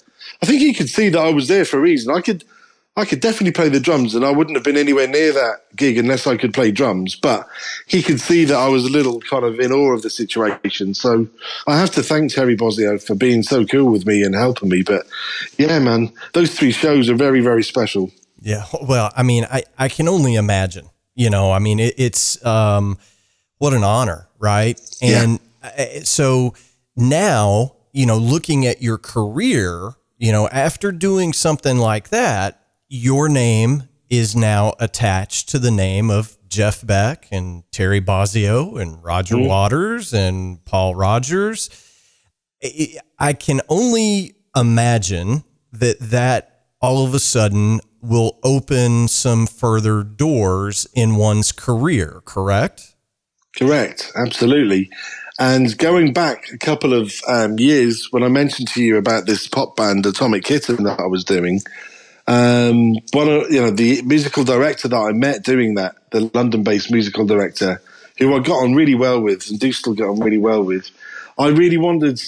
I 0.42 0.46
think 0.46 0.60
he 0.60 0.74
could 0.74 0.90
see 0.90 1.08
that 1.08 1.18
I 1.18 1.30
was 1.30 1.48
there 1.48 1.64
for 1.64 1.78
a 1.78 1.80
reason. 1.80 2.14
I 2.14 2.20
could 2.20 2.44
I 2.98 3.04
could 3.04 3.20
definitely 3.20 3.52
play 3.52 3.68
the 3.68 3.78
drums, 3.78 4.14
and 4.14 4.24
I 4.24 4.30
wouldn't 4.30 4.56
have 4.56 4.64
been 4.64 4.78
anywhere 4.78 5.06
near 5.06 5.30
that 5.32 5.76
gig 5.76 5.98
unless 5.98 6.26
I 6.26 6.38
could 6.38 6.54
play 6.54 6.70
drums. 6.70 7.14
But 7.14 7.46
he 7.86 8.02
could 8.02 8.20
see 8.20 8.46
that 8.46 8.56
I 8.56 8.68
was 8.68 8.86
a 8.86 8.90
little 8.90 9.20
kind 9.20 9.44
of 9.44 9.60
in 9.60 9.70
awe 9.70 9.92
of 9.92 10.00
the 10.00 10.08
situation. 10.08 10.94
So 10.94 11.28
I 11.66 11.78
have 11.78 11.90
to 11.92 12.02
thank 12.02 12.32
Terry 12.32 12.56
Bozzio 12.56 13.02
for 13.02 13.14
being 13.14 13.42
so 13.42 13.66
cool 13.66 13.92
with 13.92 14.06
me 14.06 14.22
and 14.22 14.34
helping 14.34 14.70
me. 14.70 14.82
But 14.82 15.06
yeah, 15.58 15.78
man, 15.78 16.10
those 16.32 16.54
three 16.54 16.72
shows 16.72 17.10
are 17.10 17.14
very, 17.14 17.42
very 17.42 17.62
special. 17.62 18.10
Yeah. 18.40 18.64
Well, 18.82 19.12
I 19.14 19.22
mean, 19.22 19.46
I, 19.50 19.64
I 19.78 19.88
can 19.88 20.08
only 20.08 20.34
imagine, 20.34 20.88
you 21.14 21.28
know, 21.28 21.52
I 21.52 21.58
mean, 21.58 21.80
it, 21.80 21.94
it's, 21.98 22.44
um, 22.46 22.96
what 23.58 23.74
an 23.74 23.84
honor, 23.84 24.28
right? 24.38 24.80
And 25.02 25.40
yeah. 25.62 26.00
so 26.04 26.54
now, 26.94 27.74
you 27.92 28.06
know, 28.06 28.18
looking 28.18 28.66
at 28.66 28.82
your 28.82 28.98
career, 28.98 29.92
you 30.18 30.32
know, 30.32 30.48
after 30.48 30.92
doing 30.92 31.32
something 31.32 31.78
like 31.78 32.08
that, 32.10 32.62
your 32.88 33.28
name 33.28 33.84
is 34.08 34.36
now 34.36 34.74
attached 34.78 35.48
to 35.50 35.58
the 35.58 35.70
name 35.70 36.10
of 36.10 36.36
Jeff 36.48 36.86
Beck 36.86 37.26
and 37.32 37.64
Terry 37.72 38.00
Bozzio 38.00 38.80
and 38.80 39.02
Roger 39.02 39.36
mm-hmm. 39.36 39.48
Waters 39.48 40.14
and 40.14 40.64
Paul 40.64 40.94
Rodgers. 40.94 41.70
I 43.18 43.32
can 43.32 43.60
only 43.68 44.36
imagine 44.54 45.44
that 45.72 45.98
that 46.00 46.64
all 46.80 47.04
of 47.04 47.14
a 47.14 47.18
sudden 47.18 47.80
will 48.00 48.38
open 48.44 49.08
some 49.08 49.46
further 49.46 50.02
doors 50.02 50.86
in 50.94 51.16
one's 51.16 51.50
career, 51.52 52.22
correct? 52.24 52.94
Correct, 53.56 54.12
absolutely. 54.16 54.88
And 55.38 55.76
going 55.76 56.12
back 56.12 56.44
a 56.52 56.58
couple 56.58 56.94
of 56.94 57.12
um, 57.28 57.58
years, 57.58 58.08
when 58.10 58.22
I 58.22 58.28
mentioned 58.28 58.68
to 58.68 58.82
you 58.82 58.96
about 58.96 59.26
this 59.26 59.48
pop 59.48 59.76
band 59.76 60.06
Atomic 60.06 60.44
Kitten 60.44 60.84
that 60.84 61.00
I 61.00 61.06
was 61.06 61.24
doing, 61.24 61.60
um, 62.26 62.94
one 63.12 63.28
of 63.28 63.50
you 63.50 63.60
know 63.60 63.70
the 63.70 64.02
musical 64.02 64.44
director 64.44 64.88
that 64.88 64.96
I 64.96 65.12
met 65.12 65.44
doing 65.44 65.74
that, 65.74 65.96
the 66.10 66.30
London-based 66.34 66.90
musical 66.90 67.24
director, 67.24 67.80
who 68.18 68.34
I 68.34 68.40
got 68.40 68.62
on 68.62 68.74
really 68.74 68.94
well 68.94 69.20
with 69.20 69.48
and 69.48 69.58
do 69.58 69.72
still 69.72 69.94
get 69.94 70.08
on 70.08 70.20
really 70.20 70.38
well 70.38 70.62
with. 70.62 70.90
I 71.38 71.48
really 71.48 71.76
wanted. 71.76 72.20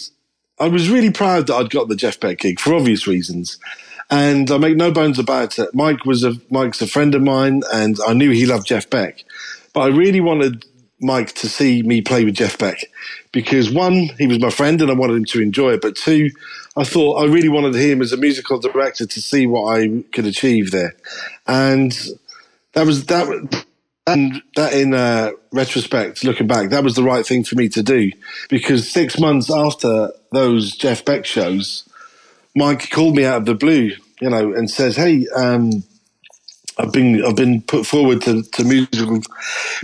I 0.60 0.68
was 0.68 0.90
really 0.90 1.10
proud 1.10 1.46
that 1.46 1.54
I'd 1.54 1.70
got 1.70 1.88
the 1.88 1.96
Jeff 1.96 2.18
Beck 2.18 2.38
gig 2.38 2.60
for 2.60 2.74
obvious 2.74 3.06
reasons. 3.06 3.58
And 4.10 4.50
I 4.50 4.56
make 4.56 4.76
no 4.76 4.90
bones 4.90 5.18
about 5.18 5.58
it. 5.58 5.74
Mike 5.74 6.04
was 6.06 6.24
a 6.24 6.34
Mike's 6.50 6.80
a 6.80 6.86
friend 6.86 7.14
of 7.14 7.22
mine, 7.22 7.62
and 7.72 7.98
I 8.06 8.14
knew 8.14 8.30
he 8.30 8.46
loved 8.46 8.66
Jeff 8.66 8.88
Beck. 8.88 9.22
But 9.74 9.80
I 9.80 9.86
really 9.88 10.20
wanted 10.20 10.64
Mike 11.00 11.32
to 11.34 11.48
see 11.48 11.82
me 11.82 12.00
play 12.00 12.24
with 12.24 12.34
Jeff 12.34 12.58
Beck 12.58 12.84
because 13.32 13.70
one, 13.70 14.08
he 14.18 14.26
was 14.26 14.40
my 14.40 14.50
friend 14.50 14.80
and 14.80 14.90
I 14.90 14.94
wanted 14.94 15.16
him 15.16 15.24
to 15.26 15.42
enjoy 15.42 15.74
it. 15.74 15.82
But 15.82 15.96
two, 15.96 16.30
I 16.78 16.84
thought 16.84 17.20
I 17.20 17.26
really 17.26 17.48
wanted 17.48 17.74
him 17.74 18.00
as 18.00 18.12
a 18.12 18.16
musical 18.16 18.60
director 18.60 19.04
to 19.04 19.20
see 19.20 19.46
what 19.46 19.76
I 19.76 20.04
could 20.12 20.26
achieve 20.26 20.70
there. 20.70 20.94
And 21.46 21.92
that 22.74 22.86
was 22.86 23.06
that. 23.06 23.64
And 24.06 24.42
that, 24.56 24.72
in 24.72 24.94
uh, 24.94 25.32
retrospect, 25.52 26.24
looking 26.24 26.46
back, 26.46 26.70
that 26.70 26.82
was 26.82 26.94
the 26.94 27.02
right 27.02 27.26
thing 27.26 27.44
for 27.44 27.56
me 27.56 27.68
to 27.70 27.82
do 27.82 28.10
because 28.48 28.90
six 28.90 29.18
months 29.18 29.50
after 29.50 30.12
those 30.32 30.74
Jeff 30.74 31.04
Beck 31.04 31.26
shows, 31.26 31.86
Mike 32.56 32.88
called 32.90 33.16
me 33.16 33.26
out 33.26 33.36
of 33.36 33.44
the 33.44 33.54
blue, 33.54 33.90
you 34.22 34.30
know, 34.30 34.54
and 34.54 34.70
says, 34.70 34.96
"Hey, 34.96 35.26
um, 35.36 35.82
I've 36.78 36.92
been 36.92 37.22
I've 37.22 37.36
been 37.36 37.60
put 37.60 37.86
forward 37.86 38.22
to, 38.22 38.42
to 38.42 38.64
musical, 38.64 39.20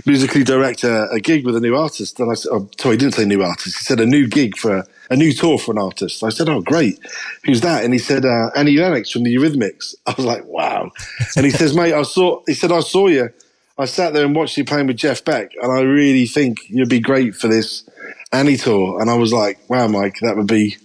musically 0.07 0.43
direct 0.43 0.83
a, 0.83 1.07
a, 1.11 1.19
gig 1.19 1.45
with 1.45 1.55
a 1.55 1.61
new 1.61 1.75
artist." 1.75 2.19
And 2.19 2.31
I 2.31 2.33
said, 2.33 2.49
oh, 2.51 2.67
"Sorry, 2.79 2.95
he 2.95 2.97
didn't 2.97 3.13
say 3.13 3.25
new 3.25 3.43
artist. 3.43 3.77
He 3.77 3.83
said 3.83 3.99
a 3.99 4.07
new 4.07 4.27
gig 4.27 4.57
for 4.57 4.77
a, 4.77 4.87
a 5.09 5.15
new 5.15 5.33
tour 5.33 5.57
for 5.57 5.71
an 5.71 5.77
artist." 5.77 6.23
I 6.23 6.29
said, 6.29 6.49
"Oh, 6.49 6.61
great. 6.61 6.99
Who's 7.45 7.61
that?" 7.61 7.83
And 7.83 7.93
he 7.93 7.99
said, 7.99 8.25
uh, 8.25 8.49
"Annie 8.55 8.77
Lennox 8.77 9.11
from 9.11 9.23
the 9.23 9.35
Eurythmics." 9.35 9.95
I 10.05 10.13
was 10.15 10.25
like, 10.25 10.45
"Wow!" 10.45 10.91
And 11.35 11.45
he 11.45 11.51
says, 11.51 11.75
"Mate, 11.75 11.93
I 11.93 12.03
saw." 12.03 12.41
He 12.47 12.53
said, 12.53 12.71
"I 12.71 12.81
saw 12.81 13.07
you. 13.07 13.29
I 13.77 13.85
sat 13.85 14.13
there 14.13 14.25
and 14.25 14.35
watched 14.35 14.57
you 14.57 14.63
playing 14.63 14.87
with 14.87 14.97
Jeff 14.97 15.23
Beck, 15.25 15.51
and 15.61 15.71
I 15.71 15.81
really 15.81 16.25
think 16.25 16.59
you'd 16.69 16.89
be 16.89 16.99
great 16.99 17.35
for 17.35 17.47
this 17.47 17.87
Annie 18.31 18.57
tour." 18.57 19.01
And 19.01 19.09
I 19.09 19.15
was 19.15 19.33
like, 19.33 19.59
"Wow, 19.69 19.87
Mike, 19.87 20.15
that 20.21 20.35
would 20.37 20.47
be." 20.47 20.77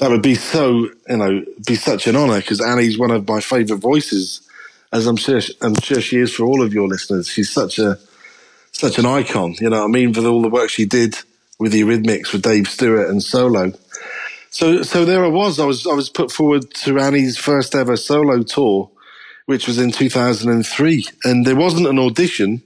That 0.00 0.10
would 0.10 0.22
be 0.22 0.34
so, 0.34 0.88
you 1.08 1.16
know, 1.16 1.44
be 1.64 1.76
such 1.76 2.08
an 2.08 2.16
honour 2.16 2.40
because 2.40 2.60
Annie's 2.60 2.98
one 2.98 3.12
of 3.12 3.28
my 3.28 3.40
favourite 3.40 3.80
voices 3.80 4.40
as 4.94 5.06
I'm 5.06 5.16
sure 5.16 5.40
I'm 5.60 5.74
sure 5.80 6.00
she 6.00 6.18
is 6.18 6.32
for 6.32 6.44
all 6.44 6.62
of 6.62 6.72
your 6.72 6.88
listeners. 6.88 7.28
She's 7.28 7.50
such 7.50 7.78
a 7.78 7.98
such 8.72 8.98
an 8.98 9.06
icon, 9.06 9.54
you 9.60 9.68
know 9.68 9.80
what 9.80 9.84
I 9.84 9.88
mean, 9.88 10.14
for 10.14 10.24
all 10.26 10.40
the 10.40 10.48
work 10.48 10.70
she 10.70 10.84
did 10.84 11.16
with 11.58 11.72
the 11.72 11.82
Eurythmics 11.82 12.32
with 12.32 12.42
Dave 12.42 12.68
Stewart 12.68 13.08
and 13.08 13.22
solo. 13.22 13.72
So 14.50 14.82
so 14.82 15.04
there 15.04 15.24
I 15.24 15.28
was. 15.28 15.58
I 15.58 15.66
was 15.66 15.86
I 15.86 15.94
was 15.94 16.08
put 16.08 16.30
forward 16.30 16.72
to 16.74 16.98
Annie's 16.98 17.36
first 17.36 17.74
ever 17.74 17.96
solo 17.96 18.42
tour, 18.42 18.90
which 19.46 19.66
was 19.66 19.78
in 19.78 19.90
2003, 19.90 21.06
and 21.24 21.44
there 21.44 21.56
wasn't 21.56 21.88
an 21.88 21.98
audition. 21.98 22.62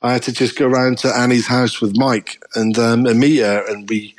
I 0.00 0.12
had 0.12 0.22
to 0.22 0.32
just 0.32 0.56
go 0.56 0.66
around 0.66 0.98
to 0.98 1.14
Annie's 1.14 1.46
house 1.46 1.80
with 1.80 1.96
Mike 1.96 2.42
and 2.54 2.78
um, 2.78 3.04
and 3.06 3.20
meet 3.20 3.40
her, 3.40 3.64
and 3.68 3.88
we 3.88 4.14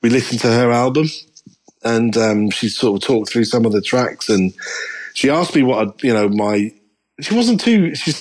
we 0.00 0.10
listened 0.10 0.40
to 0.42 0.48
her 0.52 0.70
album, 0.70 1.06
and 1.82 2.16
um, 2.16 2.50
she 2.50 2.68
sort 2.68 3.02
of 3.02 3.06
talked 3.06 3.32
through 3.32 3.46
some 3.46 3.64
of 3.64 3.72
the 3.72 3.82
tracks, 3.82 4.28
and 4.28 4.52
she 5.14 5.30
asked 5.30 5.56
me 5.56 5.62
what 5.62 5.88
I'd, 5.88 6.02
you 6.04 6.12
know 6.12 6.28
my 6.28 6.70
she 7.20 7.34
wasn't 7.34 7.60
too. 7.60 7.94
She 7.94 8.12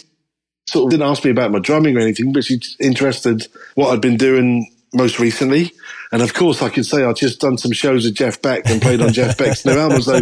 sort 0.68 0.86
of 0.86 0.90
didn't 0.90 1.08
ask 1.08 1.24
me 1.24 1.30
about 1.30 1.52
my 1.52 1.60
drumming 1.60 1.98
or 1.98 2.00
anything, 2.00 2.34
but 2.34 2.46
she's 2.46 2.76
interested 2.80 3.48
what 3.76 3.92
I'd 3.92 4.02
been 4.02 4.18
doing 4.18 4.73
most 4.94 5.20
recently. 5.20 5.72
And 6.12 6.22
of 6.22 6.34
course, 6.34 6.62
I 6.62 6.70
could 6.70 6.86
say 6.86 7.04
I'd 7.04 7.16
just 7.16 7.42
done 7.42 7.58
some 7.58 7.72
shows 7.72 8.06
with 8.06 8.16
Jeff 8.16 8.42
Beck 8.42 8.70
and 8.70 8.82
played 8.82 9.02
on 9.02 9.14
Jeff 9.14 9.38
Beck's 9.38 9.66
new 9.66 9.74
album. 9.74 10.02
So 10.02 10.22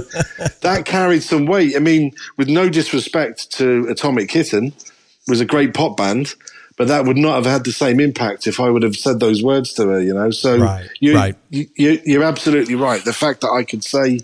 that 0.61 0.83
carried 0.85 1.23
some 1.23 1.45
weight. 1.45 1.75
I 1.75 1.79
mean, 1.79 2.13
with 2.37 2.47
no 2.47 2.69
disrespect 2.69 3.51
to 3.53 3.87
Atomic 3.89 4.29
Kitten, 4.29 4.73
was 5.27 5.41
a 5.41 5.45
great 5.45 5.73
pop 5.73 5.97
band, 5.97 6.35
but 6.77 6.87
that 6.87 7.05
would 7.05 7.17
not 7.17 7.35
have 7.35 7.45
had 7.45 7.63
the 7.63 7.71
same 7.71 7.99
impact 7.99 8.47
if 8.47 8.59
I 8.59 8.69
would 8.69 8.83
have 8.83 8.95
said 8.95 9.19
those 9.19 9.43
words 9.43 9.73
to 9.73 9.87
her. 9.87 10.01
You 10.01 10.13
know, 10.13 10.31
so 10.31 10.57
right, 10.57 10.89
you, 10.99 11.15
right. 11.15 11.35
You, 11.49 11.67
you're 11.75 12.23
absolutely 12.23 12.75
right. 12.75 13.03
The 13.03 13.13
fact 13.13 13.41
that 13.41 13.49
I 13.49 13.63
could 13.63 13.83
say 13.83 14.19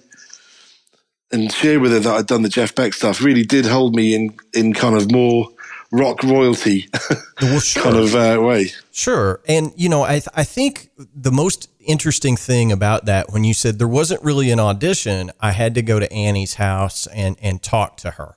and 1.31 1.51
share 1.51 1.79
with 1.79 1.91
her 1.91 1.99
that 1.99 2.13
I'd 2.13 2.27
done 2.27 2.41
the 2.41 2.49
Jeff 2.49 2.73
Beck 2.73 2.93
stuff 2.93 3.21
really 3.21 3.43
did 3.43 3.65
hold 3.65 3.95
me 3.95 4.15
in 4.15 4.35
in 4.53 4.73
kind 4.73 4.95
of 4.95 5.11
more 5.11 5.49
rock 5.91 6.23
royalty 6.23 6.89
well, 7.41 7.59
sure. 7.59 7.83
kind 7.83 7.97
of 7.97 8.15
uh, 8.15 8.41
way. 8.41 8.71
Sure, 8.91 9.41
and 9.47 9.71
you 9.75 9.89
know, 9.89 10.03
I 10.03 10.13
th- 10.19 10.29
I 10.35 10.43
think 10.43 10.89
the 10.95 11.31
most 11.31 11.69
interesting 11.79 12.35
thing 12.35 12.71
about 12.71 13.05
that 13.05 13.31
when 13.31 13.43
you 13.43 13.53
said 13.53 13.79
there 13.79 13.87
wasn't 13.87 14.21
really 14.23 14.51
an 14.51 14.59
audition, 14.59 15.31
I 15.39 15.51
had 15.51 15.75
to 15.75 15.81
go 15.81 15.99
to 15.99 16.11
Annie's 16.11 16.55
house 16.55 17.07
and 17.07 17.37
and 17.41 17.61
talk 17.61 17.97
to 17.97 18.11
her. 18.11 18.35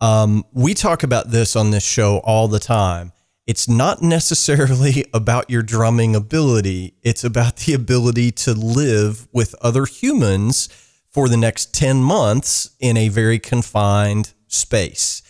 Um, 0.00 0.44
we 0.52 0.74
talk 0.74 1.02
about 1.02 1.30
this 1.30 1.56
on 1.56 1.70
this 1.70 1.84
show 1.84 2.18
all 2.18 2.48
the 2.48 2.60
time. 2.60 3.12
It's 3.46 3.68
not 3.68 4.02
necessarily 4.02 5.06
about 5.14 5.50
your 5.50 5.62
drumming 5.62 6.14
ability. 6.14 6.94
It's 7.02 7.24
about 7.24 7.56
the 7.56 7.74
ability 7.74 8.30
to 8.32 8.52
live 8.52 9.26
with 9.32 9.54
other 9.60 9.86
humans 9.86 10.68
for 11.10 11.28
the 11.28 11.36
next 11.36 11.74
10 11.74 12.02
months 12.02 12.70
in 12.78 12.96
a 12.96 13.08
very 13.08 13.38
confined 13.38 14.34
space. 14.46 15.22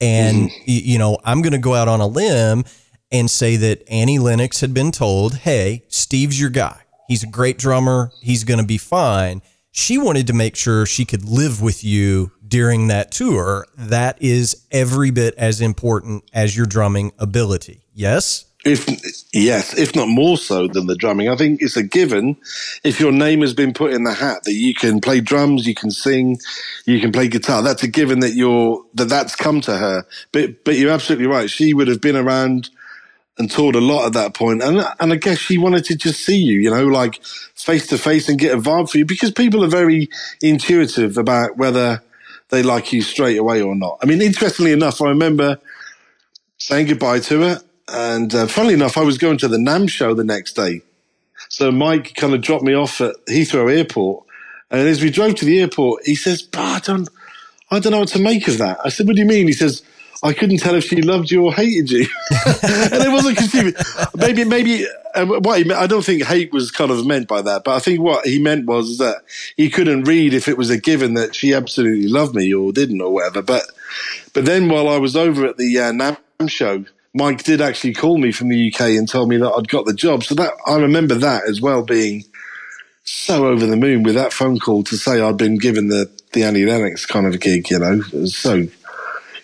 And, 0.00 0.50
mm-hmm. 0.50 0.62
you 0.66 0.98
know, 0.98 1.18
I'm 1.24 1.42
going 1.42 1.52
to 1.52 1.58
go 1.58 1.74
out 1.74 1.88
on 1.88 2.00
a 2.00 2.06
limb 2.06 2.64
and 3.12 3.30
say 3.30 3.56
that 3.56 3.88
Annie 3.88 4.18
Lennox 4.18 4.60
had 4.60 4.74
been 4.74 4.90
told, 4.90 5.36
hey, 5.36 5.84
Steve's 5.88 6.40
your 6.40 6.50
guy. 6.50 6.80
He's 7.08 7.22
a 7.22 7.28
great 7.28 7.58
drummer. 7.58 8.10
He's 8.22 8.44
going 8.44 8.60
to 8.60 8.66
be 8.66 8.78
fine. 8.78 9.42
She 9.70 9.98
wanted 9.98 10.26
to 10.28 10.32
make 10.32 10.56
sure 10.56 10.86
she 10.86 11.04
could 11.04 11.24
live 11.24 11.60
with 11.60 11.84
you 11.84 12.32
during 12.46 12.88
that 12.88 13.10
tour. 13.10 13.66
That 13.76 14.20
is 14.22 14.66
every 14.70 15.10
bit 15.10 15.34
as 15.36 15.60
important 15.60 16.24
as 16.32 16.56
your 16.56 16.66
drumming 16.66 17.12
ability. 17.18 17.82
Yes? 17.92 18.46
If 18.64 18.88
yes, 19.34 19.76
if 19.76 19.94
not 19.94 20.08
more 20.08 20.38
so 20.38 20.66
than 20.66 20.86
the 20.86 20.96
drumming, 20.96 21.28
I 21.28 21.36
think 21.36 21.60
it's 21.60 21.76
a 21.76 21.82
given. 21.82 22.36
If 22.82 22.98
your 22.98 23.12
name 23.12 23.42
has 23.42 23.52
been 23.52 23.74
put 23.74 23.92
in 23.92 24.04
the 24.04 24.14
hat 24.14 24.44
that 24.44 24.54
you 24.54 24.74
can 24.74 25.00
play 25.00 25.20
drums, 25.20 25.66
you 25.66 25.74
can 25.74 25.90
sing, 25.90 26.38
you 26.86 26.98
can 26.98 27.12
play 27.12 27.28
guitar, 27.28 27.62
that's 27.62 27.82
a 27.82 27.88
given 27.88 28.20
that 28.20 28.32
you're 28.32 28.82
that 28.94 29.10
that's 29.10 29.36
come 29.36 29.60
to 29.62 29.76
her. 29.76 30.06
But 30.32 30.64
but 30.64 30.76
you're 30.76 30.92
absolutely 30.92 31.26
right. 31.26 31.50
She 31.50 31.74
would 31.74 31.88
have 31.88 32.00
been 32.00 32.16
around 32.16 32.70
and 33.36 33.50
toured 33.50 33.74
a 33.74 33.80
lot 33.80 34.06
at 34.06 34.12
that 34.14 34.32
point, 34.32 34.62
and 34.62 34.82
and 34.98 35.12
I 35.12 35.16
guess 35.16 35.38
she 35.38 35.58
wanted 35.58 35.84
to 35.86 35.96
just 35.96 36.24
see 36.24 36.38
you, 36.38 36.60
you 36.60 36.70
know, 36.70 36.86
like 36.86 37.22
face 37.22 37.86
to 37.88 37.98
face 37.98 38.30
and 38.30 38.38
get 38.38 38.54
a 38.54 38.60
vibe 38.60 38.88
for 38.88 38.96
you 38.96 39.04
because 39.04 39.30
people 39.30 39.62
are 39.62 39.68
very 39.68 40.08
intuitive 40.40 41.18
about 41.18 41.58
whether 41.58 42.02
they 42.48 42.62
like 42.62 42.94
you 42.94 43.02
straight 43.02 43.36
away 43.36 43.60
or 43.60 43.74
not. 43.74 43.98
I 44.02 44.06
mean, 44.06 44.22
interestingly 44.22 44.72
enough, 44.72 45.02
I 45.02 45.08
remember 45.08 45.58
saying 46.56 46.86
goodbye 46.86 47.18
to 47.20 47.40
her 47.42 47.60
and 47.88 48.34
uh, 48.34 48.46
funnily 48.46 48.74
enough, 48.74 48.96
I 48.96 49.02
was 49.02 49.18
going 49.18 49.38
to 49.38 49.48
the 49.48 49.58
NAMM 49.58 49.88
show 49.88 50.14
the 50.14 50.24
next 50.24 50.54
day. 50.54 50.82
So 51.48 51.70
Mike 51.70 52.14
kind 52.14 52.34
of 52.34 52.40
dropped 52.40 52.64
me 52.64 52.74
off 52.74 53.00
at 53.00 53.14
Heathrow 53.26 53.74
Airport. 53.74 54.24
And 54.70 54.88
as 54.88 55.02
we 55.02 55.10
drove 55.10 55.36
to 55.36 55.44
the 55.44 55.60
airport, 55.60 56.04
he 56.04 56.14
says, 56.14 56.48
I 56.54 56.80
don't, 56.80 57.08
I 57.70 57.78
don't 57.78 57.92
know 57.92 58.00
what 58.00 58.08
to 58.08 58.18
make 58.18 58.48
of 58.48 58.58
that. 58.58 58.78
I 58.84 58.88
said, 58.88 59.06
What 59.06 59.16
do 59.16 59.22
you 59.22 59.28
mean? 59.28 59.46
He 59.46 59.52
says, 59.52 59.82
I 60.22 60.32
couldn't 60.32 60.58
tell 60.58 60.74
if 60.74 60.84
she 60.84 61.02
loved 61.02 61.30
you 61.30 61.44
or 61.44 61.52
hated 61.52 61.90
you. 61.90 62.06
and 62.30 63.02
it 63.04 63.12
wasn't 63.12 63.36
confusing. 63.36 63.74
Maybe, 64.16 64.44
maybe, 64.44 64.86
uh, 65.14 65.26
what 65.26 65.58
he 65.58 65.64
meant, 65.64 65.80
I 65.80 65.86
don't 65.86 66.04
think 66.04 66.22
hate 66.22 66.50
was 66.50 66.70
kind 66.70 66.90
of 66.90 67.06
meant 67.06 67.28
by 67.28 67.42
that, 67.42 67.62
but 67.62 67.76
I 67.76 67.78
think 67.78 68.00
what 68.00 68.26
he 68.26 68.38
meant 68.38 68.64
was 68.64 68.96
that 68.98 69.22
he 69.56 69.68
couldn't 69.68 70.04
read 70.04 70.32
if 70.32 70.48
it 70.48 70.56
was 70.56 70.70
a 70.70 70.78
given 70.78 71.12
that 71.14 71.34
she 71.34 71.52
absolutely 71.52 72.08
loved 72.08 72.34
me 72.34 72.54
or 72.54 72.72
didn't 72.72 73.02
or 73.02 73.12
whatever. 73.12 73.42
But, 73.42 73.64
but 74.32 74.46
then 74.46 74.70
while 74.70 74.88
I 74.88 74.96
was 74.96 75.14
over 75.14 75.46
at 75.46 75.58
the 75.58 75.78
uh, 75.78 75.92
NAMM 75.92 76.48
show, 76.48 76.86
Mike 77.14 77.44
did 77.44 77.60
actually 77.60 77.94
call 77.94 78.18
me 78.18 78.32
from 78.32 78.48
the 78.48 78.72
UK 78.72 78.80
and 78.80 79.08
tell 79.08 79.26
me 79.26 79.36
that 79.36 79.52
I'd 79.52 79.68
got 79.68 79.86
the 79.86 79.94
job. 79.94 80.24
So 80.24 80.34
that 80.34 80.52
I 80.66 80.76
remember 80.76 81.14
that 81.14 81.48
as 81.48 81.60
well 81.60 81.84
being 81.84 82.24
so 83.04 83.46
over 83.46 83.66
the 83.66 83.76
moon 83.76 84.02
with 84.02 84.16
that 84.16 84.32
phone 84.32 84.58
call 84.58 84.82
to 84.84 84.96
say 84.96 85.20
I'd 85.20 85.36
been 85.36 85.56
given 85.56 85.88
the 85.88 86.10
the 86.32 86.42
Annie 86.42 86.66
Lennox 86.66 87.06
kind 87.06 87.26
of 87.26 87.40
gig. 87.40 87.70
You 87.70 87.78
know, 87.78 88.00
so 88.26 88.54
you 88.54 88.70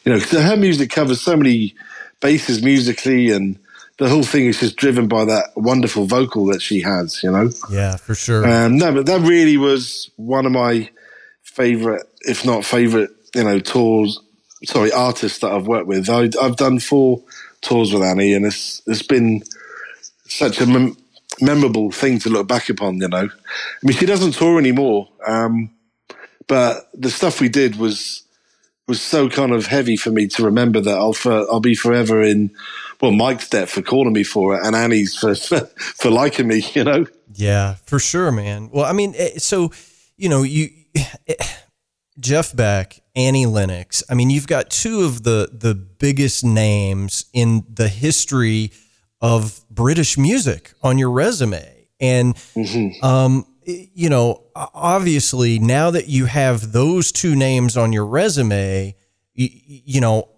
know 0.04 0.18
her 0.18 0.56
music 0.56 0.90
covers 0.90 1.20
so 1.20 1.36
many 1.36 1.74
bases 2.20 2.62
musically 2.62 3.30
and. 3.30 3.58
The 3.98 4.08
whole 4.08 4.22
thing 4.22 4.46
is 4.46 4.58
just 4.58 4.76
driven 4.76 5.08
by 5.08 5.26
that 5.26 5.50
wonderful 5.56 6.06
vocal 6.06 6.46
that 6.46 6.62
she 6.62 6.80
has, 6.80 7.22
you 7.22 7.30
know. 7.30 7.50
Yeah, 7.70 7.96
for 7.96 8.14
sure. 8.14 8.48
Um, 8.48 8.78
no, 8.78 8.94
but 8.94 9.04
that 9.04 9.20
really 9.20 9.58
was 9.58 10.10
one 10.16 10.46
of 10.46 10.52
my 10.52 10.88
favorite, 11.42 12.06
if 12.22 12.46
not 12.46 12.64
favorite, 12.64 13.10
you 13.34 13.44
know, 13.44 13.58
tours. 13.58 14.18
Sorry, 14.64 14.90
artists 14.90 15.40
that 15.40 15.52
I've 15.52 15.66
worked 15.66 15.86
with. 15.86 16.08
I, 16.08 16.30
I've 16.40 16.56
done 16.56 16.78
four 16.78 17.22
tours 17.62 17.92
with 17.92 18.02
Annie, 18.02 18.34
and 18.34 18.46
it's 18.46 18.82
it's 18.86 19.02
been 19.02 19.42
such 20.26 20.60
a 20.60 20.66
mem- 20.66 20.96
memorable 21.40 21.90
thing 21.90 22.18
to 22.20 22.30
look 22.30 22.48
back 22.48 22.68
upon. 22.68 23.00
You 23.00 23.08
know, 23.08 23.28
I 23.28 23.82
mean, 23.82 23.96
she 23.96 24.06
doesn't 24.06 24.32
tour 24.32 24.58
anymore, 24.58 25.08
um, 25.26 25.70
but 26.46 26.90
the 26.94 27.10
stuff 27.10 27.40
we 27.40 27.48
did 27.48 27.76
was 27.76 28.22
was 28.86 29.00
so 29.00 29.28
kind 29.28 29.52
of 29.52 29.66
heavy 29.66 29.96
for 29.96 30.10
me 30.10 30.26
to 30.26 30.44
remember 30.44 30.80
that 30.80 30.98
I'll 30.98 31.12
for, 31.12 31.32
I'll 31.50 31.60
be 31.60 31.76
forever 31.76 32.22
in 32.22 32.50
well 33.00 33.12
Mike's 33.12 33.48
debt 33.48 33.68
for 33.68 33.82
calling 33.82 34.12
me 34.12 34.24
for 34.24 34.56
it, 34.56 34.64
and 34.64 34.74
Annie's 34.74 35.16
for 35.16 35.34
for, 35.74 36.10
liking 36.10 36.48
me. 36.48 36.64
You 36.74 36.84
know. 36.84 37.06
Yeah, 37.32 37.76
for 37.86 37.98
sure, 37.98 38.32
man. 38.32 38.70
Well, 38.72 38.84
I 38.84 38.92
mean, 38.92 39.14
eh, 39.16 39.38
so 39.38 39.72
you 40.16 40.28
know, 40.28 40.42
you. 40.42 40.70
Eh, 41.26 41.34
Jeff 42.18 42.54
Beck, 42.54 42.99
Annie 43.14 43.46
Lennox. 43.46 44.02
I 44.08 44.14
mean, 44.14 44.30
you've 44.30 44.46
got 44.46 44.70
two 44.70 45.02
of 45.02 45.22
the 45.22 45.50
the 45.52 45.74
biggest 45.74 46.44
names 46.44 47.26
in 47.32 47.64
the 47.72 47.88
history 47.88 48.72
of 49.20 49.62
British 49.70 50.16
music 50.16 50.72
on 50.82 50.98
your 50.98 51.10
resume. 51.10 51.88
And, 52.00 52.34
mm-hmm. 52.34 53.04
um, 53.04 53.46
you 53.64 54.08
know, 54.08 54.44
obviously 54.54 55.58
now 55.58 55.90
that 55.90 56.08
you 56.08 56.26
have 56.26 56.72
those 56.72 57.12
two 57.12 57.36
names 57.36 57.76
on 57.76 57.92
your 57.92 58.06
resume, 58.06 58.96
you, 59.34 59.48
you 59.52 60.00
know, 60.00 60.28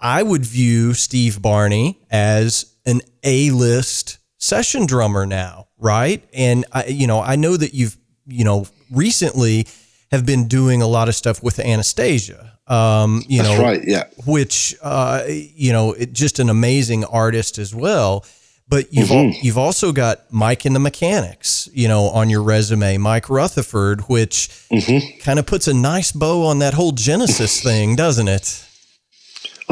I 0.00 0.22
would 0.22 0.44
view 0.44 0.94
Steve 0.94 1.40
Barney 1.40 2.00
as 2.10 2.74
an 2.84 3.02
A-list 3.22 4.18
session 4.38 4.86
drummer 4.86 5.26
now, 5.26 5.68
right? 5.78 6.28
And 6.34 6.64
I, 6.72 6.86
you 6.86 7.06
know, 7.06 7.20
I 7.20 7.36
know 7.36 7.56
that 7.56 7.74
you've, 7.74 7.96
you 8.26 8.44
know, 8.44 8.66
recently 8.90 9.68
have 10.12 10.24
been 10.26 10.46
doing 10.46 10.82
a 10.82 10.86
lot 10.86 11.08
of 11.08 11.16
stuff 11.16 11.42
with 11.42 11.56
Anastacia. 11.56 12.50
Um, 12.70 13.24
you 13.26 13.42
That's 13.42 13.58
know, 13.58 13.64
right, 13.64 13.80
yeah. 13.84 14.04
Which, 14.26 14.76
uh, 14.82 15.24
you 15.26 15.72
know, 15.72 15.94
it, 15.94 16.12
just 16.12 16.38
an 16.38 16.48
amazing 16.48 17.04
artist 17.04 17.58
as 17.58 17.74
well. 17.74 18.24
But 18.68 18.92
you've 18.92 19.08
mm-hmm. 19.08 19.36
al- 19.36 19.42
you've 19.42 19.58
also 19.58 19.92
got 19.92 20.32
Mike 20.32 20.64
and 20.64 20.74
the 20.74 20.80
Mechanics, 20.80 21.68
you 21.72 21.88
know, 21.88 22.04
on 22.04 22.30
your 22.30 22.42
resume, 22.42 22.96
Mike 22.98 23.28
Rutherford, 23.28 24.02
which 24.02 24.48
mm-hmm. 24.70 25.18
kind 25.20 25.38
of 25.38 25.46
puts 25.46 25.66
a 25.66 25.74
nice 25.74 26.12
bow 26.12 26.46
on 26.46 26.60
that 26.60 26.74
whole 26.74 26.92
Genesis 26.92 27.62
thing, 27.62 27.96
doesn't 27.96 28.28
it? 28.28 28.66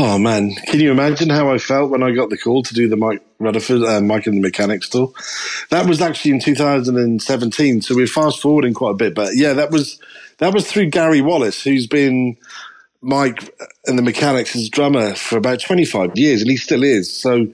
Oh 0.02 0.16
man, 0.18 0.54
can 0.54 0.80
you 0.80 0.90
imagine 0.90 1.28
how 1.28 1.52
I 1.52 1.58
felt 1.58 1.90
when 1.90 2.02
I 2.02 2.12
got 2.12 2.30
the 2.30 2.38
call 2.38 2.62
to 2.62 2.72
do 2.72 2.88
the 2.88 2.96
Mike 2.96 3.20
Rutherford, 3.38 3.82
uh, 3.82 4.00
Mike 4.00 4.26
and 4.26 4.38
the 4.38 4.40
Mechanics 4.40 4.88
tour? 4.88 5.12
That 5.68 5.86
was 5.86 6.00
actually 6.00 6.30
in 6.30 6.40
2017, 6.40 7.82
so 7.82 7.94
we're 7.94 8.06
fast 8.06 8.40
forwarding 8.40 8.72
quite 8.72 8.92
a 8.92 8.94
bit. 8.94 9.14
But 9.14 9.36
yeah, 9.36 9.52
that 9.52 9.70
was 9.70 10.00
that 10.38 10.54
was 10.54 10.66
through 10.66 10.86
Gary 10.86 11.20
Wallace, 11.20 11.62
who's 11.62 11.86
been 11.86 12.38
Mike 13.02 13.54
and 13.84 13.98
the 13.98 14.02
Mechanics' 14.02 14.70
drummer 14.70 15.14
for 15.14 15.36
about 15.36 15.60
25 15.60 16.16
years, 16.16 16.40
and 16.40 16.50
he 16.50 16.56
still 16.56 16.82
is. 16.82 17.14
So 17.14 17.48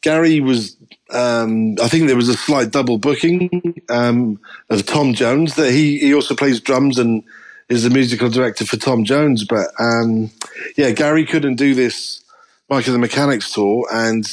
Gary 0.00 0.40
was, 0.40 0.76
um, 1.10 1.76
I 1.80 1.86
think 1.86 2.08
there 2.08 2.16
was 2.16 2.28
a 2.28 2.36
slight 2.36 2.72
double 2.72 2.98
booking 2.98 3.80
um, 3.88 4.40
of 4.70 4.86
Tom 4.86 5.14
Jones 5.14 5.54
that 5.54 5.70
he 5.70 6.00
he 6.00 6.12
also 6.12 6.34
plays 6.34 6.60
drums 6.60 6.98
and 6.98 7.22
is 7.72 7.84
the 7.84 7.90
musical 7.90 8.28
director 8.28 8.66
for 8.66 8.76
Tom 8.76 9.04
Jones. 9.04 9.44
But 9.44 9.68
um, 9.78 10.30
yeah, 10.76 10.90
Gary 10.90 11.24
couldn't 11.24 11.56
do 11.56 11.74
this 11.74 12.22
Mike 12.68 12.86
and 12.86 12.94
the 12.94 12.98
Mechanics 12.98 13.52
tour, 13.52 13.86
and 13.92 14.24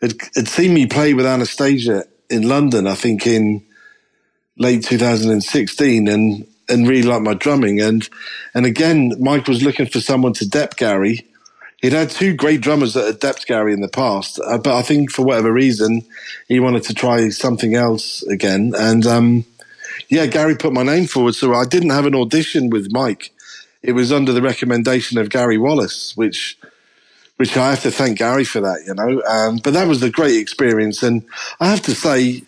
had, 0.00 0.14
had 0.34 0.48
seen 0.48 0.72
me 0.72 0.86
play 0.86 1.12
with 1.14 1.26
Anastacia 1.26 2.04
in 2.30 2.48
London. 2.48 2.86
I 2.86 2.94
think 2.94 3.26
in 3.26 3.62
late 4.56 4.82
2016, 4.84 6.08
and 6.08 6.46
and 6.68 6.88
really 6.88 7.02
liked 7.02 7.22
my 7.22 7.34
drumming. 7.34 7.80
And 7.80 8.08
and 8.54 8.64
again, 8.64 9.12
Mike 9.20 9.46
was 9.46 9.62
looking 9.62 9.86
for 9.86 10.00
someone 10.00 10.32
to 10.34 10.48
dep 10.48 10.76
Gary. 10.76 11.26
He'd 11.82 11.92
had 11.92 12.10
two 12.10 12.34
great 12.34 12.60
drummers 12.60 12.94
that 12.94 13.22
had 13.22 13.46
Gary 13.46 13.72
in 13.72 13.80
the 13.80 13.88
past, 13.88 14.40
uh, 14.44 14.58
but 14.58 14.74
I 14.74 14.82
think 14.82 15.10
for 15.10 15.24
whatever 15.24 15.52
reason, 15.52 16.02
he 16.48 16.60
wanted 16.60 16.82
to 16.84 16.94
try 16.94 17.28
something 17.30 17.74
else 17.74 18.22
again. 18.24 18.72
And 18.76 19.06
um, 19.06 19.44
yeah, 20.08 20.26
Gary 20.26 20.56
put 20.56 20.72
my 20.72 20.82
name 20.82 21.06
forward, 21.06 21.34
so 21.34 21.54
I 21.54 21.64
didn't 21.64 21.90
have 21.90 22.06
an 22.06 22.14
audition 22.14 22.70
with 22.70 22.92
Mike. 22.92 23.30
It 23.82 23.92
was 23.92 24.12
under 24.12 24.32
the 24.32 24.42
recommendation 24.42 25.18
of 25.18 25.30
Gary 25.30 25.58
Wallace, 25.58 26.16
which 26.16 26.58
which 27.36 27.56
I 27.56 27.70
have 27.70 27.82
to 27.82 27.90
thank 27.90 28.18
Gary 28.18 28.44
for 28.44 28.60
that, 28.60 28.82
you 28.86 28.94
know. 28.94 29.22
Um, 29.22 29.60
but 29.64 29.72
that 29.72 29.88
was 29.88 30.02
a 30.02 30.10
great 30.10 30.36
experience, 30.36 31.02
and 31.02 31.24
I 31.58 31.68
have 31.68 31.80
to 31.82 31.94
say, 31.94 32.42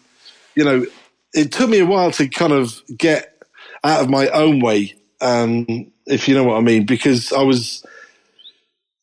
you 0.55 0.65
know, 0.65 0.85
it 1.33 1.51
took 1.53 1.71
me 1.71 1.79
a 1.79 1.87
while 1.87 2.11
to 2.13 2.29
kind 2.29 2.53
of 2.53 2.83
get 2.97 3.43
out 3.85 4.03
of 4.03 4.11
my 4.11 4.29
own 4.29 4.61
way, 4.61 4.95
um, 5.23 5.91
if 6.07 6.29
you 6.29 6.35
know 6.35 6.45
what 6.45 6.59
I 6.59 6.61
mean, 6.61 6.87
because 6.87 7.33
I 7.33 7.43
was. 7.43 7.85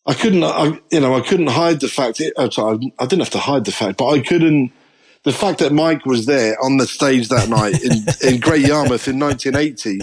I 0.06 0.16
couldn't, 0.16 0.44
I, 0.44 0.80
you 0.92 1.00
know, 1.00 1.14
I 1.14 1.22
couldn't 1.22 1.48
hide 1.48 1.82
the 1.82 1.88
fact. 1.88 2.20
It, 2.20 2.34
I 2.36 2.48
didn't 2.48 3.20
have 3.20 3.30
to 3.30 3.38
hide 3.38 3.66
the 3.66 3.72
fact, 3.72 4.00
but 4.00 4.08
I 4.08 4.20
couldn't 4.20 4.72
the 5.30 5.38
fact 5.38 5.60
that 5.60 5.72
Mike 5.72 6.08
was 6.08 6.26
there 6.26 6.58
on 6.60 6.78
the 6.78 6.88
stage 6.88 7.30
that 7.30 7.50
night 7.50 7.84
in, 7.84 8.04
in 8.34 8.40
Great 8.40 8.66
Yarmouth 8.66 9.08
in 9.08 9.20
1980. 9.20 10.00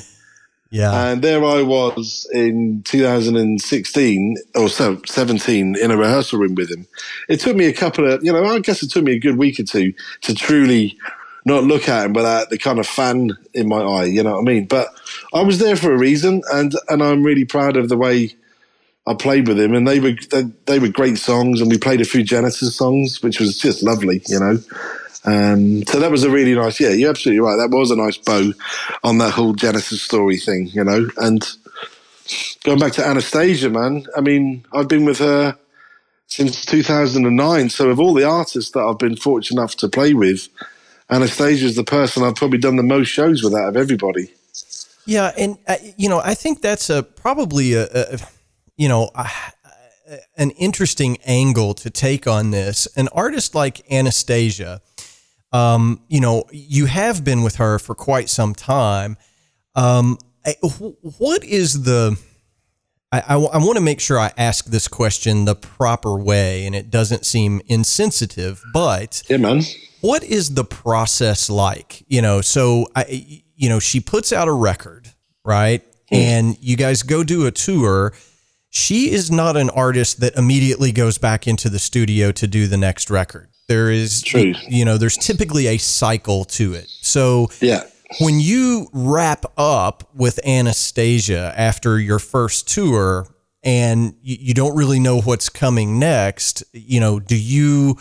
Yeah. 0.71 0.93
And 0.93 1.21
there 1.21 1.45
I 1.45 1.63
was 1.63 2.29
in 2.33 2.83
2016 2.85 4.37
or 4.55 4.69
so 4.69 5.01
17 5.05 5.77
in 5.77 5.91
a 5.91 5.97
rehearsal 5.97 6.39
room 6.39 6.55
with 6.55 6.71
him. 6.71 6.87
It 7.29 7.41
took 7.41 7.57
me 7.57 7.67
a 7.67 7.73
couple 7.73 8.09
of, 8.09 8.25
you 8.25 8.33
know, 8.33 8.45
I 8.45 8.61
guess 8.61 8.85
it 8.85 8.91
took 8.91 9.03
me 9.03 9.15
a 9.15 9.19
good 9.19 9.37
week 9.37 9.59
or 9.59 9.65
two 9.65 9.95
to 10.23 10.35
truly 10.35 10.97
not 11.45 11.65
look 11.65 11.89
at 11.89 12.07
him 12.07 12.13
without 12.13 12.51
the 12.51 12.59
kind 12.59 12.79
of 12.79 12.87
fan 12.87 13.33
in 13.53 13.69
my 13.69 13.81
eye, 13.81 14.05
you 14.05 14.23
know 14.23 14.35
what 14.35 14.41
I 14.41 14.45
mean? 14.45 14.67
But 14.67 14.89
I 15.35 15.43
was 15.43 15.59
there 15.59 15.75
for 15.75 15.93
a 15.93 15.99
reason 15.99 16.43
and, 16.53 16.73
and 16.89 17.03
I'm 17.03 17.25
really 17.25 17.45
proud 17.45 17.77
of 17.77 17.89
the 17.89 17.97
way 17.97 18.37
I 19.09 19.15
played 19.15 19.49
with 19.49 19.59
him 19.59 19.75
and 19.75 19.89
they 19.89 19.99
were, 19.99 20.15
they, 20.31 20.43
they 20.67 20.79
were 20.79 20.89
great 20.89 21.19
songs 21.19 21.61
and 21.61 21.69
we 21.69 21.79
played 21.79 22.01
a 22.01 22.05
few 22.05 22.23
Genesis 22.23 22.77
songs, 22.77 23.23
which 23.25 23.41
was 23.41 23.59
just 23.59 23.83
lovely, 23.83 24.23
you 24.29 24.39
know? 24.39 24.59
Um, 25.27 25.85
so 25.87 25.99
that 25.99 26.11
was 26.11 26.23
a 26.23 26.31
really 26.31 26.55
nice, 26.55 26.79
yeah, 26.79 26.91
you're 26.91 27.11
absolutely 27.11 27.41
right. 27.41 27.57
That 27.57 27.77
was 27.77 27.91
a 27.91 27.97
nice 27.97 28.17
bow 28.17 28.53
on 29.03 29.19
that 29.19 29.33
whole 29.33 29.55
Genesis 29.55 30.01
story 30.01 30.37
thing, 30.37 30.69
you 30.69 30.85
know. 30.85 31.09
And 31.17 31.45
going 32.65 32.79
back 32.79 32.93
to 32.93 33.03
Anastacia, 33.03 33.71
man, 33.71 34.07
I 34.17 34.21
mean, 34.21 34.65
I've 34.73 34.89
been 34.89 35.05
with 35.05 35.19
her 35.19 35.59
since 36.29 36.65
2009. 36.65 37.71
So 37.71 37.91
of 37.91 37.99
all 37.99 38.15
the 38.15 38.25
artists 38.25 38.71
that 38.73 38.81
I've 38.81 38.99
been 38.99 39.17
fortunate 39.17 39.59
enough 39.61 39.77
to 39.77 39.89
play 39.89 40.15
with, 40.15 40.49
Anastacia 41.11 41.65
is 41.65 41.77
the 41.77 41.85
person 41.85 42.23
I've 42.23 42.37
probably 42.37 42.59
done 42.59 42.77
the 42.77 42.83
most 42.85 43.09
shows 43.09 43.43
with 43.43 43.55
out 43.55 43.69
of 43.69 43.77
everybody. 43.77 44.31
Yeah, 45.07 45.33
and 45.37 45.59
uh, 45.67 45.77
you 45.97 46.09
know, 46.09 46.21
I 46.25 46.35
think 46.35 46.63
that's 46.63 46.91
a 46.91 47.03
probably 47.03 47.75
a, 47.75 47.87
a 47.93 48.19
you 48.77 48.89
know. 48.89 49.11
A, 49.15 49.29
an 50.37 50.51
interesting 50.51 51.19
angle 51.25 51.75
to 51.75 51.91
take 51.91 52.27
on 52.27 52.51
this. 52.53 52.87
An 52.97 53.09
artist 53.09 53.55
like 53.55 53.87
Anastacia, 53.89 54.81
um, 55.53 56.03
you 56.09 56.21
know, 56.21 56.45
you 56.51 56.87
have 56.87 57.25
been 57.25 57.43
with 57.43 57.57
her 57.57 57.79
for 57.79 57.95
quite 57.95 58.29
some 58.29 58.55
time. 58.55 59.17
Um, 59.75 60.19
what 61.19 61.45
is 61.45 61.83
the 61.83 62.19
I, 63.13 63.21
I, 63.21 63.35
I 63.35 63.59
want 63.59 63.77
to 63.77 63.83
make 63.83 64.01
sure 64.01 64.19
I 64.19 64.33
ask 64.37 64.67
this 64.67 64.89
question 64.89 65.45
the 65.45 65.55
proper 65.55 66.19
way 66.19 66.67
and 66.67 66.75
it 66.75 66.91
doesn't 66.91 67.25
seem 67.25 67.61
insensitive, 67.67 68.63
but 68.73 69.23
yeah, 69.29 69.37
man. 69.37 69.63
what 70.01 70.25
is 70.25 70.55
the 70.55 70.65
process 70.65 71.49
like? 71.49 72.05
You 72.09 72.21
know, 72.21 72.41
so 72.41 72.89
I, 72.97 73.45
you 73.55 73.69
know, 73.69 73.79
she 73.79 74.01
puts 74.01 74.33
out 74.33 74.49
a 74.49 74.53
record, 74.53 75.09
right? 75.45 75.83
Hmm. 76.09 76.15
And 76.15 76.59
you 76.61 76.77
guys 76.77 77.03
go 77.03 77.23
do 77.23 77.47
a 77.47 77.51
tour. 77.51 78.13
She 78.71 79.11
is 79.11 79.31
not 79.31 79.57
an 79.57 79.71
artist 79.71 80.21
that 80.21 80.35
immediately 80.37 80.93
goes 80.93 81.17
back 81.17 81.47
into 81.47 81.69
the 81.69 81.79
studio 81.79 82.33
to 82.33 82.47
do 82.47 82.67
the 82.67 82.77
next 82.77 83.09
record. 83.09 83.49
There 83.69 83.91
is, 83.91 84.23
True. 84.23 84.55
you 84.69 84.85
know, 84.85 84.97
there's 84.97 85.17
typically 85.17 85.67
a 85.67 85.79
cycle 85.79 86.45
to 86.45 86.75
it. 86.75 86.89
So, 87.01 87.51
yeah. 87.61 87.85
When 88.21 88.39
you 88.39 88.89
wrap 88.93 89.45
up 89.59 90.09
with 90.15 90.39
Anastacia 90.47 91.53
after 91.57 91.99
your 91.99 92.21
first 92.21 92.69
tour 92.69 93.27
and 93.65 94.15
you, 94.23 94.37
you 94.39 94.55
don't 94.55 94.77
really 94.77 95.01
know 95.01 95.21
what's 95.21 95.49
coming 95.49 95.99
next, 95.99 96.63
you 96.73 97.01
know, 97.01 97.19
do 97.19 97.37
you 97.37 97.97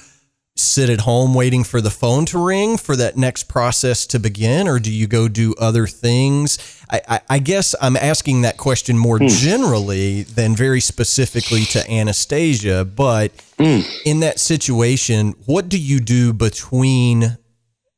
sit 0.56 0.90
at 0.90 1.02
home 1.02 1.34
waiting 1.34 1.64
for 1.64 1.82
the 1.82 1.90
phone 1.90 2.26
to 2.26 2.44
ring 2.44 2.78
for 2.78 2.96
that 2.96 3.18
next 3.18 3.44
process 3.44 4.06
to 4.08 4.20
begin, 4.20 4.68
or 4.68 4.80
do 4.80 4.92
you 4.92 5.06
go 5.06 5.28
do 5.28 5.54
other 5.60 5.86
things? 5.86 6.58
I, 6.90 7.02
I, 7.08 7.22
I 7.32 7.40
guess 7.40 7.76
I'm 7.82 7.98
asking 7.98 8.44
that 8.44 8.58
question 8.58 8.98
more 8.98 9.20
mm. 9.20 9.28
generally 9.28 10.24
than 10.24 10.56
very 10.56 10.80
specifically 10.80 11.66
to 11.66 11.80
Anastacia, 11.80 12.86
But 12.96 13.36
mm. 13.58 13.86
in 14.06 14.22
that 14.22 14.40
situation, 14.40 15.34
what 15.46 15.68
do 15.68 15.78
you 15.78 16.00
do 16.00 16.32
between 16.32 17.38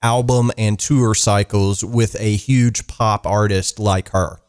album 0.02 0.52
and 0.58 0.80
tour 0.80 1.14
cycles 1.14 1.84
with 1.84 2.20
a 2.20 2.36
huge 2.36 2.88
pop 2.88 3.28
artist 3.28 3.80
like 3.80 4.10
her? 4.10 4.40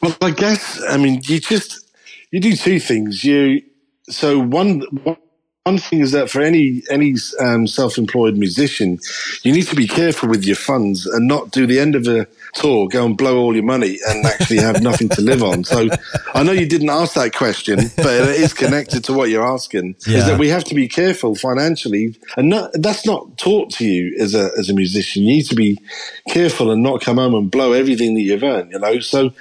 Well, 0.00 0.16
I 0.20 0.30
guess 0.30 0.82
I 0.88 0.96
mean 0.96 1.20
you 1.24 1.40
just 1.40 1.90
you 2.30 2.40
do 2.40 2.56
two 2.56 2.80
things. 2.80 3.24
You 3.24 3.62
so 4.08 4.38
one, 4.38 4.82
one 5.64 5.78
thing 5.78 6.00
is 6.00 6.10
that 6.10 6.28
for 6.28 6.40
any 6.40 6.82
any 6.90 7.14
um, 7.38 7.68
self-employed 7.68 8.36
musician, 8.36 8.98
you 9.42 9.52
need 9.52 9.66
to 9.68 9.76
be 9.76 9.86
careful 9.86 10.28
with 10.28 10.44
your 10.44 10.56
funds 10.56 11.06
and 11.06 11.28
not 11.28 11.52
do 11.52 11.68
the 11.68 11.78
end 11.78 11.94
of 11.94 12.08
a 12.08 12.26
tour, 12.54 12.88
go 12.88 13.06
and 13.06 13.16
blow 13.16 13.38
all 13.38 13.54
your 13.54 13.62
money 13.62 13.98
and 14.08 14.26
actually 14.26 14.56
have 14.56 14.82
nothing 14.82 15.08
to 15.10 15.22
live 15.22 15.40
on. 15.40 15.62
So 15.62 15.88
I 16.34 16.42
know 16.42 16.50
you 16.50 16.66
didn't 16.66 16.90
ask 16.90 17.14
that 17.14 17.32
question, 17.32 17.78
but 17.96 18.06
it 18.06 18.40
is 18.40 18.52
connected 18.52 19.04
to 19.04 19.12
what 19.12 19.30
you're 19.30 19.46
asking. 19.46 19.94
Yeah. 20.04 20.18
Is 20.18 20.26
that 20.26 20.38
we 20.40 20.48
have 20.48 20.64
to 20.64 20.74
be 20.74 20.88
careful 20.88 21.36
financially, 21.36 22.18
and 22.36 22.48
not, 22.48 22.72
that's 22.74 23.06
not 23.06 23.38
taught 23.38 23.70
to 23.74 23.84
you 23.84 24.16
as 24.18 24.34
a 24.34 24.50
as 24.58 24.68
a 24.68 24.74
musician. 24.74 25.22
You 25.22 25.34
need 25.34 25.46
to 25.46 25.54
be 25.54 25.78
careful 26.28 26.72
and 26.72 26.82
not 26.82 27.02
come 27.02 27.18
home 27.18 27.36
and 27.36 27.48
blow 27.48 27.70
everything 27.70 28.14
that 28.14 28.22
you've 28.22 28.42
earned. 28.42 28.72
You 28.72 28.80
know, 28.80 28.98
so 28.98 29.32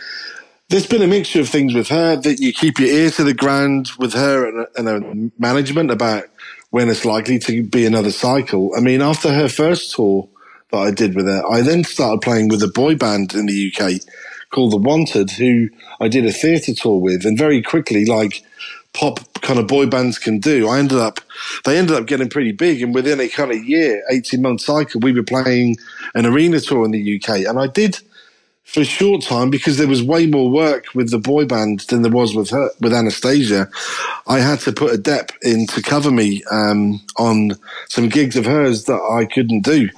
there's 0.72 0.88
been 0.88 1.02
a 1.02 1.08
mixture 1.08 1.42
of 1.42 1.50
things 1.50 1.74
with 1.74 1.90
her 1.90 2.16
that 2.16 2.40
you 2.40 2.54
keep 2.54 2.80
your 2.80 2.90
ear 2.90 3.12
to 3.12 3.26
the 3.26 3.34
ground 3.34 3.92
with 4.00 4.14
her 4.14 4.48
and, 4.48 4.68
and 4.78 4.90
a 4.90 5.42
management 5.42 5.92
about 5.92 6.26
when 6.72 6.90
it's 6.90 7.06
likely 7.06 7.40
to 7.40 7.64
be 7.64 7.86
another 7.86 8.12
cycle. 8.12 8.72
I 8.78 8.80
mean, 8.80 9.02
after 9.02 9.34
her 9.34 9.50
first 9.50 9.94
tour 9.94 10.30
that 10.72 10.78
I 10.78 10.92
did 10.92 11.16
with 11.16 11.28
her, 11.28 11.46
I 11.46 11.62
then 11.62 11.84
started 11.84 12.22
playing 12.22 12.48
with 12.48 12.64
a 12.64 12.70
boy 12.70 12.96
band 12.96 13.34
in 13.34 13.48
the 13.48 13.74
UK 13.74 14.02
called 14.52 14.72
The 14.72 14.78
Wanted, 14.78 15.32
who 15.32 15.70
I 16.00 16.08
did 16.08 16.26
a 16.26 16.32
theatre 16.32 16.74
tour 16.74 17.00
with. 17.02 17.26
And 17.26 17.38
very 17.38 17.62
quickly, 17.62 18.06
like 18.06 18.42
pop 18.94 19.20
kind 19.42 19.60
of 19.60 19.68
boy 19.68 19.88
bands 19.88 20.20
can 20.20 20.40
do. 20.40 20.70
I 20.70 20.80
ended 20.80 21.00
up, 21.00 21.20
they 21.66 21.78
ended 21.78 21.98
up 21.98 22.08
getting 22.08 22.30
pretty 22.30 22.54
big, 22.54 22.82
and 22.82 22.96
within 22.96 23.20
a 23.20 23.28
kind 23.28 23.52
of 23.52 23.64
year, 23.66 24.04
eighteen 24.10 24.42
month 24.42 24.62
cycle, 24.62 25.02
we 25.02 25.14
were 25.14 25.24
playing 25.24 25.78
an 26.16 26.26
arena 26.26 26.62
tour 26.62 26.86
in 26.86 26.92
the 26.92 27.22
UK, 27.22 27.42
and 27.42 27.60
I 27.60 27.68
did 27.68 28.00
for 28.72 28.82
a 28.82 28.86
short 28.86 29.22
time 29.22 29.50
because 29.50 29.78
there 29.78 29.88
was 29.88 30.02
way 30.02 30.26
more 30.26 30.50
work 30.50 30.86
with 30.96 31.12
the 31.12 31.18
boy 31.18 31.46
band 31.46 31.82
than 31.90 32.02
there 32.04 32.12
was 32.12 32.34
with 32.34 32.50
her 32.52 32.70
with 32.80 32.94
Anastacia. 32.94 33.70
I 34.28 34.40
had 34.40 34.60
to 34.62 34.72
put 34.72 34.94
a 34.94 34.98
dep 34.98 35.32
in 35.42 35.68
to 35.68 35.82
cover 35.82 36.12
me 36.12 36.44
um, 36.52 37.02
on 37.18 37.58
some 37.90 38.10
gigs 38.10 38.36
of 38.38 38.46
hers 38.46 38.86
that 38.86 39.02
I 39.02 39.26
couldn't 39.26 39.62
do, 39.62 39.90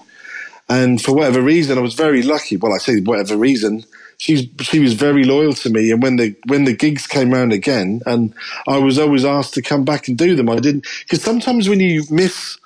and 0.69 1.01
for 1.01 1.13
whatever 1.13 1.41
reason, 1.41 1.78
I 1.78 1.82
was 1.82 1.93
very 1.93 2.24
lucky. 2.24 2.57
Well, 2.57 2.74
I 2.74 2.78
say 2.80 2.99
whatever 2.99 3.38
reason 3.38 3.84
she 4.17 4.49
she 4.61 4.80
was 4.80 4.93
very 4.93 5.24
loyal 5.24 5.53
to 5.53 5.69
me. 5.69 5.91
And 5.91 6.01
when 6.01 6.15
the 6.15 6.36
when 6.47 6.63
the 6.63 6.76
gigs 6.76 7.07
came 7.07 7.34
around 7.34 7.51
again, 7.51 8.01
and 8.05 8.34
I 8.67 8.78
was 8.78 8.97
always 8.97 9.26
asked 9.26 9.53
to 9.55 9.61
come 9.61 9.84
back 9.84 10.07
and 10.07 10.17
do 10.17 10.36
them, 10.36 10.49
I 10.49 10.59
didn't 10.59 10.88
because 11.01 11.21
sometimes 11.21 11.67
when 11.67 11.80
you 11.80 12.03
miss 12.09 12.57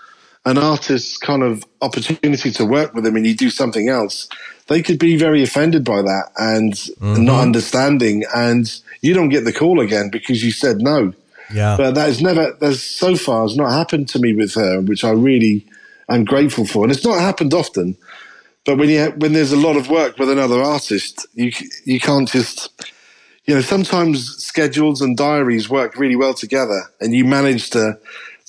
an 0.45 0.57
artist's 0.57 1.17
kind 1.17 1.43
of 1.43 1.65
opportunity 1.81 2.51
to 2.51 2.65
work 2.65 2.93
with 2.93 3.03
them 3.03 3.15
and 3.15 3.25
you 3.25 3.35
do 3.35 3.49
something 3.49 3.89
else, 3.89 4.29
they 4.67 4.81
could 4.81 4.99
be 4.99 5.17
very 5.17 5.43
offended 5.43 5.83
by 5.83 6.01
that 6.01 6.31
and 6.37 6.73
mm-hmm. 6.73 7.23
not 7.23 7.41
understanding, 7.41 8.23
and 8.35 8.79
you 9.01 9.13
don't 9.13 9.29
get 9.29 9.45
the 9.45 9.53
call 9.53 9.79
again 9.79 10.09
because 10.09 10.43
you 10.43 10.51
said 10.51 10.77
no. 10.79 11.13
Yeah, 11.53 11.77
but 11.77 11.95
that 11.95 12.07
has 12.07 12.21
never, 12.21 12.55
there's 12.59 12.83
so 12.83 13.15
far 13.15 13.43
has 13.43 13.55
not 13.55 13.71
happened 13.71 14.09
to 14.09 14.19
me 14.19 14.33
with 14.33 14.53
her, 14.55 14.81
which 14.81 15.03
I 15.03 15.11
really 15.11 15.65
am 16.09 16.25
grateful 16.25 16.65
for, 16.65 16.83
and 16.83 16.91
it's 16.91 17.05
not 17.05 17.19
happened 17.19 17.53
often. 17.53 17.97
But 18.65 18.77
when 18.77 18.89
you 18.89 19.05
when 19.17 19.31
there's 19.31 19.53
a 19.53 19.57
lot 19.57 19.77
of 19.77 19.89
work 19.89 20.19
with 20.19 20.29
another 20.29 20.61
artist, 20.61 21.25
you 21.33 21.51
you 21.85 22.01
can't 22.01 22.29
just 22.29 22.69
you 23.45 23.55
know 23.55 23.61
sometimes 23.61 24.35
schedules 24.43 25.01
and 25.01 25.15
diaries 25.15 25.69
work 25.69 25.95
really 25.95 26.17
well 26.17 26.33
together, 26.33 26.81
and 26.99 27.13
you 27.13 27.23
manage 27.23 27.69
to 27.71 27.97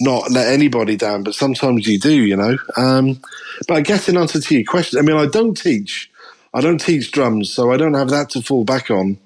not 0.00 0.30
let 0.32 0.52
anybody 0.52 0.96
down. 0.96 1.22
But 1.22 1.34
sometimes 1.34 1.86
you 1.86 2.00
do, 2.00 2.12
you 2.12 2.36
know. 2.36 2.58
Um, 2.76 3.20
but 3.68 3.76
I 3.76 3.80
guess 3.80 4.08
in 4.08 4.16
answer 4.16 4.40
to 4.40 4.54
your 4.56 4.64
question, 4.64 4.98
I 4.98 5.02
mean, 5.02 5.16
I 5.16 5.26
don't 5.26 5.56
teach. 5.56 6.07
I 6.54 6.60
don't 6.60 6.80
teach 6.80 7.12
drums, 7.12 7.52
so 7.52 7.72
I 7.72 7.76
don't 7.76 7.94
have 7.94 8.10
that 8.10 8.30
to 8.30 8.42
fall 8.42 8.64
back 8.64 8.90
on. 8.90 9.18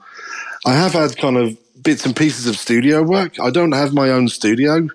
I 0.64 0.74
have 0.74 0.92
had 0.92 1.16
kind 1.16 1.36
of 1.36 1.56
bits 1.82 2.06
and 2.06 2.14
pieces 2.14 2.46
of 2.46 2.56
studio 2.56 3.02
work. 3.02 3.40
I 3.40 3.50
don't 3.50 3.72
have 3.72 3.92
my 3.92 4.10
own 4.10 4.28
studio. 4.28 4.88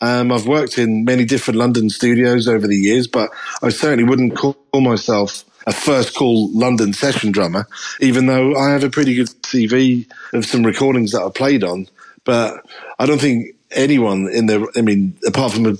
Um, 0.00 0.32
I've 0.32 0.46
worked 0.46 0.78
in 0.78 1.04
many 1.04 1.24
different 1.24 1.58
London 1.58 1.88
studios 1.90 2.48
over 2.48 2.66
the 2.66 2.76
years, 2.76 3.06
but 3.06 3.30
I 3.62 3.70
certainly 3.70 4.04
wouldn't 4.04 4.36
call 4.36 4.56
myself 4.74 5.44
a 5.66 5.72
first 5.72 6.14
call 6.14 6.50
London 6.52 6.92
session 6.92 7.32
drummer, 7.32 7.66
even 8.00 8.26
though 8.26 8.54
I 8.54 8.70
have 8.70 8.84
a 8.84 8.90
pretty 8.90 9.14
good 9.14 9.28
CV 9.42 10.06
of 10.32 10.44
some 10.44 10.64
recordings 10.64 11.12
that 11.12 11.22
I 11.22 11.30
played 11.30 11.64
on. 11.64 11.86
But 12.24 12.66
I 12.98 13.06
don't 13.06 13.20
think 13.20 13.54
anyone 13.70 14.28
in 14.30 14.46
the, 14.46 14.70
I 14.76 14.82
mean, 14.82 15.16
apart 15.26 15.52
from 15.52 15.66
a, 15.66 15.74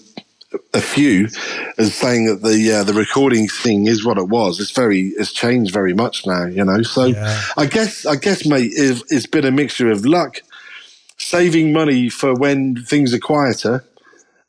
a 0.72 0.80
few, 0.80 1.28
is 1.78 1.94
saying 1.94 2.26
that 2.26 2.42
the 2.42 2.72
uh, 2.72 2.84
the 2.84 2.92
recording 2.92 3.48
thing 3.48 3.86
is 3.86 4.04
what 4.04 4.18
it 4.18 4.28
was. 4.28 4.60
It's 4.60 4.70
very, 4.70 5.08
it's 5.18 5.32
changed 5.32 5.72
very 5.72 5.94
much 5.94 6.26
now, 6.26 6.46
you 6.46 6.64
know. 6.64 6.82
So 6.82 7.06
yeah. 7.06 7.40
I 7.56 7.66
guess, 7.66 8.06
I 8.06 8.16
guess, 8.16 8.46
mate, 8.46 8.72
it, 8.74 9.02
it's 9.10 9.26
been 9.26 9.44
a 9.44 9.50
mixture 9.50 9.90
of 9.90 10.04
luck, 10.04 10.42
saving 11.16 11.72
money 11.72 12.08
for 12.08 12.34
when 12.34 12.76
things 12.76 13.14
are 13.14 13.18
quieter, 13.18 13.84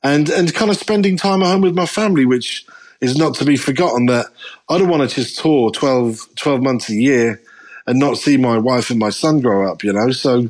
and 0.03 0.29
and 0.29 0.53
kind 0.53 0.71
of 0.71 0.77
spending 0.77 1.17
time 1.17 1.41
at 1.41 1.47
home 1.47 1.61
with 1.61 1.75
my 1.75 1.85
family, 1.85 2.25
which 2.25 2.65
is 3.01 3.17
not 3.17 3.35
to 3.35 3.45
be 3.45 3.57
forgotten. 3.57 4.07
That 4.07 4.27
I 4.69 4.77
don't 4.77 4.89
want 4.89 5.09
to 5.09 5.15
just 5.15 5.39
tour 5.39 5.71
12, 5.71 6.35
12 6.35 6.61
months 6.61 6.89
a 6.89 6.95
year 6.95 7.41
and 7.87 7.99
not 7.99 8.17
see 8.17 8.37
my 8.37 8.57
wife 8.57 8.89
and 8.89 8.99
my 8.99 9.09
son 9.09 9.41
grow 9.41 9.69
up, 9.69 9.83
you 9.83 9.93
know. 9.93 10.11
So 10.11 10.49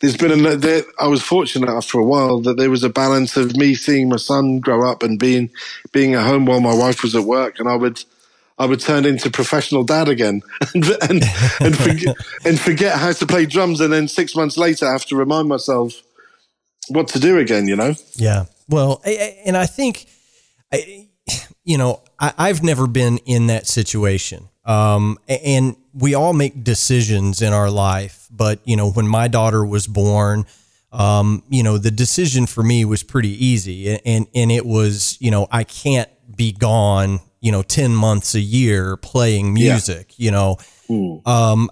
there's 0.00 0.16
been 0.16 0.46
a 0.46 0.56
there, 0.56 0.82
I 1.00 1.06
was 1.06 1.22
fortunate 1.22 1.70
after 1.70 1.98
a 1.98 2.04
while 2.04 2.40
that 2.40 2.56
there 2.56 2.70
was 2.70 2.84
a 2.84 2.90
balance 2.90 3.36
of 3.36 3.56
me 3.56 3.74
seeing 3.74 4.08
my 4.08 4.16
son 4.16 4.60
grow 4.60 4.88
up 4.88 5.02
and 5.02 5.18
being 5.18 5.50
being 5.92 6.14
at 6.14 6.26
home 6.26 6.46
while 6.46 6.60
my 6.60 6.74
wife 6.74 7.02
was 7.02 7.14
at 7.14 7.24
work, 7.24 7.58
and 7.58 7.68
I 7.68 7.76
would. 7.76 8.02
I 8.56 8.66
would 8.66 8.78
turn 8.78 9.04
into 9.04 9.30
professional 9.32 9.82
dad 9.82 10.08
again 10.08 10.40
and 10.74 10.84
and, 11.10 11.24
and, 11.58 11.76
forget, 11.76 12.16
and 12.44 12.60
forget 12.60 12.96
how 12.96 13.10
to 13.10 13.26
play 13.26 13.46
drums, 13.46 13.80
and 13.80 13.92
then 13.92 14.06
six 14.06 14.36
months 14.36 14.56
later, 14.56 14.86
I 14.86 14.92
have 14.92 15.04
to 15.06 15.16
remind 15.16 15.48
myself 15.48 16.00
what 16.86 17.08
to 17.08 17.18
do 17.18 17.36
again. 17.38 17.66
You 17.66 17.74
know? 17.74 17.94
Yeah. 18.14 18.44
Well, 18.68 19.02
and 19.04 19.56
I 19.56 19.66
think, 19.66 20.06
you 21.64 21.78
know, 21.78 22.00
I, 22.18 22.48
have 22.48 22.62
never 22.62 22.86
been 22.86 23.18
in 23.26 23.48
that 23.48 23.66
situation. 23.66 24.48
Um, 24.64 25.18
and 25.28 25.76
we 25.92 26.14
all 26.14 26.32
make 26.32 26.64
decisions 26.64 27.42
in 27.42 27.52
our 27.52 27.70
life. 27.70 28.28
But, 28.30 28.60
you 28.64 28.76
know, 28.76 28.90
when 28.90 29.06
my 29.06 29.28
daughter 29.28 29.64
was 29.64 29.86
born, 29.86 30.46
um, 30.92 31.42
you 31.48 31.62
know, 31.62 31.78
the 31.78 31.90
decision 31.90 32.46
for 32.46 32.62
me 32.62 32.84
was 32.84 33.02
pretty 33.02 33.44
easy. 33.44 33.98
And, 34.04 34.26
and 34.34 34.50
it 34.50 34.64
was, 34.64 35.16
you 35.20 35.30
know, 35.30 35.46
I 35.50 35.64
can't 35.64 36.08
be 36.36 36.52
gone, 36.52 37.20
you 37.40 37.52
know, 37.52 37.62
10 37.62 37.94
months 37.94 38.34
a 38.34 38.40
year 38.40 38.96
playing 38.96 39.52
music, 39.52 40.14
yeah. 40.16 40.24
you 40.24 40.30
know. 40.30 40.56
Um, 41.24 41.70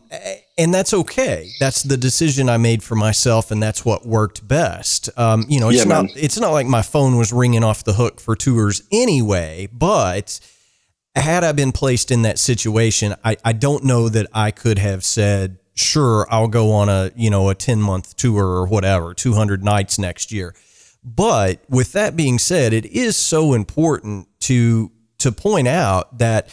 and 0.59 0.73
that's 0.73 0.93
okay. 0.93 1.51
That's 1.61 1.83
the 1.83 1.97
decision 1.97 2.49
I 2.49 2.57
made 2.57 2.83
for 2.83 2.95
myself, 2.95 3.51
and 3.51 3.63
that's 3.63 3.85
what 3.85 4.07
worked 4.07 4.47
best. 4.47 5.09
Um, 5.19 5.45
you 5.49 5.61
know, 5.61 5.69
it's 5.69 5.79
yeah, 5.79 5.85
not 5.85 6.05
man. 6.05 6.15
it's 6.17 6.39
not 6.39 6.51
like 6.51 6.67
my 6.67 6.83
phone 6.83 7.17
was 7.17 7.33
ringing 7.33 7.65
off 7.65 7.85
the 7.85 7.95
hook 7.95 8.21
for 8.21 8.37
tours 8.37 8.83
anyway. 8.93 9.69
But 9.73 10.41
had 11.15 11.45
I 11.45 11.53
been 11.53 11.73
placed 11.73 12.11
in 12.11 12.23
that 12.23 12.39
situation, 12.39 13.15
I, 13.25 13.37
I 13.45 13.53
don't 13.53 13.85
know 13.85 14.09
that 14.09 14.27
I 14.33 14.51
could 14.51 14.79
have 14.79 15.05
said, 15.05 15.59
"Sure, 15.75 16.27
I'll 16.31 16.49
go 16.49 16.73
on 16.73 16.89
a 16.89 17.11
you 17.15 17.31
know 17.31 17.49
a 17.49 17.55
ten 17.55 17.81
month 17.81 18.17
tour 18.17 18.45
or 18.45 18.67
whatever, 18.67 19.15
two 19.15 19.35
hundred 19.35 19.65
nights 19.65 19.99
next 19.99 20.33
year." 20.33 20.55
But 21.05 21.65
with 21.69 21.93
that 21.93 22.17
being 22.17 22.39
said, 22.39 22.73
it 22.73 22.87
is 22.87 23.17
so 23.17 23.55
important 23.55 24.29
to 24.41 24.91
to 25.19 25.33
point 25.33 25.69
out 25.69 26.19
that 26.19 26.49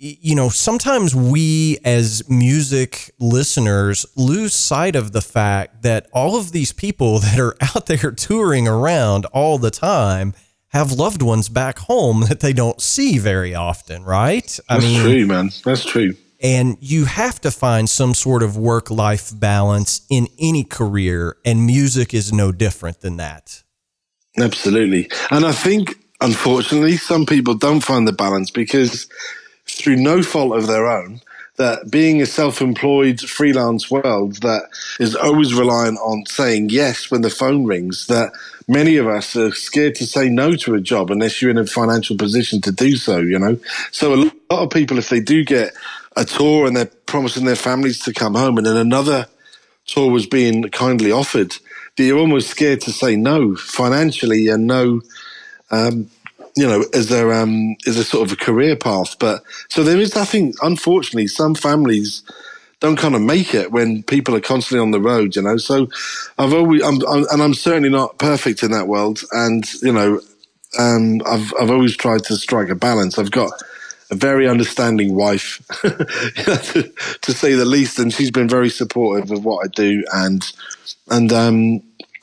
you 0.00 0.36
know, 0.36 0.48
sometimes 0.48 1.14
we 1.14 1.78
as 1.84 2.28
music 2.28 3.10
listeners 3.18 4.06
lose 4.14 4.54
sight 4.54 4.94
of 4.94 5.10
the 5.10 5.20
fact 5.20 5.82
that 5.82 6.06
all 6.12 6.36
of 6.36 6.52
these 6.52 6.72
people 6.72 7.18
that 7.18 7.38
are 7.38 7.56
out 7.74 7.86
there 7.86 8.12
touring 8.12 8.68
around 8.68 9.26
all 9.26 9.58
the 9.58 9.70
time 9.70 10.34
have 10.78 10.92
loved 10.92 11.22
ones 11.22 11.48
back 11.48 11.78
home 11.80 12.22
that 12.28 12.40
they 12.40 12.52
don't 12.52 12.80
see 12.80 13.18
very 13.18 13.54
often, 13.54 14.04
right? 14.04 14.58
I 14.68 14.74
That's 14.78 14.86
mean, 14.86 15.00
true, 15.02 15.26
man. 15.26 15.50
That's 15.64 15.84
true. 15.84 16.14
And 16.40 16.76
you 16.80 17.04
have 17.04 17.40
to 17.40 17.50
find 17.50 17.90
some 17.90 18.14
sort 18.14 18.42
of 18.42 18.56
work 18.56 18.90
life 18.90 19.32
balance 19.34 20.02
in 20.08 20.28
any 20.38 20.64
career, 20.64 21.36
and 21.44 21.66
music 21.66 22.14
is 22.14 22.32
no 22.32 22.52
different 22.52 23.00
than 23.00 23.16
that. 23.16 23.62
Absolutely. 24.38 25.10
And 25.30 25.44
I 25.44 25.52
think, 25.52 25.96
unfortunately, 26.20 26.96
some 26.96 27.26
people 27.26 27.54
don't 27.54 27.80
find 27.80 28.06
the 28.06 28.12
balance 28.12 28.50
because 28.52 29.08
through 29.66 29.96
no 29.96 30.22
fault 30.22 30.56
of 30.56 30.68
their 30.68 30.86
own, 30.86 31.20
that 31.56 31.90
being 31.90 32.22
a 32.22 32.26
self-employed 32.26 33.20
freelance 33.20 33.90
world 33.90 34.40
that 34.42 34.68
is 35.00 35.16
always 35.16 35.52
reliant 35.54 35.98
on 35.98 36.24
saying 36.26 36.70
yes 36.70 37.10
when 37.10 37.22
the 37.22 37.30
phone 37.30 37.64
rings 37.64 38.06
that 38.06 38.32
many 38.68 38.96
of 38.96 39.08
us 39.08 39.34
are 39.34 39.52
scared 39.52 39.94
to 39.96 40.06
say 40.06 40.28
no 40.28 40.54
to 40.54 40.74
a 40.74 40.80
job 40.80 41.10
unless 41.10 41.40
you're 41.40 41.50
in 41.50 41.58
a 41.58 41.66
financial 41.66 42.16
position 42.16 42.60
to 42.60 42.70
do 42.70 42.96
so 42.96 43.18
you 43.18 43.38
know 43.38 43.58
so 43.90 44.14
a 44.14 44.16
lot 44.16 44.32
of 44.50 44.70
people 44.70 44.98
if 44.98 45.08
they 45.08 45.20
do 45.20 45.44
get 45.44 45.72
a 46.16 46.24
tour 46.24 46.66
and 46.66 46.76
they're 46.76 46.90
promising 47.06 47.44
their 47.44 47.56
families 47.56 47.98
to 47.98 48.12
come 48.12 48.34
home 48.34 48.58
and 48.58 48.66
then 48.66 48.76
another 48.76 49.26
tour 49.86 50.10
was 50.10 50.26
being 50.26 50.64
kindly 50.64 51.10
offered 51.10 51.56
they're 51.96 52.16
almost 52.16 52.48
scared 52.48 52.80
to 52.80 52.92
say 52.92 53.16
no 53.16 53.56
financially 53.56 54.48
and 54.48 54.66
no 54.66 55.00
um, 55.70 56.08
you 56.56 56.66
know, 56.66 56.84
as 56.92 57.08
their 57.08 57.32
um, 57.32 57.76
as 57.86 57.96
a 57.96 58.04
sort 58.04 58.26
of 58.26 58.32
a 58.32 58.44
career 58.44 58.74
path. 58.74 59.16
But 59.20 59.44
so 59.68 59.84
there 59.84 59.98
is, 59.98 60.16
I 60.16 60.24
think, 60.24 60.56
unfortunately, 60.60 61.28
some 61.28 61.54
families 61.54 62.22
don't 62.80 62.96
kind 62.96 63.14
of 63.14 63.22
make 63.22 63.54
it 63.54 63.72
when 63.72 64.02
people 64.04 64.34
are 64.36 64.40
constantly 64.40 64.80
on 64.80 64.92
the 64.92 65.00
road. 65.00 65.36
You 65.36 65.42
know, 65.42 65.56
so 65.56 65.88
I've 66.38 66.52
always, 66.52 66.82
I'm, 66.82 67.00
I'm, 67.06 67.26
and 67.30 67.42
I'm 67.42 67.54
certainly 67.54 67.88
not 67.88 68.18
perfect 68.18 68.62
in 68.62 68.70
that 68.70 68.86
world. 68.86 69.20
And 69.32 69.64
you 69.82 69.92
know, 69.92 70.20
um, 70.78 71.20
I've 71.26 71.52
I've 71.60 71.70
always 71.70 71.96
tried 71.96 72.24
to 72.24 72.36
strike 72.36 72.68
a 72.68 72.74
balance. 72.74 73.18
I've 73.18 73.30
got 73.30 73.52
a 74.10 74.14
very 74.14 74.48
understanding 74.48 75.14
wife, 75.14 75.60
to, 75.82 77.32
say 77.32 77.52
the 77.54 77.64
least, 77.66 77.98
and 77.98 78.12
she's 78.12 78.30
been 78.30 78.48
very 78.48 78.70
supportive 78.70 79.30
of 79.30 79.44
what 79.44 79.64
I 79.64 79.68
do. 79.68 80.04
And 80.12 80.50
and 81.10 81.32
um, 81.32 81.82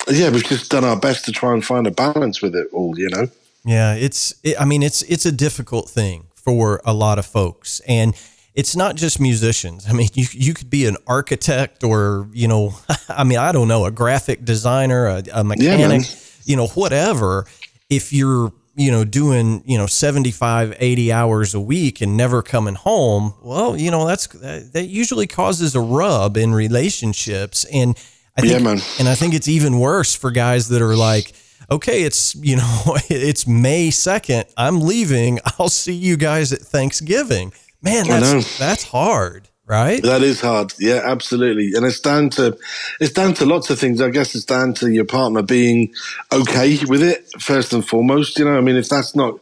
yeah, 0.10 0.30
we've 0.30 0.44
just 0.44 0.72
done 0.72 0.84
our 0.84 1.00
best 1.00 1.26
to 1.26 1.32
try 1.32 1.54
and 1.54 1.64
find 1.64 1.86
a 1.86 1.92
balance 1.92 2.42
with 2.42 2.56
it 2.56 2.68
all. 2.72 2.98
You 2.98 3.10
know. 3.10 3.28
Yeah, 3.66 3.96
it's. 3.96 4.34
It, 4.44 4.60
I 4.60 4.66
mean, 4.66 4.84
it's 4.84 5.02
it's 5.04 5.26
a 5.26 5.32
difficult 5.32 5.90
thing 5.90 6.28
for 6.34 6.82
a 6.86 6.94
lot 6.94 7.20
of 7.20 7.26
folks, 7.26 7.82
and 7.88 8.16
it's 8.56 8.76
not 8.76 8.96
just 8.96 9.20
musicians. 9.20 9.86
I 9.88 9.94
mean, 9.94 10.10
you 10.14 10.26
you 10.32 10.54
could 10.54 10.70
be 10.70 10.86
an 10.86 10.98
architect, 11.08 11.84
or 11.84 12.28
you 12.34 12.48
know, 12.48 12.74
I 13.10 13.24
mean, 13.24 13.38
I 13.38 13.52
don't 13.52 13.68
know, 13.68 13.86
a 13.86 13.92
graphic 13.92 14.46
designer, 14.46 15.08
a, 15.08 15.24
a 15.34 15.44
mechanic, 15.44 16.02
yeah, 16.02 16.16
you 16.46 16.56
know, 16.56 16.68
whatever. 16.68 17.46
If 17.90 18.12
you're 18.12 18.52
you 18.78 18.92
know 18.92 19.06
doing 19.06 19.64
you 19.66 19.78
know 19.78 19.86
75 19.86 20.76
80 20.78 21.14
hours 21.14 21.54
a 21.54 21.62
week 21.62 22.02
and 22.02 22.18
never 22.18 22.42
coming 22.42 22.76
home 22.76 23.34
well 23.42 23.78
you 23.78 23.90
know 23.90 24.06
that's 24.06 24.28
that 24.28 24.88
usually 24.90 25.28
causes 25.28 25.76
a 25.76 25.80
rub 25.80 26.36
in 26.36 26.54
relationships 26.54 27.64
and 27.72 27.98
I 28.38 28.42
think, 28.42 28.64
Yeah. 28.64 29.00
And 29.00 29.08
I 29.08 29.16
think 29.16 29.34
it's 29.34 29.48
even 29.48 29.80
worse 29.80 30.14
for 30.14 30.32
guys 30.32 30.68
that 30.70 30.82
are 30.82 30.96
like, 30.96 31.34
okay, 31.72 32.04
it's 32.04 32.36
you 32.36 32.58
know, 32.58 32.98
it's 33.10 33.48
May 33.48 33.92
second. 33.92 34.46
I'm 34.58 34.82
leaving. 34.82 35.40
I'll 35.60 35.70
see 35.70 35.94
you 35.94 36.18
guys 36.18 36.52
at 36.54 36.60
Thanksgiving. 36.60 37.54
Man, 37.86 38.08
that's 38.08 38.58
that's 38.58 38.84
hard, 38.84 39.48
right? 39.68 40.02
That 40.02 40.24
is 40.24 40.42
hard. 40.42 40.74
Yeah, 40.80 41.02
absolutely. 41.06 41.74
And 41.76 41.86
it's 41.86 42.00
down 42.00 42.32
to 42.32 42.58
it's 43.00 43.14
down 43.14 43.36
to 43.36 43.46
lots 43.46 43.70
of 43.70 43.80
things. 43.80 44.02
I 44.02 44.10
guess 44.10 44.34
it's 44.34 44.44
down 44.44 44.74
to 44.76 44.92
your 44.92 45.06
partner 45.06 45.44
being 45.44 45.94
okay 46.32 46.80
with 46.88 47.04
it 47.04 47.30
first 47.40 47.74
and 47.74 47.88
foremost. 47.88 48.40
You 48.40 48.46
know, 48.46 48.58
I 48.58 48.62
mean, 48.62 48.76
if 48.76 48.90
that's 48.90 49.16
not 49.16 49.40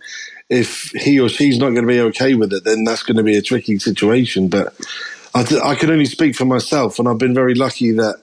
if 0.49 0.91
he 0.91 1.19
or 1.19 1.29
she's 1.29 1.57
not 1.57 1.69
going 1.69 1.87
to 1.87 1.87
be 1.87 2.01
okay 2.01 2.35
with 2.35 2.51
it, 2.51 2.65
then 2.65 2.83
that's 2.83 3.03
going 3.03 3.17
to 3.17 3.23
be 3.23 3.37
a 3.37 3.41
tricky 3.41 3.79
situation. 3.79 4.49
But 4.49 4.73
I, 5.33 5.45
I 5.63 5.75
can 5.75 5.89
only 5.89 6.05
speak 6.05 6.35
for 6.35 6.45
myself, 6.45 6.99
and 6.99 7.07
I've 7.07 7.17
been 7.17 7.33
very 7.33 7.55
lucky 7.55 7.91
that 7.91 8.21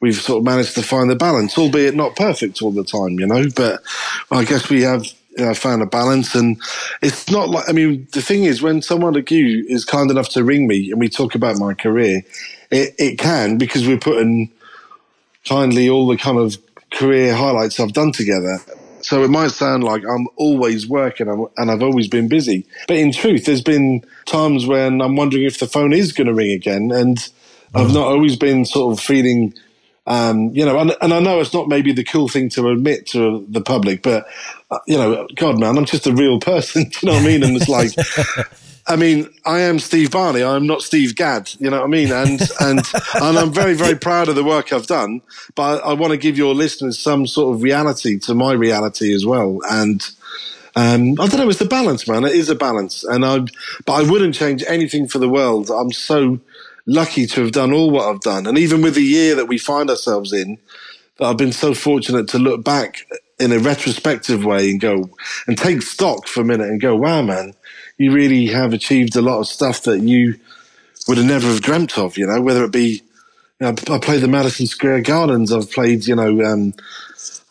we've 0.00 0.16
sort 0.16 0.38
of 0.38 0.44
managed 0.44 0.74
to 0.74 0.82
find 0.82 1.08
the 1.08 1.16
balance, 1.16 1.56
albeit 1.56 1.94
not 1.94 2.16
perfect 2.16 2.60
all 2.60 2.72
the 2.72 2.84
time, 2.84 3.20
you 3.20 3.26
know. 3.26 3.46
But 3.54 3.82
I 4.30 4.44
guess 4.44 4.68
we 4.68 4.82
have 4.82 5.04
you 5.40 5.46
know, 5.46 5.54
found 5.54 5.82
a 5.82 5.86
balance, 5.86 6.34
and 6.34 6.60
it's 7.02 7.30
not 7.30 7.48
like 7.48 7.68
I 7.68 7.72
mean, 7.72 8.06
the 8.12 8.22
thing 8.22 8.44
is, 8.44 8.62
when 8.62 8.82
someone 8.82 9.14
like 9.14 9.30
you 9.30 9.64
is 9.68 9.84
kind 9.84 10.10
enough 10.10 10.28
to 10.30 10.44
ring 10.44 10.66
me 10.66 10.90
and 10.90 11.00
we 11.00 11.08
talk 11.08 11.34
about 11.34 11.58
my 11.58 11.74
career, 11.74 12.22
it, 12.70 12.94
it 12.98 13.18
can 13.18 13.58
because 13.58 13.86
we're 13.86 13.98
putting 13.98 14.52
kindly 15.44 15.88
all 15.88 16.06
the 16.06 16.16
kind 16.16 16.38
of 16.38 16.56
career 16.92 17.34
highlights 17.34 17.80
I've 17.80 17.92
done 17.92 18.12
together. 18.12 18.58
So 19.02 19.24
it 19.24 19.28
might 19.28 19.50
sound 19.50 19.82
like 19.84 20.02
I'm 20.04 20.28
always 20.36 20.86
working 20.86 21.28
and 21.56 21.70
I've 21.70 21.82
always 21.82 22.08
been 22.08 22.28
busy. 22.28 22.66
But 22.86 22.98
in 22.98 23.12
truth, 23.12 23.46
there's 23.46 23.62
been 23.62 24.04
times 24.26 24.66
when 24.66 25.00
I'm 25.00 25.16
wondering 25.16 25.44
if 25.44 25.58
the 25.58 25.66
phone 25.66 25.92
is 25.92 26.12
going 26.12 26.26
to 26.26 26.34
ring 26.34 26.50
again. 26.50 26.90
And 26.92 27.18
I've 27.74 27.88
mm. 27.88 27.94
not 27.94 28.08
always 28.08 28.36
been 28.36 28.64
sort 28.64 28.92
of 28.92 29.02
feeling, 29.02 29.54
um, 30.10 30.50
you 30.52 30.64
know, 30.64 30.76
and, 30.76 30.96
and 31.00 31.14
I 31.14 31.20
know 31.20 31.38
it's 31.38 31.54
not 31.54 31.68
maybe 31.68 31.92
the 31.92 32.02
cool 32.02 32.26
thing 32.26 32.48
to 32.50 32.68
admit 32.70 33.06
to 33.08 33.46
the 33.48 33.60
public, 33.60 34.02
but, 34.02 34.26
uh, 34.68 34.80
you 34.84 34.98
know, 34.98 35.28
God, 35.36 35.60
man, 35.60 35.78
I'm 35.78 35.84
just 35.84 36.04
a 36.08 36.12
real 36.12 36.40
person. 36.40 36.90
You 37.00 37.06
know 37.06 37.12
what 37.12 37.22
I 37.22 37.26
mean? 37.26 37.44
And 37.44 37.56
it's 37.56 37.68
like, 37.68 37.92
I 38.88 38.96
mean, 38.96 39.32
I 39.46 39.60
am 39.60 39.78
Steve 39.78 40.10
Barney. 40.10 40.42
I'm 40.42 40.66
not 40.66 40.82
Steve 40.82 41.14
Gadd. 41.14 41.52
You 41.60 41.70
know 41.70 41.78
what 41.78 41.84
I 41.84 41.88
mean? 41.88 42.10
And 42.10 42.40
and 42.60 42.80
and 43.14 43.38
I'm 43.38 43.52
very 43.52 43.74
very 43.74 43.94
proud 43.94 44.28
of 44.28 44.34
the 44.34 44.42
work 44.42 44.72
I've 44.72 44.88
done. 44.88 45.22
But 45.54 45.84
I, 45.84 45.90
I 45.90 45.92
want 45.92 46.10
to 46.10 46.16
give 46.16 46.36
your 46.36 46.54
listeners 46.54 46.98
some 46.98 47.26
sort 47.26 47.54
of 47.54 47.62
reality 47.62 48.18
to 48.20 48.34
my 48.34 48.52
reality 48.52 49.14
as 49.14 49.24
well. 49.24 49.60
And 49.70 50.02
um, 50.74 51.12
I 51.20 51.28
don't 51.28 51.38
know. 51.38 51.48
It's 51.48 51.60
the 51.60 51.64
balance, 51.66 52.08
man. 52.08 52.24
It 52.24 52.32
is 52.32 52.50
a 52.50 52.56
balance. 52.56 53.04
And 53.04 53.24
I, 53.24 53.38
but 53.86 53.92
I 53.92 54.02
wouldn't 54.02 54.34
change 54.34 54.64
anything 54.66 55.06
for 55.06 55.18
the 55.18 55.28
world. 55.28 55.70
I'm 55.70 55.92
so 55.92 56.40
lucky 56.86 57.26
to 57.26 57.42
have 57.42 57.52
done 57.52 57.72
all 57.72 57.90
what 57.90 58.08
I've 58.08 58.20
done. 58.20 58.46
And 58.46 58.58
even 58.58 58.82
with 58.82 58.94
the 58.94 59.02
year 59.02 59.34
that 59.34 59.46
we 59.46 59.58
find 59.58 59.90
ourselves 59.90 60.32
in, 60.32 60.58
that 61.18 61.26
I've 61.26 61.36
been 61.36 61.52
so 61.52 61.74
fortunate 61.74 62.28
to 62.28 62.38
look 62.38 62.64
back 62.64 63.06
in 63.38 63.52
a 63.52 63.58
retrospective 63.58 64.44
way 64.44 64.70
and 64.70 64.80
go 64.80 65.10
and 65.46 65.56
take 65.56 65.82
stock 65.82 66.26
for 66.26 66.40
a 66.40 66.44
minute 66.44 66.68
and 66.68 66.80
go, 66.80 66.94
wow, 66.96 67.22
man, 67.22 67.54
you 67.98 68.12
really 68.12 68.46
have 68.46 68.72
achieved 68.72 69.16
a 69.16 69.22
lot 69.22 69.40
of 69.40 69.46
stuff 69.46 69.82
that 69.82 70.00
you 70.00 70.34
would 71.08 71.18
have 71.18 71.26
never 71.26 71.46
have 71.46 71.62
dreamt 71.62 71.98
of, 71.98 72.16
you 72.16 72.26
know, 72.26 72.40
whether 72.40 72.64
it 72.64 72.72
be, 72.72 73.02
you 73.60 73.66
know, 73.66 73.74
I 73.88 73.98
played 73.98 74.22
the 74.22 74.28
Madison 74.28 74.66
Square 74.66 75.02
Gardens, 75.02 75.52
I've 75.52 75.70
played, 75.70 76.06
you 76.06 76.16
know, 76.16 76.42
um, 76.42 76.74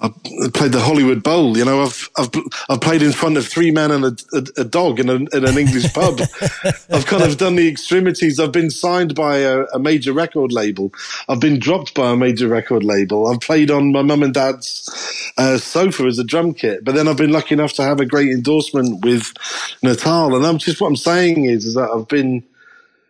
I've 0.02 0.14
played 0.54 0.72
the 0.72 0.80
Hollywood 0.80 1.24
Bowl. 1.24 1.58
You 1.58 1.66
know, 1.66 1.84
I've 1.84 2.10
I've 2.18 2.30
I've 2.70 2.80
played 2.80 3.02
in 3.02 3.12
front 3.12 3.36
of 3.38 3.46
three 3.46 3.70
men 3.70 3.92
and 3.92 4.06
a, 4.06 4.16
a, 4.34 4.62
a 4.62 4.64
dog 4.64 5.00
in, 5.00 5.10
a, 5.10 5.16
in 5.16 5.46
an 5.46 5.58
English 5.58 5.94
pub. 5.94 6.22
I've 6.90 7.06
kind 7.06 7.24
of 7.24 7.38
done 7.38 7.58
the 7.58 7.68
extremities. 7.68 8.40
I've 8.40 8.54
been 8.54 8.70
signed 8.70 9.14
by 9.14 9.40
a, 9.40 9.64
a 9.74 9.80
major 9.80 10.14
record 10.14 10.54
label. 10.54 10.94
I've 11.28 11.42
been 11.42 11.60
dropped 11.60 11.96
by 11.96 12.12
a 12.12 12.16
major 12.16 12.48
record 12.48 12.86
label. 12.86 13.28
I've 13.28 13.42
played 13.42 13.70
on 13.72 13.92
my 13.92 14.02
mum 14.02 14.24
and 14.24 14.34
dad's 14.34 14.90
uh, 15.38 15.58
sofa 15.58 16.06
as 16.06 16.18
a 16.18 16.24
drum 16.24 16.54
kit. 16.54 16.86
But 16.86 16.96
then 16.96 17.10
I've 17.10 17.18
been 17.18 17.34
lucky 17.34 17.54
enough 17.54 17.74
to 17.74 17.84
have 17.84 18.00
a 18.00 18.06
great 18.06 18.30
endorsement 18.30 19.04
with 19.04 19.34
Natal. 19.84 20.34
And 20.34 20.46
I'm 20.46 20.60
just 20.60 20.80
what 20.80 20.88
I'm 20.88 20.96
saying 20.96 21.44
is 21.44 21.66
is 21.66 21.74
that 21.74 21.90
I've 21.92 22.08
been, 22.08 22.42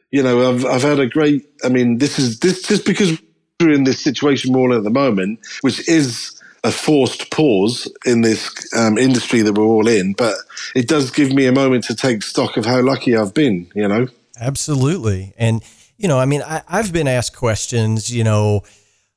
you 0.10 0.24
know, 0.24 0.50
I've 0.50 0.66
I've 0.66 0.84
had 0.84 1.00
a 1.00 1.08
great. 1.08 1.48
I 1.64 1.70
mean, 1.70 2.00
this 2.00 2.18
is 2.18 2.40
this 2.40 2.64
just 2.64 2.84
because 2.84 3.22
we're 3.60 3.74
in 3.74 3.84
this 3.84 4.00
situation 4.00 4.56
in 4.56 4.72
at 4.72 4.84
the 4.84 4.90
moment, 4.90 5.40
which 5.62 5.88
is 5.88 6.39
a 6.64 6.72
forced 6.72 7.32
pause 7.32 7.92
in 8.06 8.22
this 8.22 8.50
um, 8.76 8.98
industry 8.98 9.42
that 9.42 9.54
we're 9.54 9.64
all 9.64 9.88
in, 9.88 10.14
but 10.14 10.36
it 10.76 10.88
does 10.88 11.12
give 11.12 11.32
me 11.34 11.46
a 11.46 11.52
moment 11.52 11.84
to 11.86 11.96
take 11.96 12.22
stock 12.24 12.58
of 12.58 12.66
how 12.66 12.82
lucky 12.82 13.16
I've 13.16 13.34
been, 13.34 13.72
you 13.76 13.88
know? 13.88 14.08
Absolutely. 14.40 15.34
And, 15.38 15.64
you 15.98 16.08
know, 16.08 16.20
I 16.20 16.26
mean, 16.26 16.42
I, 16.42 16.62
I've 16.68 16.92
been 16.92 17.08
asked 17.08 17.36
questions, 17.36 18.14
you 18.14 18.24
know, 18.24 18.64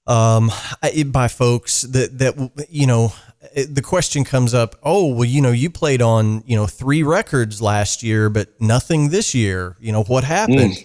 um, 0.07 0.51
I- 0.83 1.05
by 1.05 1.29
folks 1.29 1.83
that, 1.83 2.19
that, 2.19 2.67
you 2.69 2.87
know, 2.87 3.13
the 3.55 3.83
question 3.83 4.25
comes 4.25 4.55
up, 4.55 4.77
oh, 4.83 5.13
well, 5.13 5.25
you 5.25 5.41
know, 5.41 5.51
you 5.51 5.69
played 5.69 6.01
on, 6.01 6.43
you 6.47 6.57
know, 6.57 6.67
three 6.67 7.03
records 7.03 7.61
last 7.61 8.03
year, 8.03 8.31
but 8.31 8.49
nothing 8.61 9.11
this 9.11 9.35
year. 9.35 9.77
You 9.81 9.93
know, 9.93 10.05
what 10.05 10.25
happened? 10.25 10.77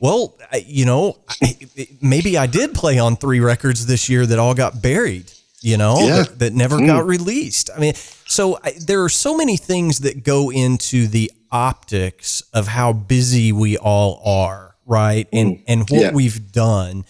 Well, 0.00 0.36
you 0.66 0.86
know, 0.86 1.18
maybe 2.00 2.36
I 2.36 2.46
did 2.46 2.74
play 2.74 2.98
on 2.98 3.16
three 3.16 3.40
records 3.40 3.86
this 3.86 4.08
year 4.08 4.26
that 4.26 4.38
all 4.38 4.54
got 4.54 4.82
buried, 4.82 5.32
you 5.60 5.76
know, 5.76 5.98
Yeah. 6.00 6.16
that, 6.22 6.38
that 6.38 6.52
never 6.54 6.78
hmm. 6.78 6.86
got 6.86 7.06
released. 7.06 7.70
I 7.74 7.78
mean, 7.78 7.94
so 8.26 8.58
I, 8.62 8.72
there 8.78 9.02
are 9.04 9.08
so 9.08 9.36
many 9.36 9.56
things 9.56 10.00
that 10.00 10.24
go 10.24 10.50
into 10.50 11.06
the 11.06 11.30
optics 11.52 12.42
of 12.52 12.68
how 12.68 12.92
busy 12.92 13.52
we 13.52 13.76
all 13.76 14.22
are, 14.24 14.76
right? 14.86 15.28
And 15.32 15.56
hmm. 15.56 15.62
and 15.66 15.80
what 15.90 16.00
Yeah. 16.00 16.12
we've 16.12 16.52
done. 16.52 17.04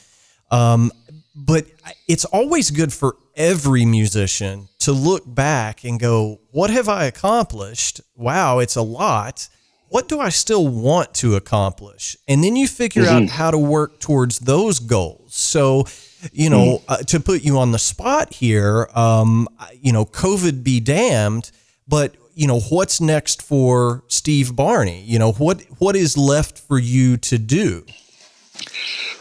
Um, 0.51 0.93
but 1.35 1.67
it's 2.09 2.25
always 2.25 2.71
good 2.71 2.93
for 2.93 3.17
every 3.37 3.85
musician 3.85 4.69
to 4.81 4.93
look 4.93 5.23
back 5.27 5.85
and 5.85 5.99
go, 5.99 6.41
"What 6.51 6.71
have 6.71 6.89
I 6.89 7.05
accomplished? 7.05 8.01
Wow, 8.17 8.59
it's 8.59 8.77
a 8.77 8.83
lot." 8.83 9.49
what 9.91 10.09
do 10.09 10.21
I 10.21 10.29
still 10.29 10.67
want 10.69 11.15
to 11.15 11.35
accomplish? 11.35 12.17
And 12.29 12.43
then 12.43 12.55
you 12.57 12.69
figure 12.69 13.03
out 13.03 13.23
mm-hmm. 13.23 13.37
how 13.37 13.51
to 13.51 13.59
work 13.59 13.99
towards 13.99 14.39
those 14.39 14.79
goals. 14.79 15.35
So, 15.35 15.85
you 16.33 16.51
know, 16.51 16.83
uh, 16.89 16.99
to 16.99 17.21
put 17.21 17.43
you 17.43 17.59
on 17.59 17.73
the 17.73 17.79
spot 17.79 18.35
here, 18.35 18.89
um, 18.95 19.49
you 19.81 19.93
know, 19.93 20.05
COVID 20.05 20.63
be 20.63 20.81
damned, 20.81 21.51
but 21.89 22.15
you 22.35 22.47
know, 22.47 22.61
what's 22.61 23.01
next 23.01 23.43
for 23.43 24.05
Steve 24.09 24.57
Barney? 24.57 25.03
You 25.03 25.19
know, 25.19 25.33
what 25.33 25.63
what 25.79 25.97
is 25.97 26.17
left 26.17 26.59
for 26.59 26.79
you 26.79 27.17
to 27.19 27.39
do? 27.39 27.85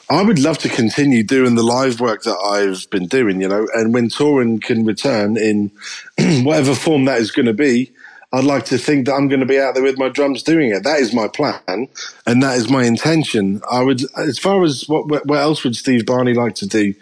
I 0.10 0.24
would 0.24 0.40
love 0.40 0.58
to 0.60 0.70
continue 0.70 1.24
doing 1.24 1.56
the 1.56 1.64
live 1.64 2.00
work 2.00 2.24
that 2.24 2.38
I've 2.38 2.90
been 2.90 3.06
doing, 3.06 3.42
you 3.42 3.48
know, 3.48 3.68
and 3.76 3.94
when 3.94 4.10
touring 4.10 4.60
can 4.60 4.84
return 4.84 5.38
in 5.38 5.72
whatever 6.44 6.74
form 6.74 7.06
that 7.06 7.20
is 7.20 7.30
going 7.30 7.46
to 7.46 7.54
be, 7.54 7.92
I'd 8.34 8.46
like 8.46 8.66
to 8.66 8.78
think 8.78 9.08
that 9.08 9.14
I'm 9.16 9.28
going 9.28 9.42
to 9.42 9.48
be 9.48 9.60
out 9.60 9.76
there 9.76 9.84
with 9.84 9.98
my 9.98 10.10
drums 10.10 10.44
doing 10.44 10.72
it. 10.72 10.84
That 10.84 11.00
is 11.00 11.14
my 11.14 11.28
plan, 11.28 11.90
and 12.28 12.44
that 12.44 12.58
is 12.58 12.70
my 12.70 12.84
intention. 12.86 13.62
I 13.70 13.84
would, 13.84 14.02
as 14.18 14.40
far 14.40 14.64
as 14.64 14.86
what 14.88 15.08
what 15.28 15.40
else 15.40 15.64
would 15.64 15.76
Steve 15.76 16.06
Barney 16.06 16.34
like 16.36 16.56
to 16.56 16.68
do? 16.68 16.94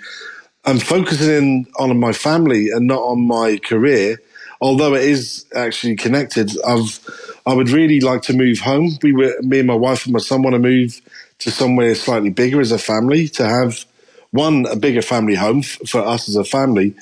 I'm 0.66 0.80
focusing 0.80 1.32
in 1.32 1.68
on 1.80 2.00
my 2.00 2.14
family 2.14 2.70
and 2.72 2.88
not 2.88 3.02
on 3.02 3.28
my 3.28 3.58
career. 3.58 4.20
Although 4.62 4.96
it 4.96 5.04
is 5.04 5.46
actually 5.56 5.96
connected, 5.98 6.52
I've 6.66 7.00
I 7.46 7.54
would 7.54 7.70
really 7.70 8.02
like 8.02 8.24
to 8.24 8.34
move 8.34 8.60
home. 8.60 8.92
We 9.04 9.14
were 9.14 9.36
me 9.42 9.60
and 9.60 9.68
my 9.68 9.76
wife 9.76 10.06
and 10.06 10.14
my 10.14 10.20
son 10.20 10.44
want 10.44 10.56
to 10.56 10.60
move 10.60 11.02
to 11.40 11.52
somewhere 11.52 11.96
slightly 11.96 12.32
bigger 12.32 12.62
as 12.62 12.72
a 12.72 12.80
family 12.80 13.28
to 13.30 13.46
have 13.48 13.86
one 14.32 14.66
a 14.68 14.76
bigger 14.78 15.04
family 15.04 15.36
home 15.36 15.60
f- 15.60 15.80
for 15.88 16.02
us 16.02 16.30
as 16.30 16.36
a 16.38 16.46
family. 16.46 16.96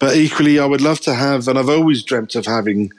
But 0.00 0.16
equally, 0.16 0.58
I 0.60 0.66
would 0.66 0.82
love 0.82 1.00
to 1.02 1.14
have, 1.14 1.48
and 1.48 1.58
I've 1.58 1.70
always 1.70 2.04
dreamt 2.04 2.36
of 2.36 2.46
having 2.46 2.92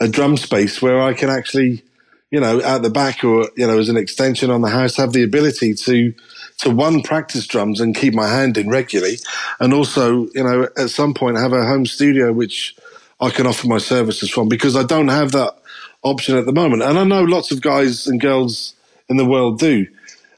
a 0.00 0.08
drum 0.08 0.36
space 0.36 0.82
where 0.82 1.00
I 1.00 1.14
can 1.14 1.30
actually, 1.30 1.82
you 2.30 2.40
know, 2.40 2.60
at 2.60 2.82
the 2.82 2.90
back 2.90 3.24
or 3.24 3.48
you 3.56 3.66
know, 3.66 3.78
as 3.78 3.88
an 3.88 3.96
extension 3.96 4.50
on 4.50 4.62
the 4.62 4.68
house, 4.68 4.96
have 4.96 5.12
the 5.12 5.22
ability 5.22 5.74
to 5.74 6.14
to 6.58 6.70
one 6.70 7.02
practice 7.02 7.46
drums 7.46 7.80
and 7.80 7.96
keep 7.96 8.14
my 8.14 8.28
hand 8.28 8.56
in 8.56 8.68
regularly, 8.68 9.18
and 9.60 9.72
also, 9.72 10.28
you 10.34 10.44
know, 10.44 10.68
at 10.76 10.90
some 10.90 11.14
point 11.14 11.36
have 11.38 11.52
a 11.52 11.64
home 11.64 11.86
studio 11.86 12.32
which 12.32 12.76
I 13.20 13.30
can 13.30 13.46
offer 13.46 13.66
my 13.66 13.78
services 13.78 14.30
from 14.30 14.48
because 14.48 14.76
I 14.76 14.82
don't 14.82 15.08
have 15.08 15.32
that 15.32 15.54
option 16.02 16.36
at 16.36 16.46
the 16.46 16.52
moment, 16.52 16.82
and 16.82 16.98
I 16.98 17.04
know 17.04 17.22
lots 17.22 17.50
of 17.50 17.60
guys 17.60 18.06
and 18.06 18.20
girls 18.20 18.74
in 19.08 19.16
the 19.16 19.24
world 19.24 19.58
do. 19.58 19.86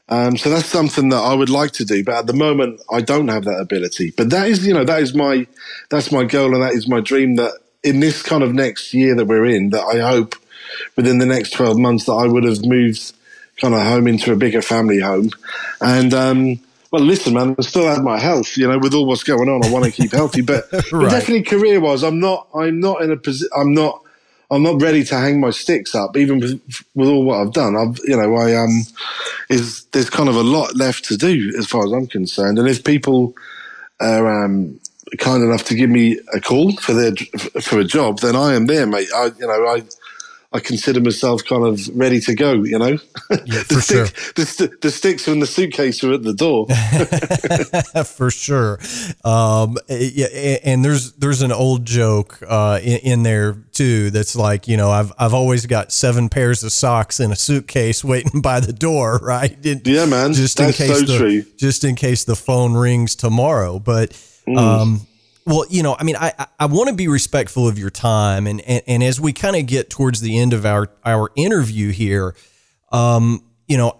Um, 0.09 0.37
so 0.37 0.49
that's 0.49 0.67
something 0.67 1.09
that 1.09 1.17
I 1.17 1.33
would 1.33 1.49
like 1.49 1.71
to 1.73 1.85
do, 1.85 2.03
but 2.03 2.15
at 2.15 2.27
the 2.27 2.33
moment 2.33 2.79
I 2.91 3.01
don't 3.01 3.27
have 3.27 3.43
that 3.43 3.59
ability. 3.59 4.13
But 4.15 4.29
that 4.29 4.47
is, 4.47 4.65
you 4.65 4.73
know, 4.73 4.85
that 4.85 5.01
is 5.01 5.13
my 5.13 5.47
that's 5.89 6.11
my 6.11 6.23
goal 6.23 6.53
and 6.53 6.63
that 6.63 6.73
is 6.73 6.87
my 6.87 7.01
dream. 7.01 7.35
That 7.35 7.59
in 7.87 7.99
this 7.99 8.21
kind 8.21 8.43
of 8.43 8.53
next 8.53 8.93
year 8.93 9.15
that 9.15 9.25
we're 9.25 9.45
in, 9.45 9.71
that 9.71 9.83
I 9.83 9.99
hope 9.99 10.35
within 10.95 11.17
the 11.17 11.25
next 11.25 11.51
twelve 11.51 11.77
months 11.77 12.05
that 12.05 12.13
I 12.13 12.27
would 12.27 12.43
have 12.43 12.65
moved 12.65 13.13
kind 13.59 13.73
of 13.73 13.81
home 13.81 14.07
into 14.07 14.31
a 14.31 14.35
bigger 14.35 14.61
family 14.61 14.99
home. 14.99 15.31
And 15.81 16.13
um, 16.13 16.59
well, 16.91 17.01
listen, 17.01 17.33
man, 17.33 17.55
I 17.57 17.61
still 17.63 17.87
have 17.87 18.03
my 18.03 18.17
health. 18.17 18.57
You 18.57 18.67
know, 18.67 18.79
with 18.79 18.93
all 18.93 19.05
what's 19.05 19.23
going 19.23 19.49
on, 19.49 19.65
I 19.65 19.71
want 19.71 19.85
to 19.85 19.91
keep 19.91 20.11
healthy. 20.11 20.41
But, 20.41 20.65
but 20.71 21.09
definitely 21.09 21.43
career 21.43 21.79
wise, 21.79 22.03
I'm 22.03 22.19
not. 22.19 22.47
I'm 22.55 22.79
not 22.79 23.01
in 23.01 23.11
a 23.11 23.17
position. 23.17 23.49
I'm 23.55 23.73
not. 23.73 24.03
I'm 24.49 24.63
not 24.63 24.81
ready 24.81 25.03
to 25.03 25.15
hang 25.15 25.41
my 25.41 25.49
sticks 25.49 25.93
up, 25.93 26.15
even 26.15 26.39
with, 26.39 26.61
with 26.95 27.09
all 27.09 27.25
what 27.25 27.41
I've 27.41 27.51
done. 27.51 27.75
I've, 27.75 27.99
you 28.05 28.15
know, 28.15 28.33
I 28.35 28.55
um, 28.55 28.83
is 29.49 29.83
there's 29.91 30.09
kind 30.09 30.29
of 30.29 30.37
a 30.37 30.43
lot 30.43 30.73
left 30.73 31.03
to 31.05 31.17
do 31.17 31.53
as 31.57 31.67
far 31.67 31.85
as 31.85 31.91
I'm 31.91 32.07
concerned. 32.07 32.57
And 32.57 32.65
if 32.65 32.85
people 32.85 33.35
are 33.99 34.45
um, 34.45 34.79
kind 35.17 35.43
enough 35.43 35.63
to 35.65 35.75
give 35.75 35.89
me 35.89 36.19
a 36.33 36.39
call 36.39 36.75
for 36.77 36.93
their 36.93 37.15
for 37.61 37.79
a 37.79 37.85
job, 37.85 38.19
then 38.19 38.35
I 38.35 38.55
am 38.55 38.65
there, 38.67 38.85
mate. 38.85 39.09
I 39.15 39.31
you 39.39 39.47
know 39.47 39.65
I 39.67 39.83
I 40.53 40.59
consider 40.61 41.01
myself 41.01 41.43
kind 41.43 41.65
of 41.65 41.89
ready 41.93 42.21
to 42.21 42.33
go. 42.33 42.63
You 42.63 42.79
know, 42.79 42.87
yeah, 42.87 42.97
the, 43.69 43.81
stick, 43.81 43.83
sure. 43.83 44.05
the, 44.35 44.77
the, 44.81 44.91
sticks 44.91 45.27
and 45.27 45.41
the 45.41 45.45
suitcase 45.45 46.01
are 46.05 46.13
at 46.13 46.23
the 46.23 46.33
door. 46.33 46.67
for 48.05 48.31
sure. 48.31 48.79
Um, 49.25 49.77
yeah, 49.89 50.27
and 50.63 50.85
there's 50.85 51.11
there's 51.13 51.41
an 51.41 51.51
old 51.51 51.85
joke 51.85 52.39
uh, 52.47 52.79
in, 52.81 52.99
in, 52.99 53.23
there 53.23 53.57
too 53.73 54.09
that's 54.09 54.37
like 54.37 54.69
you 54.69 54.77
know 54.77 54.89
I've 54.89 55.11
I've 55.19 55.33
always 55.33 55.65
got 55.65 55.91
seven 55.91 56.29
pairs 56.29 56.63
of 56.63 56.71
socks 56.71 57.19
in 57.19 57.33
a 57.33 57.35
suitcase 57.35 58.01
waiting 58.03 58.39
by 58.39 58.61
the 58.61 58.73
door, 58.73 59.17
right? 59.21 59.57
It, 59.65 59.85
yeah, 59.85 60.05
man. 60.05 60.33
Just 60.33 60.59
in 60.61 60.71
case 60.71 60.99
so 60.99 61.05
the, 61.05 61.17
true. 61.17 61.41
Just 61.57 61.83
in 61.83 61.95
case 61.95 62.23
the 62.23 62.35
phone 62.35 62.73
rings 62.73 63.15
tomorrow, 63.15 63.79
but. 63.79 64.17
Mm. 64.47 64.57
Um, 64.57 65.07
well, 65.47 65.65
you 65.69 65.81
know, 65.81 65.95
I 65.97 66.03
mean, 66.03 66.15
I 66.17 66.33
I, 66.59 66.65
want 66.65 66.89
to 66.89 66.95
be 66.95 67.07
respectful 67.07 67.67
of 67.67 67.79
your 67.79 67.89
time, 67.89 68.47
and 68.47 68.61
and, 68.61 68.83
and 68.85 69.03
as 69.03 69.19
we 69.19 69.31
kind 69.31 69.55
of 69.55 69.65
get 69.65 69.89
towards 69.89 70.19
the 70.19 70.37
end 70.37 70.53
of 70.53 70.65
our 70.65 70.89
our 71.05 71.31
interview 71.35 71.91
here, 71.91 72.35
um, 72.91 73.43
you 73.67 73.77
know, 73.77 73.97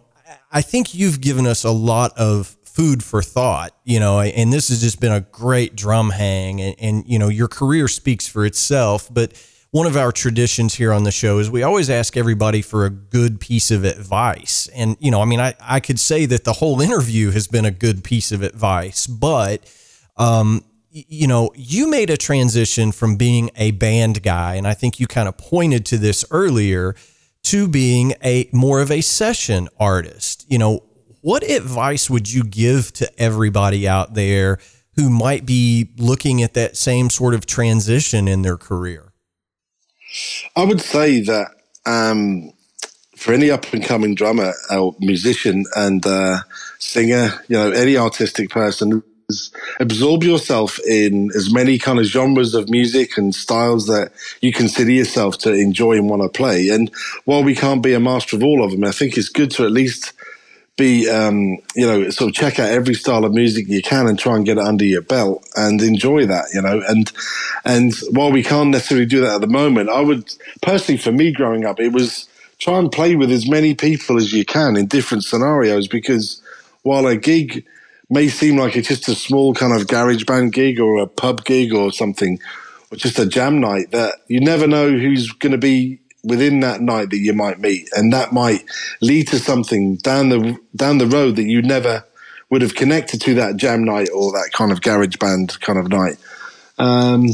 I 0.52 0.62
think 0.62 0.93
you've 0.93 1.22
given 1.22 1.48
us 1.48 1.64
a 1.64 1.72
lot 1.72 2.18
of 2.18 2.56
food 2.66 3.02
for 3.02 3.22
thought, 3.22 3.72
you 3.86 4.00
know, 4.00 4.20
and 4.20 4.52
this 4.52 4.70
has 4.70 4.82
just 4.82 5.00
been 5.00 5.12
a 5.12 5.22
great 5.22 5.76
drum 5.76 6.10
hang, 6.10 6.62
and, 6.62 6.76
and 6.80 7.04
you 7.08 7.18
know, 7.18 7.30
your 7.30 7.48
career 7.48 7.88
speaks 7.88 8.28
for 8.28 8.45
itself, 8.45 9.12
but. 9.14 9.34
One 9.72 9.86
of 9.86 9.98
our 9.98 10.14
traditions 10.14 10.76
here 10.76 10.93
on 10.93 11.04
the 11.04 11.12
show 11.12 11.39
is 11.39 11.52
we 11.52 11.62
always 11.62 11.89
ask 11.89 12.16
everybody 12.16 12.62
for 12.62 12.86
a 12.86 12.89
good 12.89 13.41
piece 13.41 13.70
of 13.70 13.84
advice. 13.84 14.70
And, 14.74 14.95
you 15.02 15.12
know, 15.12 15.22
I 15.22 15.26
mean, 15.26 15.41
I, 15.41 15.56
I 15.62 15.82
could 15.82 16.00
say 16.00 16.26
that 16.26 16.45
the 16.45 16.54
whole 16.54 16.80
interview 16.80 17.32
has 17.32 17.48
been 17.48 17.66
a 17.66 17.70
good 17.70 18.02
piece 18.02 18.32
of 18.32 18.43
advice, 18.43 19.08
but 19.08 19.70
um, 20.18 20.63
you 20.89 21.28
know, 21.28 21.51
you 21.55 21.88
made 21.88 22.09
a 22.09 22.18
transition 22.18 22.91
from 22.91 23.18
being 23.18 23.51
a 23.55 23.72
band 23.72 24.24
guy, 24.24 24.55
and 24.55 24.68
I 24.68 24.74
think 24.74 24.99
you 24.99 25.07
kind 25.07 25.28
of 25.28 25.38
pointed 25.38 25.86
to 25.88 25.97
this 25.97 26.26
earlier, 26.32 26.95
to 27.43 27.68
being 27.68 28.13
a 28.24 28.49
more 28.51 28.82
of 28.82 28.91
a 28.91 29.01
session 29.01 29.70
artist. 29.80 30.45
You 30.49 30.57
know, 30.57 30.84
what 31.22 31.43
advice 31.43 32.09
would 32.09 32.32
you 32.32 32.43
give 32.43 32.91
to 32.93 33.22
everybody 33.22 33.88
out 33.88 34.15
there 34.15 34.59
who 34.95 35.09
might 35.09 35.45
be 35.45 35.89
looking 35.97 36.41
at 36.41 36.55
that 36.55 36.76
same 36.76 37.09
sort 37.09 37.34
of 37.34 37.45
transition 37.45 38.28
in 38.28 38.41
their 38.41 38.57
career? 38.57 39.13
I 40.55 40.63
would 40.63 40.82
say 40.82 41.22
that 41.22 41.51
um, 41.86 42.53
for 43.15 43.34
any 43.34 43.51
up 43.51 43.72
and 43.72 43.84
coming 43.84 44.15
drummer 44.15 44.53
or 44.72 44.95
musician 44.99 45.65
and 45.76 46.05
uh, 46.05 46.39
singer, 46.80 47.30
you 47.47 47.57
know, 47.57 47.72
any 47.72 47.97
artistic 47.97 48.49
person 48.49 49.03
absorb 49.82 50.24
yourself 50.24 50.80
in 50.88 51.30
as 51.36 51.52
many 51.52 51.78
kind 51.78 52.00
of 52.00 52.06
genres 52.06 52.54
of 52.56 52.70
music 52.70 53.18
and 53.18 53.36
styles 53.36 53.88
that 53.88 54.12
you 54.40 54.54
consider 54.54 54.92
yourself 54.92 55.38
to 55.38 55.54
enjoy 55.54 55.94
and 55.94 56.10
want 56.10 56.22
to 56.22 56.30
play. 56.30 56.70
And 56.70 56.90
while 57.26 57.44
we 57.44 57.54
can't 57.54 57.84
be 57.84 57.94
a 57.94 58.00
master 58.00 58.38
of 58.38 58.44
all 58.44 58.64
of 58.64 58.72
them, 58.72 58.86
I 58.86 58.92
think 58.92 59.18
it's 59.18 59.28
good 59.28 59.52
to 59.52 59.66
at 59.66 59.72
least 59.72 60.14
be, 60.78 61.10
um, 61.10 61.58
you 61.76 61.86
know, 61.86 62.10
sort 62.10 62.30
of 62.30 62.36
check 62.36 62.58
out 62.58 62.70
every 62.70 62.94
style 62.94 63.26
of 63.26 63.34
music 63.34 63.68
you 63.68 63.82
can 63.82 64.08
and 64.08 64.18
try 64.18 64.36
and 64.38 64.46
get 64.46 64.60
it 64.60 64.64
under 64.64 64.86
your 64.86 65.02
belt 65.02 65.46
and 65.58 65.82
enjoy 65.82 66.26
that, 66.28 66.46
you 66.54 66.62
know. 66.62 66.82
And 66.88 67.12
and 67.66 67.94
while 68.12 68.32
we 68.32 68.44
can't 68.44 68.70
necessarily 68.70 69.08
do 69.08 69.20
that 69.22 69.36
at 69.36 69.42
the 69.42 69.48
moment, 69.48 69.90
I 69.90 70.02
would 70.02 70.34
personally, 70.62 71.00
for 71.00 71.12
me 71.12 71.34
growing 71.34 71.66
up, 71.66 71.82
it 71.82 71.92
was 71.92 72.30
try 72.60 72.78
and 72.78 72.92
play 72.92 73.18
with 73.18 73.32
as 73.32 73.50
many 73.50 73.76
people 73.76 74.18
as 74.18 74.32
you 74.32 74.46
can 74.46 74.78
in 74.78 74.86
different 74.86 75.26
scenarios 75.26 75.88
because 75.90 76.42
while 76.84 77.06
a 77.08 77.18
gig 77.18 77.66
may 78.10 78.28
seem 78.28 78.58
like 78.58 78.76
it's 78.76 78.88
just 78.88 79.10
a 79.10 79.16
small 79.16 79.53
kind 79.53 79.74
of 79.74 79.88
garage 79.88 80.24
band 80.26 80.53
gig 80.53 80.80
or 80.80 80.97
a 80.99 81.08
pub 81.08 81.43
gig 81.45 81.74
or 81.74 81.91
something, 81.91 82.39
or 82.91 82.97
just 82.97 83.20
a 83.20 83.26
jam 83.26 83.60
night, 83.60 83.91
that 83.91 84.16
you 84.28 84.39
never 84.39 84.68
know 84.68 84.89
who's 84.89 85.32
going 85.32 85.51
to 85.51 85.58
be 85.58 85.99
within 86.24 86.60
that 86.62 86.82
night 86.82 87.10
that 87.10 87.20
you 87.20 87.34
might 87.34 87.60
meet, 87.60 87.89
and 87.95 88.12
that 88.14 88.34
might 88.34 88.64
lead 89.01 89.28
to 89.28 89.39
something 89.39 89.95
down 89.97 90.30
the 90.30 90.58
down 90.76 90.97
the 90.97 91.08
road 91.08 91.36
that 91.36 91.47
you 91.47 91.62
never 91.62 92.03
would 92.49 92.62
have 92.62 92.76
connected 92.76 93.20
to 93.22 93.34
that 93.36 93.58
jam 93.58 93.84
night 93.84 94.10
or 94.16 94.32
that 94.32 94.51
kind 94.53 94.72
of 94.72 94.82
garage 94.82 95.18
band 95.18 95.60
kind 95.60 95.78
of 95.78 95.89
night. 95.89 96.18
Um, 96.78 97.28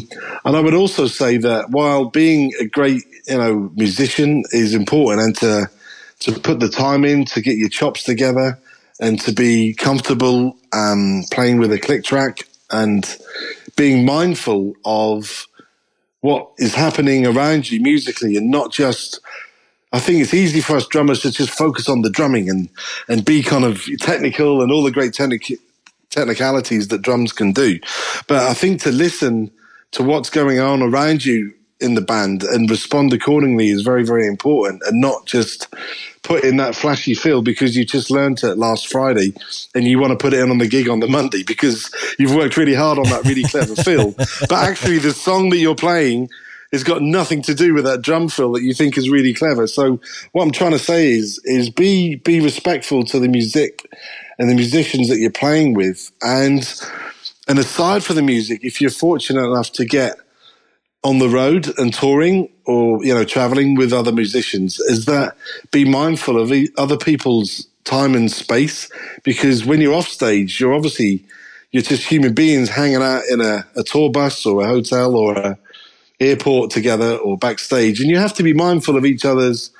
and 0.45 0.55
I 0.55 0.59
would 0.59 0.73
also 0.73 1.05
say 1.07 1.37
that 1.37 1.69
while 1.69 2.05
being 2.05 2.51
a 2.59 2.65
great 2.65 3.03
you 3.27 3.37
know 3.37 3.71
musician 3.75 4.43
is 4.51 4.73
important, 4.73 5.21
and 5.21 5.37
to 5.37 5.69
to 6.21 6.39
put 6.39 6.59
the 6.59 6.69
time 6.69 7.05
in 7.05 7.25
to 7.25 7.41
get 7.41 7.57
your 7.57 7.69
chops 7.69 8.03
together 8.03 8.59
and 8.99 9.19
to 9.21 9.33
be 9.33 9.73
comfortable 9.73 10.57
um, 10.73 11.23
playing 11.31 11.59
with 11.59 11.71
a 11.71 11.79
click 11.79 12.03
track 12.03 12.47
and 12.71 13.17
being 13.75 14.05
mindful 14.05 14.73
of 14.85 15.47
what 16.21 16.51
is 16.57 16.75
happening 16.75 17.25
around 17.25 17.69
you 17.71 17.81
musically 17.81 18.37
and 18.37 18.49
not 18.51 18.71
just 18.71 19.19
I 19.93 19.99
think 19.99 20.21
it's 20.21 20.33
easy 20.33 20.61
for 20.61 20.77
us 20.77 20.87
drummers 20.87 21.21
to 21.21 21.31
just 21.31 21.51
focus 21.51 21.87
on 21.89 22.01
the 22.01 22.09
drumming 22.09 22.49
and 22.49 22.69
and 23.07 23.23
be 23.25 23.43
kind 23.43 23.63
of 23.63 23.85
technical 23.99 24.61
and 24.61 24.71
all 24.71 24.83
the 24.83 24.91
great 24.91 25.13
technic- 25.13 25.59
technicalities 26.09 26.87
that 26.89 27.01
drums 27.03 27.33
can 27.33 27.51
do. 27.51 27.79
But 28.27 28.37
I 28.47 28.53
think 28.55 28.81
to 28.83 28.91
listen 28.91 29.51
to 29.91 30.03
what's 30.03 30.29
going 30.31 30.59
on 30.59 30.81
around 30.81 31.25
you 31.25 31.53
in 31.79 31.95
the 31.95 32.01
band 32.01 32.43
and 32.43 32.69
respond 32.69 33.13
accordingly 33.13 33.69
is 33.69 33.83
very, 33.83 34.03
very 34.03 34.27
important 34.27 34.81
and 34.87 34.99
not 34.99 35.25
just 35.27 35.67
put 36.23 36.43
in 36.43 36.57
that 36.57 36.75
flashy 36.75 37.13
feel 37.13 37.41
because 37.41 37.75
you 37.75 37.85
just 37.85 38.09
learned 38.09 38.43
it 38.43 38.57
last 38.57 38.87
Friday 38.87 39.33
and 39.75 39.85
you 39.85 39.99
want 39.99 40.11
to 40.11 40.17
put 40.17 40.33
it 40.33 40.39
in 40.39 40.49
on 40.49 40.57
the 40.57 40.67
gig 40.67 40.89
on 40.89 40.99
the 40.99 41.07
Monday 41.07 41.43
because 41.43 41.93
you've 42.17 42.33
worked 42.33 42.57
really 42.57 42.73
hard 42.73 42.97
on 42.97 43.05
that 43.05 43.25
really 43.25 43.43
clever 43.43 43.75
feel. 43.75 44.15
But 44.49 44.69
actually, 44.69 44.99
the 44.99 45.11
song 45.11 45.49
that 45.49 45.57
you're 45.57 45.75
playing 45.75 46.29
has 46.71 46.83
got 46.83 47.01
nothing 47.01 47.41
to 47.43 47.53
do 47.53 47.73
with 47.73 47.83
that 47.85 48.01
drum 48.01 48.29
fill 48.29 48.53
that 48.53 48.63
you 48.63 48.73
think 48.73 48.97
is 48.97 49.09
really 49.09 49.33
clever. 49.33 49.67
So 49.67 49.99
what 50.31 50.43
I'm 50.43 50.51
trying 50.51 50.71
to 50.71 50.79
say 50.79 51.11
is 51.11 51.39
is 51.45 51.69
be 51.69 52.15
be 52.15 52.39
respectful 52.39 53.03
to 53.05 53.19
the 53.19 53.27
music 53.27 53.85
and 54.39 54.49
the 54.49 54.55
musicians 54.55 55.09
that 55.09 55.19
you're 55.19 55.31
playing 55.31 55.73
with 55.73 56.11
and 56.21 56.67
and 57.47 57.59
aside 57.59 58.03
from 58.03 58.15
the 58.15 58.21
music, 58.21 58.63
if 58.63 58.79
you're 58.79 58.91
fortunate 58.91 59.45
enough 59.45 59.71
to 59.73 59.85
get 59.85 60.17
on 61.03 61.19
the 61.19 61.29
road 61.29 61.77
and 61.77 61.93
touring 61.93 62.49
or 62.65 63.03
you 63.03 63.13
know 63.13 63.25
traveling 63.25 63.75
with 63.75 63.93
other 63.93 64.11
musicians 64.11 64.79
is 64.81 65.05
that 65.05 65.35
be 65.71 65.85
mindful 65.85 66.39
of 66.39 66.51
other 66.77 66.97
people's 66.97 67.67
time 67.83 68.15
and 68.15 68.31
space? 68.31 68.89
Because 69.23 69.65
when 69.65 69.81
you're 69.81 69.93
off 69.95 70.07
stage 70.07 70.59
you're 70.59 70.73
obviously 70.73 71.23
you're 71.71 71.83
just 71.83 72.07
human 72.07 72.33
beings 72.33 72.69
hanging 72.69 73.01
out 73.01 73.23
in 73.29 73.41
a, 73.41 73.65
a 73.75 73.83
tour 73.83 74.11
bus 74.11 74.45
or 74.45 74.61
a 74.63 74.67
hotel 74.67 75.15
or 75.15 75.37
a 75.37 75.57
airport 76.19 76.71
together 76.71 77.15
or 77.17 77.37
backstage. 77.37 77.99
And 77.99 78.09
you 78.09 78.17
have 78.17 78.33
to 78.35 78.43
be 78.43 78.53
mindful 78.53 78.97
of 78.97 79.05
each 79.05 79.25
other's 79.25 79.71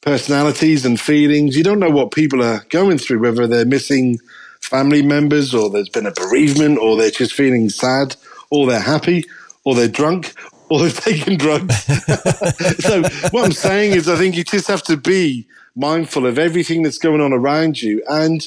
personalities 0.00 0.86
and 0.86 0.98
feelings. 1.00 1.56
You 1.56 1.64
don't 1.64 1.80
know 1.80 1.90
what 1.90 2.12
people 2.12 2.42
are 2.42 2.64
going 2.70 2.98
through 2.98 3.20
whether 3.20 3.46
they're 3.46 3.66
missing 3.66 4.18
family 4.60 5.02
members 5.02 5.54
or 5.54 5.70
there's 5.70 5.88
been 5.88 6.06
a 6.06 6.12
bereavement 6.12 6.78
or 6.78 6.96
they're 6.96 7.10
just 7.10 7.34
feeling 7.34 7.68
sad 7.68 8.16
or 8.50 8.66
they're 8.66 8.80
happy 8.80 9.24
or 9.70 9.76
they're 9.76 9.88
drunk 9.88 10.34
or 10.68 10.80
they've 10.80 11.00
taken 11.04 11.36
drugs. 11.36 11.84
so 12.80 13.02
what 13.30 13.44
I'm 13.44 13.52
saying 13.52 13.92
is, 13.92 14.08
I 14.08 14.16
think 14.16 14.36
you 14.36 14.42
just 14.42 14.66
have 14.66 14.82
to 14.84 14.96
be 14.96 15.46
mindful 15.76 16.26
of 16.26 16.38
everything 16.38 16.82
that's 16.82 16.98
going 16.98 17.20
on 17.20 17.32
around 17.32 17.80
you, 17.80 18.02
and 18.08 18.46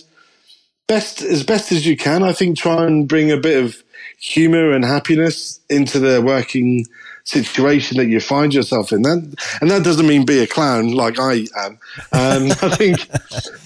best 0.88 1.22
as 1.22 1.44
best 1.44 1.72
as 1.72 1.86
you 1.86 1.96
can. 1.96 2.24
I 2.24 2.34
think 2.34 2.58
try 2.58 2.86
and 2.86 3.08
bring 3.08 3.32
a 3.32 3.38
bit 3.38 3.64
of 3.64 3.84
humor 4.24 4.72
and 4.72 4.86
happiness 4.86 5.60
into 5.70 6.00
the 6.00 6.22
working 6.22 6.86
situation 7.26 7.98
that 7.98 8.08
you 8.08 8.22
find 8.22 8.54
yourself 8.54 8.94
in. 8.94 9.02
That 9.02 9.36
and 9.60 9.70
that 9.70 9.84
doesn't 9.84 10.08
mean 10.08 10.26
be 10.26 10.40
a 10.40 10.48
clown 10.48 10.94
like 10.94 11.20
I 11.20 11.46
am. 11.58 11.78
Um, 12.14 12.52
I 12.62 12.70
think 12.70 13.06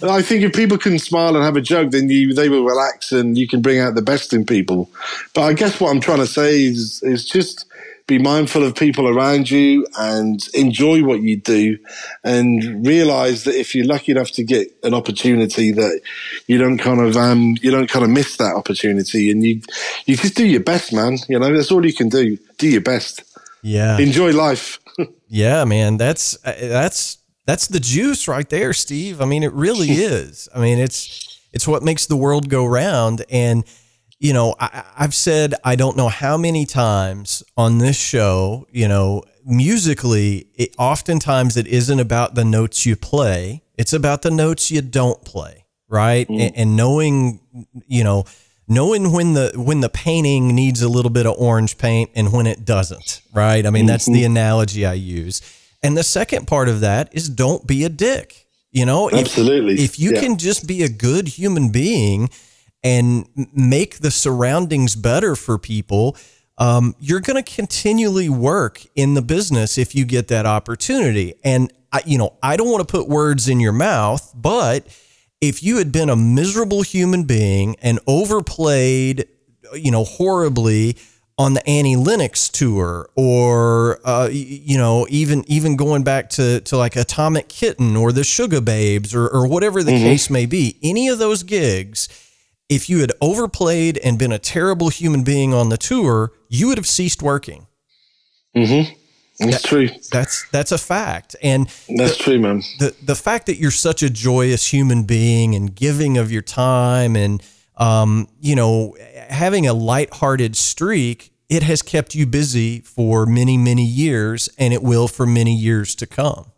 I 0.01 0.23
think 0.23 0.43
if 0.43 0.53
people 0.53 0.79
can 0.79 0.97
smile 0.97 1.35
and 1.35 1.45
have 1.45 1.57
a 1.57 1.61
joke, 1.61 1.91
then 1.91 2.09
you 2.09 2.33
they 2.33 2.49
will 2.49 2.65
relax 2.65 3.11
and 3.11 3.37
you 3.37 3.47
can 3.47 3.61
bring 3.61 3.79
out 3.79 3.93
the 3.93 4.01
best 4.01 4.33
in 4.33 4.45
people. 4.47 4.89
But 5.35 5.43
I 5.43 5.53
guess 5.53 5.79
what 5.79 5.91
I'm 5.91 6.01
trying 6.01 6.19
to 6.19 6.27
say 6.27 6.63
is 6.63 7.03
is 7.03 7.23
just 7.23 7.65
be 8.07 8.17
mindful 8.17 8.63
of 8.63 8.73
people 8.73 9.07
around 9.07 9.51
you 9.51 9.85
and 9.97 10.47
enjoy 10.53 11.03
what 11.03 11.21
you 11.21 11.37
do 11.37 11.77
and 12.23 12.85
realize 12.85 13.43
that 13.43 13.55
if 13.55 13.75
you're 13.75 13.85
lucky 13.85 14.13
enough 14.13 14.31
to 14.31 14.43
get 14.43 14.67
an 14.83 14.93
opportunity 14.93 15.71
that 15.71 16.01
you 16.47 16.57
don't 16.57 16.77
kind 16.77 17.01
of 17.01 17.15
um 17.17 17.55
you 17.61 17.69
don't 17.69 17.89
kind 17.89 18.05
of 18.05 18.09
miss 18.09 18.37
that 18.37 18.55
opportunity 18.55 19.29
and 19.29 19.43
you 19.43 19.61
you 20.05 20.15
just 20.15 20.35
do 20.35 20.47
your 20.47 20.63
best 20.63 20.93
man 20.93 21.17
you 21.27 21.37
know 21.37 21.53
that's 21.53 21.71
all 21.71 21.85
you 21.85 21.93
can 21.93 22.09
do 22.09 22.37
do 22.57 22.67
your 22.67 22.81
best 22.81 23.23
yeah. 23.67 23.97
Enjoy 23.97 24.31
life. 24.31 24.79
yeah, 25.27 25.65
man. 25.65 25.97
That's 25.97 26.37
uh, 26.45 26.53
that's 26.59 27.17
that's 27.45 27.67
the 27.67 27.79
juice 27.79 28.27
right 28.27 28.49
there, 28.49 28.73
Steve. 28.73 29.21
I 29.21 29.25
mean, 29.25 29.43
it 29.43 29.53
really 29.53 29.89
is. 29.91 30.47
I 30.53 30.59
mean, 30.59 30.79
it's 30.79 31.39
it's 31.51 31.67
what 31.67 31.83
makes 31.83 32.05
the 32.05 32.15
world 32.15 32.49
go 32.49 32.65
round. 32.65 33.25
And 33.29 33.65
you 34.19 34.33
know, 34.33 34.55
I, 34.59 34.83
I've 34.97 35.13
said 35.13 35.53
I 35.63 35.75
don't 35.75 35.97
know 35.97 36.09
how 36.09 36.37
many 36.37 36.65
times 36.65 37.43
on 37.55 37.77
this 37.77 37.97
show. 37.97 38.67
You 38.71 38.87
know, 38.87 39.23
musically, 39.45 40.47
it, 40.55 40.75
oftentimes 40.77 41.57
it 41.57 41.67
isn't 41.67 41.99
about 41.99 42.35
the 42.35 42.45
notes 42.45 42.85
you 42.85 42.95
play; 42.95 43.63
it's 43.77 43.93
about 43.93 44.21
the 44.21 44.31
notes 44.31 44.71
you 44.71 44.81
don't 44.81 45.23
play, 45.23 45.65
right? 45.87 46.27
Mm. 46.27 46.39
And, 46.47 46.57
and 46.57 46.75
knowing, 46.75 47.39
you 47.87 48.03
know 48.03 48.25
knowing 48.67 49.13
when 49.13 49.33
the 49.33 49.53
when 49.55 49.79
the 49.79 49.89
painting 49.89 50.53
needs 50.53 50.81
a 50.81 50.89
little 50.89 51.09
bit 51.11 51.25
of 51.25 51.33
orange 51.37 51.77
paint 51.77 52.09
and 52.15 52.33
when 52.33 52.45
it 52.45 52.65
doesn't, 52.65 53.21
right? 53.33 53.65
I 53.65 53.69
mean, 53.69 53.85
that's 53.85 54.05
the 54.05 54.23
analogy 54.25 54.85
I 54.85 54.93
use. 54.93 55.41
And 55.81 55.95
the 55.95 56.03
second 56.03 56.47
part 56.47 56.67
of 56.69 56.81
that 56.81 57.09
is 57.13 57.29
don't 57.29 57.65
be 57.65 57.83
a 57.85 57.89
dick. 57.89 58.45
You 58.71 58.85
know, 58.85 59.09
Absolutely. 59.09 59.75
If, 59.75 59.79
if 59.79 59.99
you 59.99 60.11
Yeah. 60.11 60.19
can 60.19 60.37
just 60.37 60.67
be 60.67 60.83
a 60.83 60.89
good 60.89 61.29
human 61.29 61.69
being 61.69 62.29
and 62.83 63.27
make 63.53 63.99
the 63.99 64.11
surroundings 64.11 64.95
better 64.95 65.35
for 65.35 65.57
people, 65.57 66.15
um, 66.57 66.95
you're 66.99 67.19
going 67.19 67.41
to 67.41 67.55
continually 67.55 68.29
work 68.29 68.83
in 68.95 69.13
the 69.13 69.21
business 69.21 69.77
if 69.77 69.93
you 69.93 70.05
get 70.05 70.27
that 70.29 70.45
opportunity. 70.45 71.35
And 71.43 71.71
I, 71.91 72.01
you 72.05 72.17
know, 72.17 72.33
I 72.41 72.57
don't 72.57 72.69
want 72.69 72.87
to 72.87 72.91
put 72.91 73.07
words 73.07 73.47
in 73.47 73.59
your 73.59 73.73
mouth, 73.73 74.33
but 74.35 74.87
if 75.41 75.61
you 75.61 75.77
had 75.77 75.91
been 75.91 76.09
a 76.09 76.15
miserable 76.15 76.81
human 76.81 77.23
being 77.23 77.75
and 77.81 77.99
overplayed, 78.07 79.27
you 79.73 79.91
know, 79.91 80.03
horribly 80.03 80.97
on 81.37 81.53
the 81.53 81.69
Annie 81.69 81.95
Lennox 81.95 82.49
tour, 82.49 83.09
or 83.15 83.99
uh, 84.03 84.27
you 84.31 84.77
know, 84.77 85.05
even 85.09 85.43
even 85.47 85.75
going 85.75 86.03
back 86.03 86.29
to 86.31 86.61
to 86.61 86.77
like 86.77 86.95
Atomic 86.95 87.47
Kitten 87.47 87.95
or 87.95 88.11
the 88.11 88.21
Sugababes 88.21 89.13
or 89.13 89.27
or 89.27 89.47
whatever 89.47 89.83
the 89.83 89.91
case 89.91 90.29
may 90.31 90.47
be, 90.47 90.79
any 90.81 91.07
of 91.07 91.19
those 91.19 91.43
gigs, 91.43 92.09
if 92.69 92.89
you 92.89 92.99
had 92.99 93.11
overplayed 93.21 93.97
and 93.99 94.19
been 94.19 94.31
a 94.31 94.39
terrible 94.39 94.89
human 94.89 95.23
being 95.23 95.53
on 95.53 95.69
the 95.69 95.77
tour, 95.77 96.33
you 96.49 96.67
would 96.67 96.77
have 96.77 96.87
ceased 96.87 97.21
working. 97.21 97.67
Mm-hmm. 98.55 98.93
That's 99.39 99.61
true. 99.61 99.89
That's 100.11 100.47
that's 100.49 100.71
a 100.71 100.77
fact, 100.79 101.35
and 101.43 101.69
That's 101.95 102.17
true, 102.17 102.39
man. 102.39 102.63
the 102.79 102.95
the 103.03 103.15
fact 103.15 103.45
that 103.45 103.57
you're 103.57 103.69
such 103.71 104.01
a 104.01 104.09
joyous 104.09 104.73
human 104.73 105.03
being 105.03 105.53
and 105.53 105.75
giving 105.75 106.17
of 106.17 106.31
your 106.31 106.41
time 106.41 107.15
and 107.15 107.43
um, 107.77 108.27
you 108.39 108.55
know 108.55 108.95
having 109.29 109.67
a 109.67 109.73
lighthearted 109.73 110.55
streak 110.55 111.31
it 111.49 111.63
has 111.63 111.81
kept 111.81 112.15
you 112.15 112.25
busy 112.25 112.79
for 112.79 113.25
many 113.27 113.57
many 113.57 113.85
years 113.85 114.49
and 114.57 114.73
it 114.73 114.81
will 114.81 115.07
for 115.07 115.27
many 115.27 115.55
years 115.55 115.93
to 115.95 116.07
come 116.07 116.51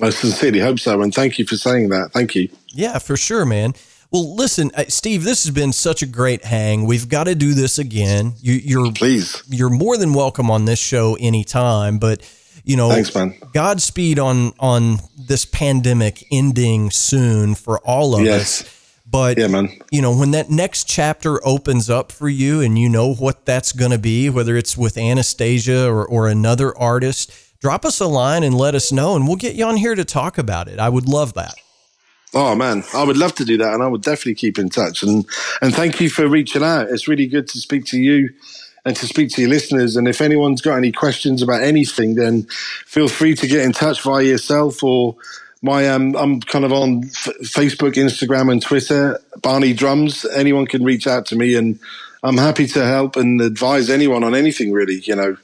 I 0.00 0.10
sincerely 0.10 0.60
hope 0.60 0.78
so, 0.78 1.02
and 1.02 1.12
thank 1.12 1.40
you 1.40 1.44
for 1.46 1.56
saying 1.56 1.88
that. 1.88 2.12
Thank 2.12 2.36
you. 2.36 2.48
yeah 2.68 2.98
for 2.98 3.16
sure 3.16 3.44
man 3.44 3.74
well 4.10 4.34
listen 4.36 4.70
uh, 4.74 4.84
steve 4.88 5.24
this 5.24 5.44
has 5.44 5.54
been 5.54 5.72
such 5.72 6.02
a 6.02 6.06
great 6.06 6.44
hang 6.44 6.84
we've 6.86 7.08
got 7.08 7.24
to 7.24 7.34
do 7.34 7.54
this 7.54 7.78
again 7.78 8.32
you, 8.38 8.54
you're 8.54 8.92
Please. 8.92 9.42
you're 9.48 9.70
more 9.70 9.96
than 9.96 10.14
welcome 10.14 10.50
on 10.50 10.64
this 10.64 10.78
show 10.78 11.16
anytime 11.20 11.98
but 11.98 12.20
you 12.64 12.76
know 12.76 12.90
Thanks, 12.90 13.14
man. 13.14 13.34
godspeed 13.52 14.18
on 14.18 14.52
on 14.58 14.98
this 15.16 15.44
pandemic 15.44 16.24
ending 16.30 16.90
soon 16.90 17.54
for 17.54 17.78
all 17.80 18.14
of 18.16 18.24
Yes. 18.24 18.62
us 18.62 18.74
but 19.10 19.38
Yeah, 19.38 19.46
man. 19.48 19.70
you 19.90 20.02
know 20.02 20.14
when 20.16 20.32
that 20.32 20.50
next 20.50 20.84
chapter 20.84 21.46
opens 21.46 21.88
up 21.90 22.12
for 22.12 22.28
you 22.28 22.60
and 22.60 22.78
you 22.78 22.88
know 22.88 23.14
what 23.14 23.44
that's 23.46 23.72
going 23.72 23.90
to 23.90 23.98
be 23.98 24.28
whether 24.30 24.56
it's 24.56 24.76
with 24.76 24.96
Anastacia 24.96 25.86
or, 25.88 26.04
or 26.06 26.28
another 26.28 26.76
artist 26.78 27.32
drop 27.60 27.84
us 27.84 28.00
a 28.00 28.06
line 28.06 28.42
and 28.42 28.54
let 28.54 28.74
us 28.74 28.92
know 28.92 29.16
and 29.16 29.26
we'll 29.26 29.36
get 29.36 29.54
you 29.54 29.64
on 29.64 29.76
here 29.76 29.94
to 29.94 30.04
talk 30.04 30.38
about 30.38 30.68
it 30.68 30.78
i 30.78 30.88
would 30.88 31.08
love 31.08 31.34
that 31.34 31.54
Oh 32.34 32.54
man, 32.54 32.84
I 32.94 33.04
would 33.04 33.16
love 33.16 33.34
to 33.36 33.44
do 33.44 33.56
that, 33.58 33.72
and 33.72 33.82
I 33.82 33.86
would 33.86 34.02
definitely 34.02 34.34
keep 34.34 34.58
in 34.58 34.68
touch. 34.68 35.02
and 35.02 35.24
And 35.62 35.74
thank 35.74 36.00
you 36.00 36.10
for 36.10 36.28
reaching 36.28 36.62
out. 36.62 36.88
It's 36.90 37.08
really 37.08 37.26
good 37.26 37.48
to 37.48 37.58
speak 37.58 37.86
to 37.86 37.98
you 37.98 38.30
and 38.84 38.94
to 38.96 39.06
speak 39.06 39.30
to 39.30 39.40
your 39.40 39.50
listeners. 39.50 39.96
And 39.96 40.06
if 40.06 40.20
anyone's 40.20 40.60
got 40.60 40.76
any 40.76 40.92
questions 40.92 41.42
about 41.42 41.62
anything, 41.62 42.14
then 42.16 42.44
feel 42.84 43.08
free 43.08 43.34
to 43.34 43.46
get 43.46 43.64
in 43.64 43.72
touch 43.72 44.02
via 44.02 44.24
yourself 44.24 44.82
or 44.82 45.16
my. 45.62 45.88
Um, 45.88 46.14
I'm 46.16 46.40
kind 46.40 46.64
of 46.64 46.72
on 46.72 47.04
F- 47.04 47.34
Facebook, 47.42 47.94
Instagram, 47.94 48.52
and 48.52 48.60
Twitter. 48.62 49.18
Barney 49.40 49.72
Drums. 49.72 50.26
Anyone 50.26 50.66
can 50.66 50.84
reach 50.84 51.06
out 51.06 51.26
to 51.26 51.36
me, 51.36 51.54
and 51.54 51.78
I'm 52.22 52.36
happy 52.36 52.66
to 52.68 52.84
help 52.84 53.16
and 53.16 53.40
advise 53.40 53.88
anyone 53.88 54.22
on 54.22 54.34
anything. 54.34 54.70
Really, 54.72 55.00
you 55.00 55.16
know. 55.16 55.36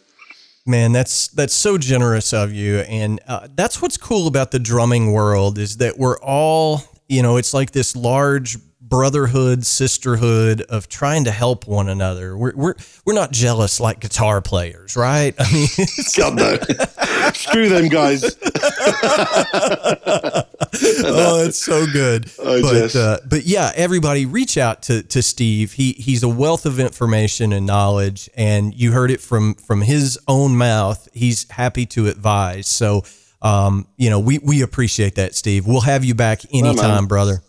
Man, 0.67 0.93
that's 0.93 1.29
that's 1.29 1.55
so 1.55 1.77
generous 1.77 2.33
of 2.33 2.53
you, 2.53 2.79
and 2.79 3.21
uh, 3.27 3.49
that's 3.55 3.83
what's 3.83 3.99
cool 3.99 4.27
about 4.27 4.51
the 4.51 4.59
drumming 4.59 5.13
world 5.13 5.59
is 5.59 5.77
that 5.77 5.99
we're 5.99 6.19
all, 6.21 6.81
you 7.07 7.23
know, 7.23 7.37
it's 7.37 7.53
like 7.53 7.73
this 7.73 7.95
large 7.95 8.57
brotherhood, 8.81 9.67
sisterhood 9.67 10.63
of 10.63 10.89
trying 10.89 11.25
to 11.25 11.31
help 11.31 11.67
one 11.67 11.91
another. 11.91 12.35
We're 12.35 12.55
we're 12.55 12.75
we're 13.05 13.13
not 13.13 13.31
jealous 13.31 13.79
like 13.79 14.01
guitar 14.01 14.41
players, 14.41 14.97
right? 14.97 15.35
I 15.39 15.53
mean, 15.53 15.69
God 16.17 16.37
no, 16.37 16.57
screw 17.35 17.69
them 17.69 17.89
guys. 17.89 18.23
oh, 21.05 21.45
it's 21.47 21.65
so 21.65 21.87
good. 21.87 22.27
I 22.41 22.61
but 22.61 22.73
just- 22.73 22.97
uh, 22.97 23.19
but 23.29 23.45
yeah, 23.45 23.73
everybody 23.75 24.27
reach 24.27 24.59
out 24.59 24.83
to 24.85 25.03
to 25.05 25.23
Steve. 25.23 25.73
He 25.73 25.93
he's 25.93 26.23
a 26.23 26.29
wealth 26.29 26.67
of 26.67 26.79
information 26.81 27.53
and 27.53 27.67
knowledge, 27.67 28.29
and 28.37 28.75
you 28.75 28.93
heard 28.93 29.11
it 29.11 29.21
from 29.21 29.55
from 29.55 29.83
his 29.83 30.19
own 30.29 30.57
mouth. 30.57 31.09
He's 31.13 31.51
happy 31.51 31.87
to 31.87 32.09
advise. 32.09 32.69
So. 32.69 33.05
Um, 33.43 33.87
you 33.99 34.09
know, 34.09 34.21
we, 34.21 34.39
we 34.39 34.63
appreciate 34.63 35.17
that, 35.17 35.35
Steve. 35.35 35.67
We'll 35.67 35.83
have 35.83 36.03
you 36.03 36.15
back 36.15 36.41
anytime, 36.51 37.07
brother. 37.07 37.43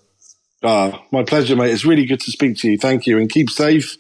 Ah, 0.61 1.01
my 1.13 1.23
pleasure, 1.23 1.55
mate. 1.55 1.71
It's 1.71 1.85
really 1.85 2.05
good 2.05 2.19
to 2.19 2.31
speak 2.31 2.57
to 2.57 2.71
you. 2.71 2.77
Thank 2.77 3.07
you, 3.07 3.17
and 3.17 3.29
keep 3.29 3.49
safe. 3.49 3.95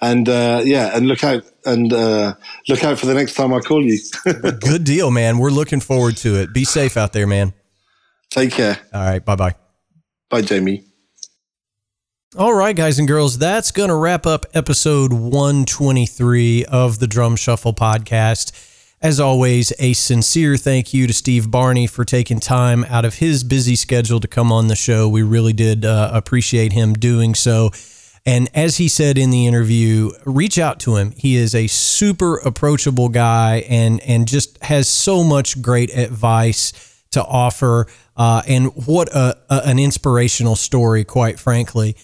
And 0.00 0.28
uh, 0.28 0.62
yeah, 0.64 0.96
and 0.96 1.08
look 1.08 1.24
out 1.24 1.42
and 1.64 1.92
uh, 1.92 2.34
look 2.68 2.84
out 2.84 2.98
for 2.98 3.06
the 3.06 3.14
next 3.14 3.34
time 3.34 3.52
I 3.52 3.60
call 3.60 3.84
you. 3.84 3.98
Good 4.24 4.84
deal, 4.84 5.10
man. 5.10 5.38
We're 5.38 5.50
looking 5.50 5.80
forward 5.80 6.16
to 6.18 6.36
it. 6.40 6.54
Be 6.54 6.64
safe 6.64 6.96
out 6.96 7.12
there, 7.12 7.26
man. 7.26 7.52
Take 8.30 8.52
care. 8.52 8.78
All 8.94 9.00
right. 9.00 9.24
Bye 9.24 9.36
bye. 9.36 9.54
Bye, 10.28 10.42
Jamie. 10.42 10.84
All 12.38 12.54
right, 12.54 12.76
guys 12.76 13.00
and 13.00 13.08
girls, 13.08 13.38
that's 13.38 13.72
going 13.72 13.88
to 13.88 13.96
wrap 13.96 14.24
up 14.24 14.46
episode 14.54 15.12
123 15.12 16.64
of 16.66 17.00
the 17.00 17.08
Drum 17.08 17.34
Shuffle 17.34 17.74
podcast. 17.74 18.52
As 19.02 19.18
always, 19.18 19.72
a 19.80 19.94
sincere 19.94 20.56
thank 20.56 20.94
you 20.94 21.08
to 21.08 21.12
Steve 21.12 21.50
Barney 21.50 21.88
for 21.88 22.04
taking 22.04 22.38
time 22.38 22.84
out 22.84 23.04
of 23.04 23.14
his 23.14 23.42
busy 23.42 23.74
schedule 23.74 24.20
to 24.20 24.28
come 24.28 24.52
on 24.52 24.68
the 24.68 24.76
show. 24.76 25.08
We 25.08 25.22
really 25.22 25.52
did 25.52 25.84
uh, 25.84 26.12
appreciate 26.12 26.72
him 26.72 26.92
doing 26.92 27.34
so. 27.34 27.72
And 28.24 28.48
as 28.54 28.76
he 28.76 28.86
said 28.86 29.18
in 29.18 29.30
the 29.30 29.48
interview, 29.48 30.12
reach 30.24 30.56
out 30.56 30.78
to 30.80 30.94
him. 30.94 31.10
He 31.16 31.34
is 31.34 31.52
a 31.52 31.66
super 31.66 32.36
approachable 32.36 33.08
guy 33.08 33.64
and 33.68 34.00
and 34.02 34.28
just 34.28 34.62
has 34.62 34.86
so 34.86 35.24
much 35.24 35.60
great 35.60 35.92
advice 35.96 36.89
to 37.12 37.24
offer. 37.24 37.86
Uh, 38.16 38.42
and 38.46 38.66
what 38.86 39.08
a, 39.08 39.36
a, 39.48 39.62
an 39.66 39.78
inspirational 39.78 40.56
story, 40.56 41.04
quite 41.04 41.38
frankly. 41.38 41.96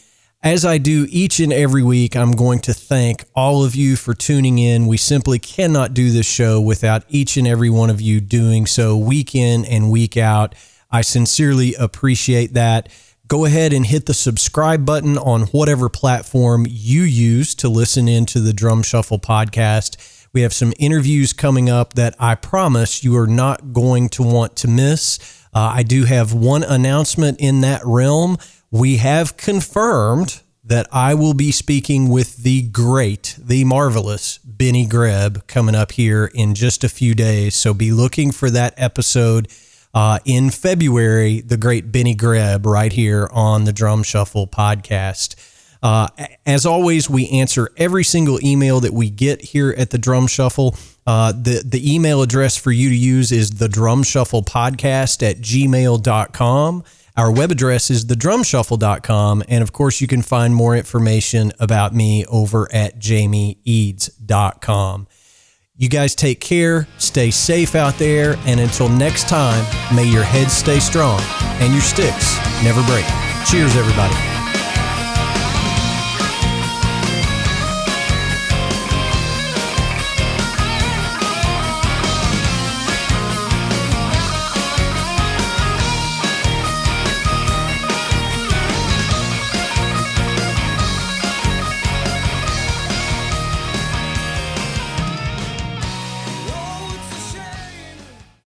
As 0.42 0.64
I 0.64 0.78
do 0.78 1.06
each 1.10 1.40
and 1.40 1.52
every 1.52 1.82
week, 1.82 2.14
I'm 2.14 2.32
going 2.32 2.60
to 2.60 2.74
thank 2.74 3.24
all 3.34 3.64
of 3.64 3.74
you 3.74 3.96
for 3.96 4.14
tuning 4.14 4.58
in. 4.58 4.86
We 4.86 4.96
simply 4.96 5.38
cannot 5.38 5.94
do 5.94 6.10
this 6.10 6.26
show 6.26 6.60
without 6.60 7.04
each 7.08 7.36
and 7.36 7.48
every 7.48 7.70
one 7.70 7.90
of 7.90 8.00
you 8.00 8.20
doing 8.20 8.66
so 8.66 8.96
week 8.96 9.34
in 9.34 9.64
and 9.64 9.90
week 9.90 10.16
out. 10.16 10.54
I 10.90 11.00
sincerely 11.00 11.74
appreciate 11.74 12.52
that. 12.54 12.88
Go 13.28 13.44
ahead 13.44 13.72
and 13.72 13.84
hit 13.84 14.06
the 14.06 14.14
subscribe 14.14 14.86
button 14.86 15.18
on 15.18 15.42
whatever 15.46 15.88
platform 15.88 16.64
you 16.68 17.02
use 17.02 17.56
to 17.56 17.68
listen 17.68 18.06
into 18.06 18.38
the 18.38 18.52
Drum 18.52 18.84
Shuffle 18.84 19.18
podcast. 19.18 19.96
We 20.36 20.42
have 20.42 20.52
some 20.52 20.74
interviews 20.78 21.32
coming 21.32 21.70
up 21.70 21.94
that 21.94 22.14
I 22.20 22.34
promise 22.34 23.02
you 23.02 23.16
are 23.16 23.26
not 23.26 23.72
going 23.72 24.10
to 24.10 24.22
want 24.22 24.54
to 24.56 24.68
miss. 24.68 25.18
Uh, 25.54 25.72
I 25.76 25.82
do 25.82 26.04
have 26.04 26.34
one 26.34 26.62
announcement 26.62 27.40
in 27.40 27.62
that 27.62 27.80
realm. 27.86 28.36
We 28.70 28.98
have 28.98 29.38
confirmed 29.38 30.42
that 30.62 30.88
I 30.92 31.14
will 31.14 31.32
be 31.32 31.52
speaking 31.52 32.10
with 32.10 32.36
the 32.36 32.60
great, 32.68 33.34
the 33.38 33.64
marvelous 33.64 34.36
Benny 34.44 34.84
Greb 34.84 35.46
coming 35.46 35.74
up 35.74 35.92
here 35.92 36.30
in 36.34 36.54
just 36.54 36.84
a 36.84 36.90
few 36.90 37.14
days. 37.14 37.54
So 37.54 37.72
be 37.72 37.90
looking 37.90 38.30
for 38.30 38.50
that 38.50 38.74
episode 38.76 39.48
uh, 39.94 40.18
in 40.26 40.50
February, 40.50 41.40
the 41.40 41.56
great 41.56 41.90
Benny 41.90 42.14
Greb 42.14 42.66
right 42.66 42.92
here 42.92 43.26
on 43.32 43.64
the 43.64 43.72
Drum 43.72 44.02
Shuffle 44.02 44.46
podcast. 44.46 45.34
Uh, 45.82 46.08
as 46.44 46.66
always, 46.66 47.08
we 47.08 47.28
answer 47.28 47.70
every 47.76 48.04
single 48.04 48.44
email 48.44 48.80
that 48.80 48.92
we 48.92 49.08
get 49.10 49.40
here 49.42 49.74
at 49.76 49.90
the 49.90 49.98
Drum 49.98 50.26
Shuffle. 50.26 50.76
Uh, 51.06 51.30
the, 51.32 51.62
the 51.64 51.94
email 51.94 52.22
address 52.22 52.56
for 52.56 52.72
you 52.72 52.88
to 52.88 52.96
use 52.96 53.30
is 53.32 53.50
the 53.50 53.68
Drum 53.68 54.02
Shuffle 54.02 54.42
Podcast 54.42 55.28
at 55.28 55.38
gmail.com. 55.38 56.84
Our 57.16 57.32
web 57.32 57.50
address 57.50 57.90
is 57.90 58.06
the 58.06 58.14
thedrumshuffle.com. 58.14 59.44
And 59.48 59.62
of 59.62 59.72
course, 59.72 60.02
you 60.02 60.06
can 60.06 60.22
find 60.22 60.54
more 60.54 60.76
information 60.76 61.52
about 61.58 61.94
me 61.94 62.24
over 62.26 62.68
at 62.72 62.98
jamieeads.com. 62.98 65.06
You 65.78 65.90
guys 65.90 66.14
take 66.14 66.40
care, 66.40 66.88
stay 66.96 67.30
safe 67.30 67.74
out 67.74 67.98
there, 67.98 68.36
and 68.46 68.60
until 68.60 68.88
next 68.88 69.28
time, 69.28 69.62
may 69.94 70.04
your 70.04 70.24
heads 70.24 70.54
stay 70.54 70.80
strong 70.80 71.20
and 71.60 71.70
your 71.72 71.82
sticks 71.82 72.38
never 72.64 72.82
break. 72.84 73.04
Cheers, 73.46 73.76
everybody. 73.76 74.35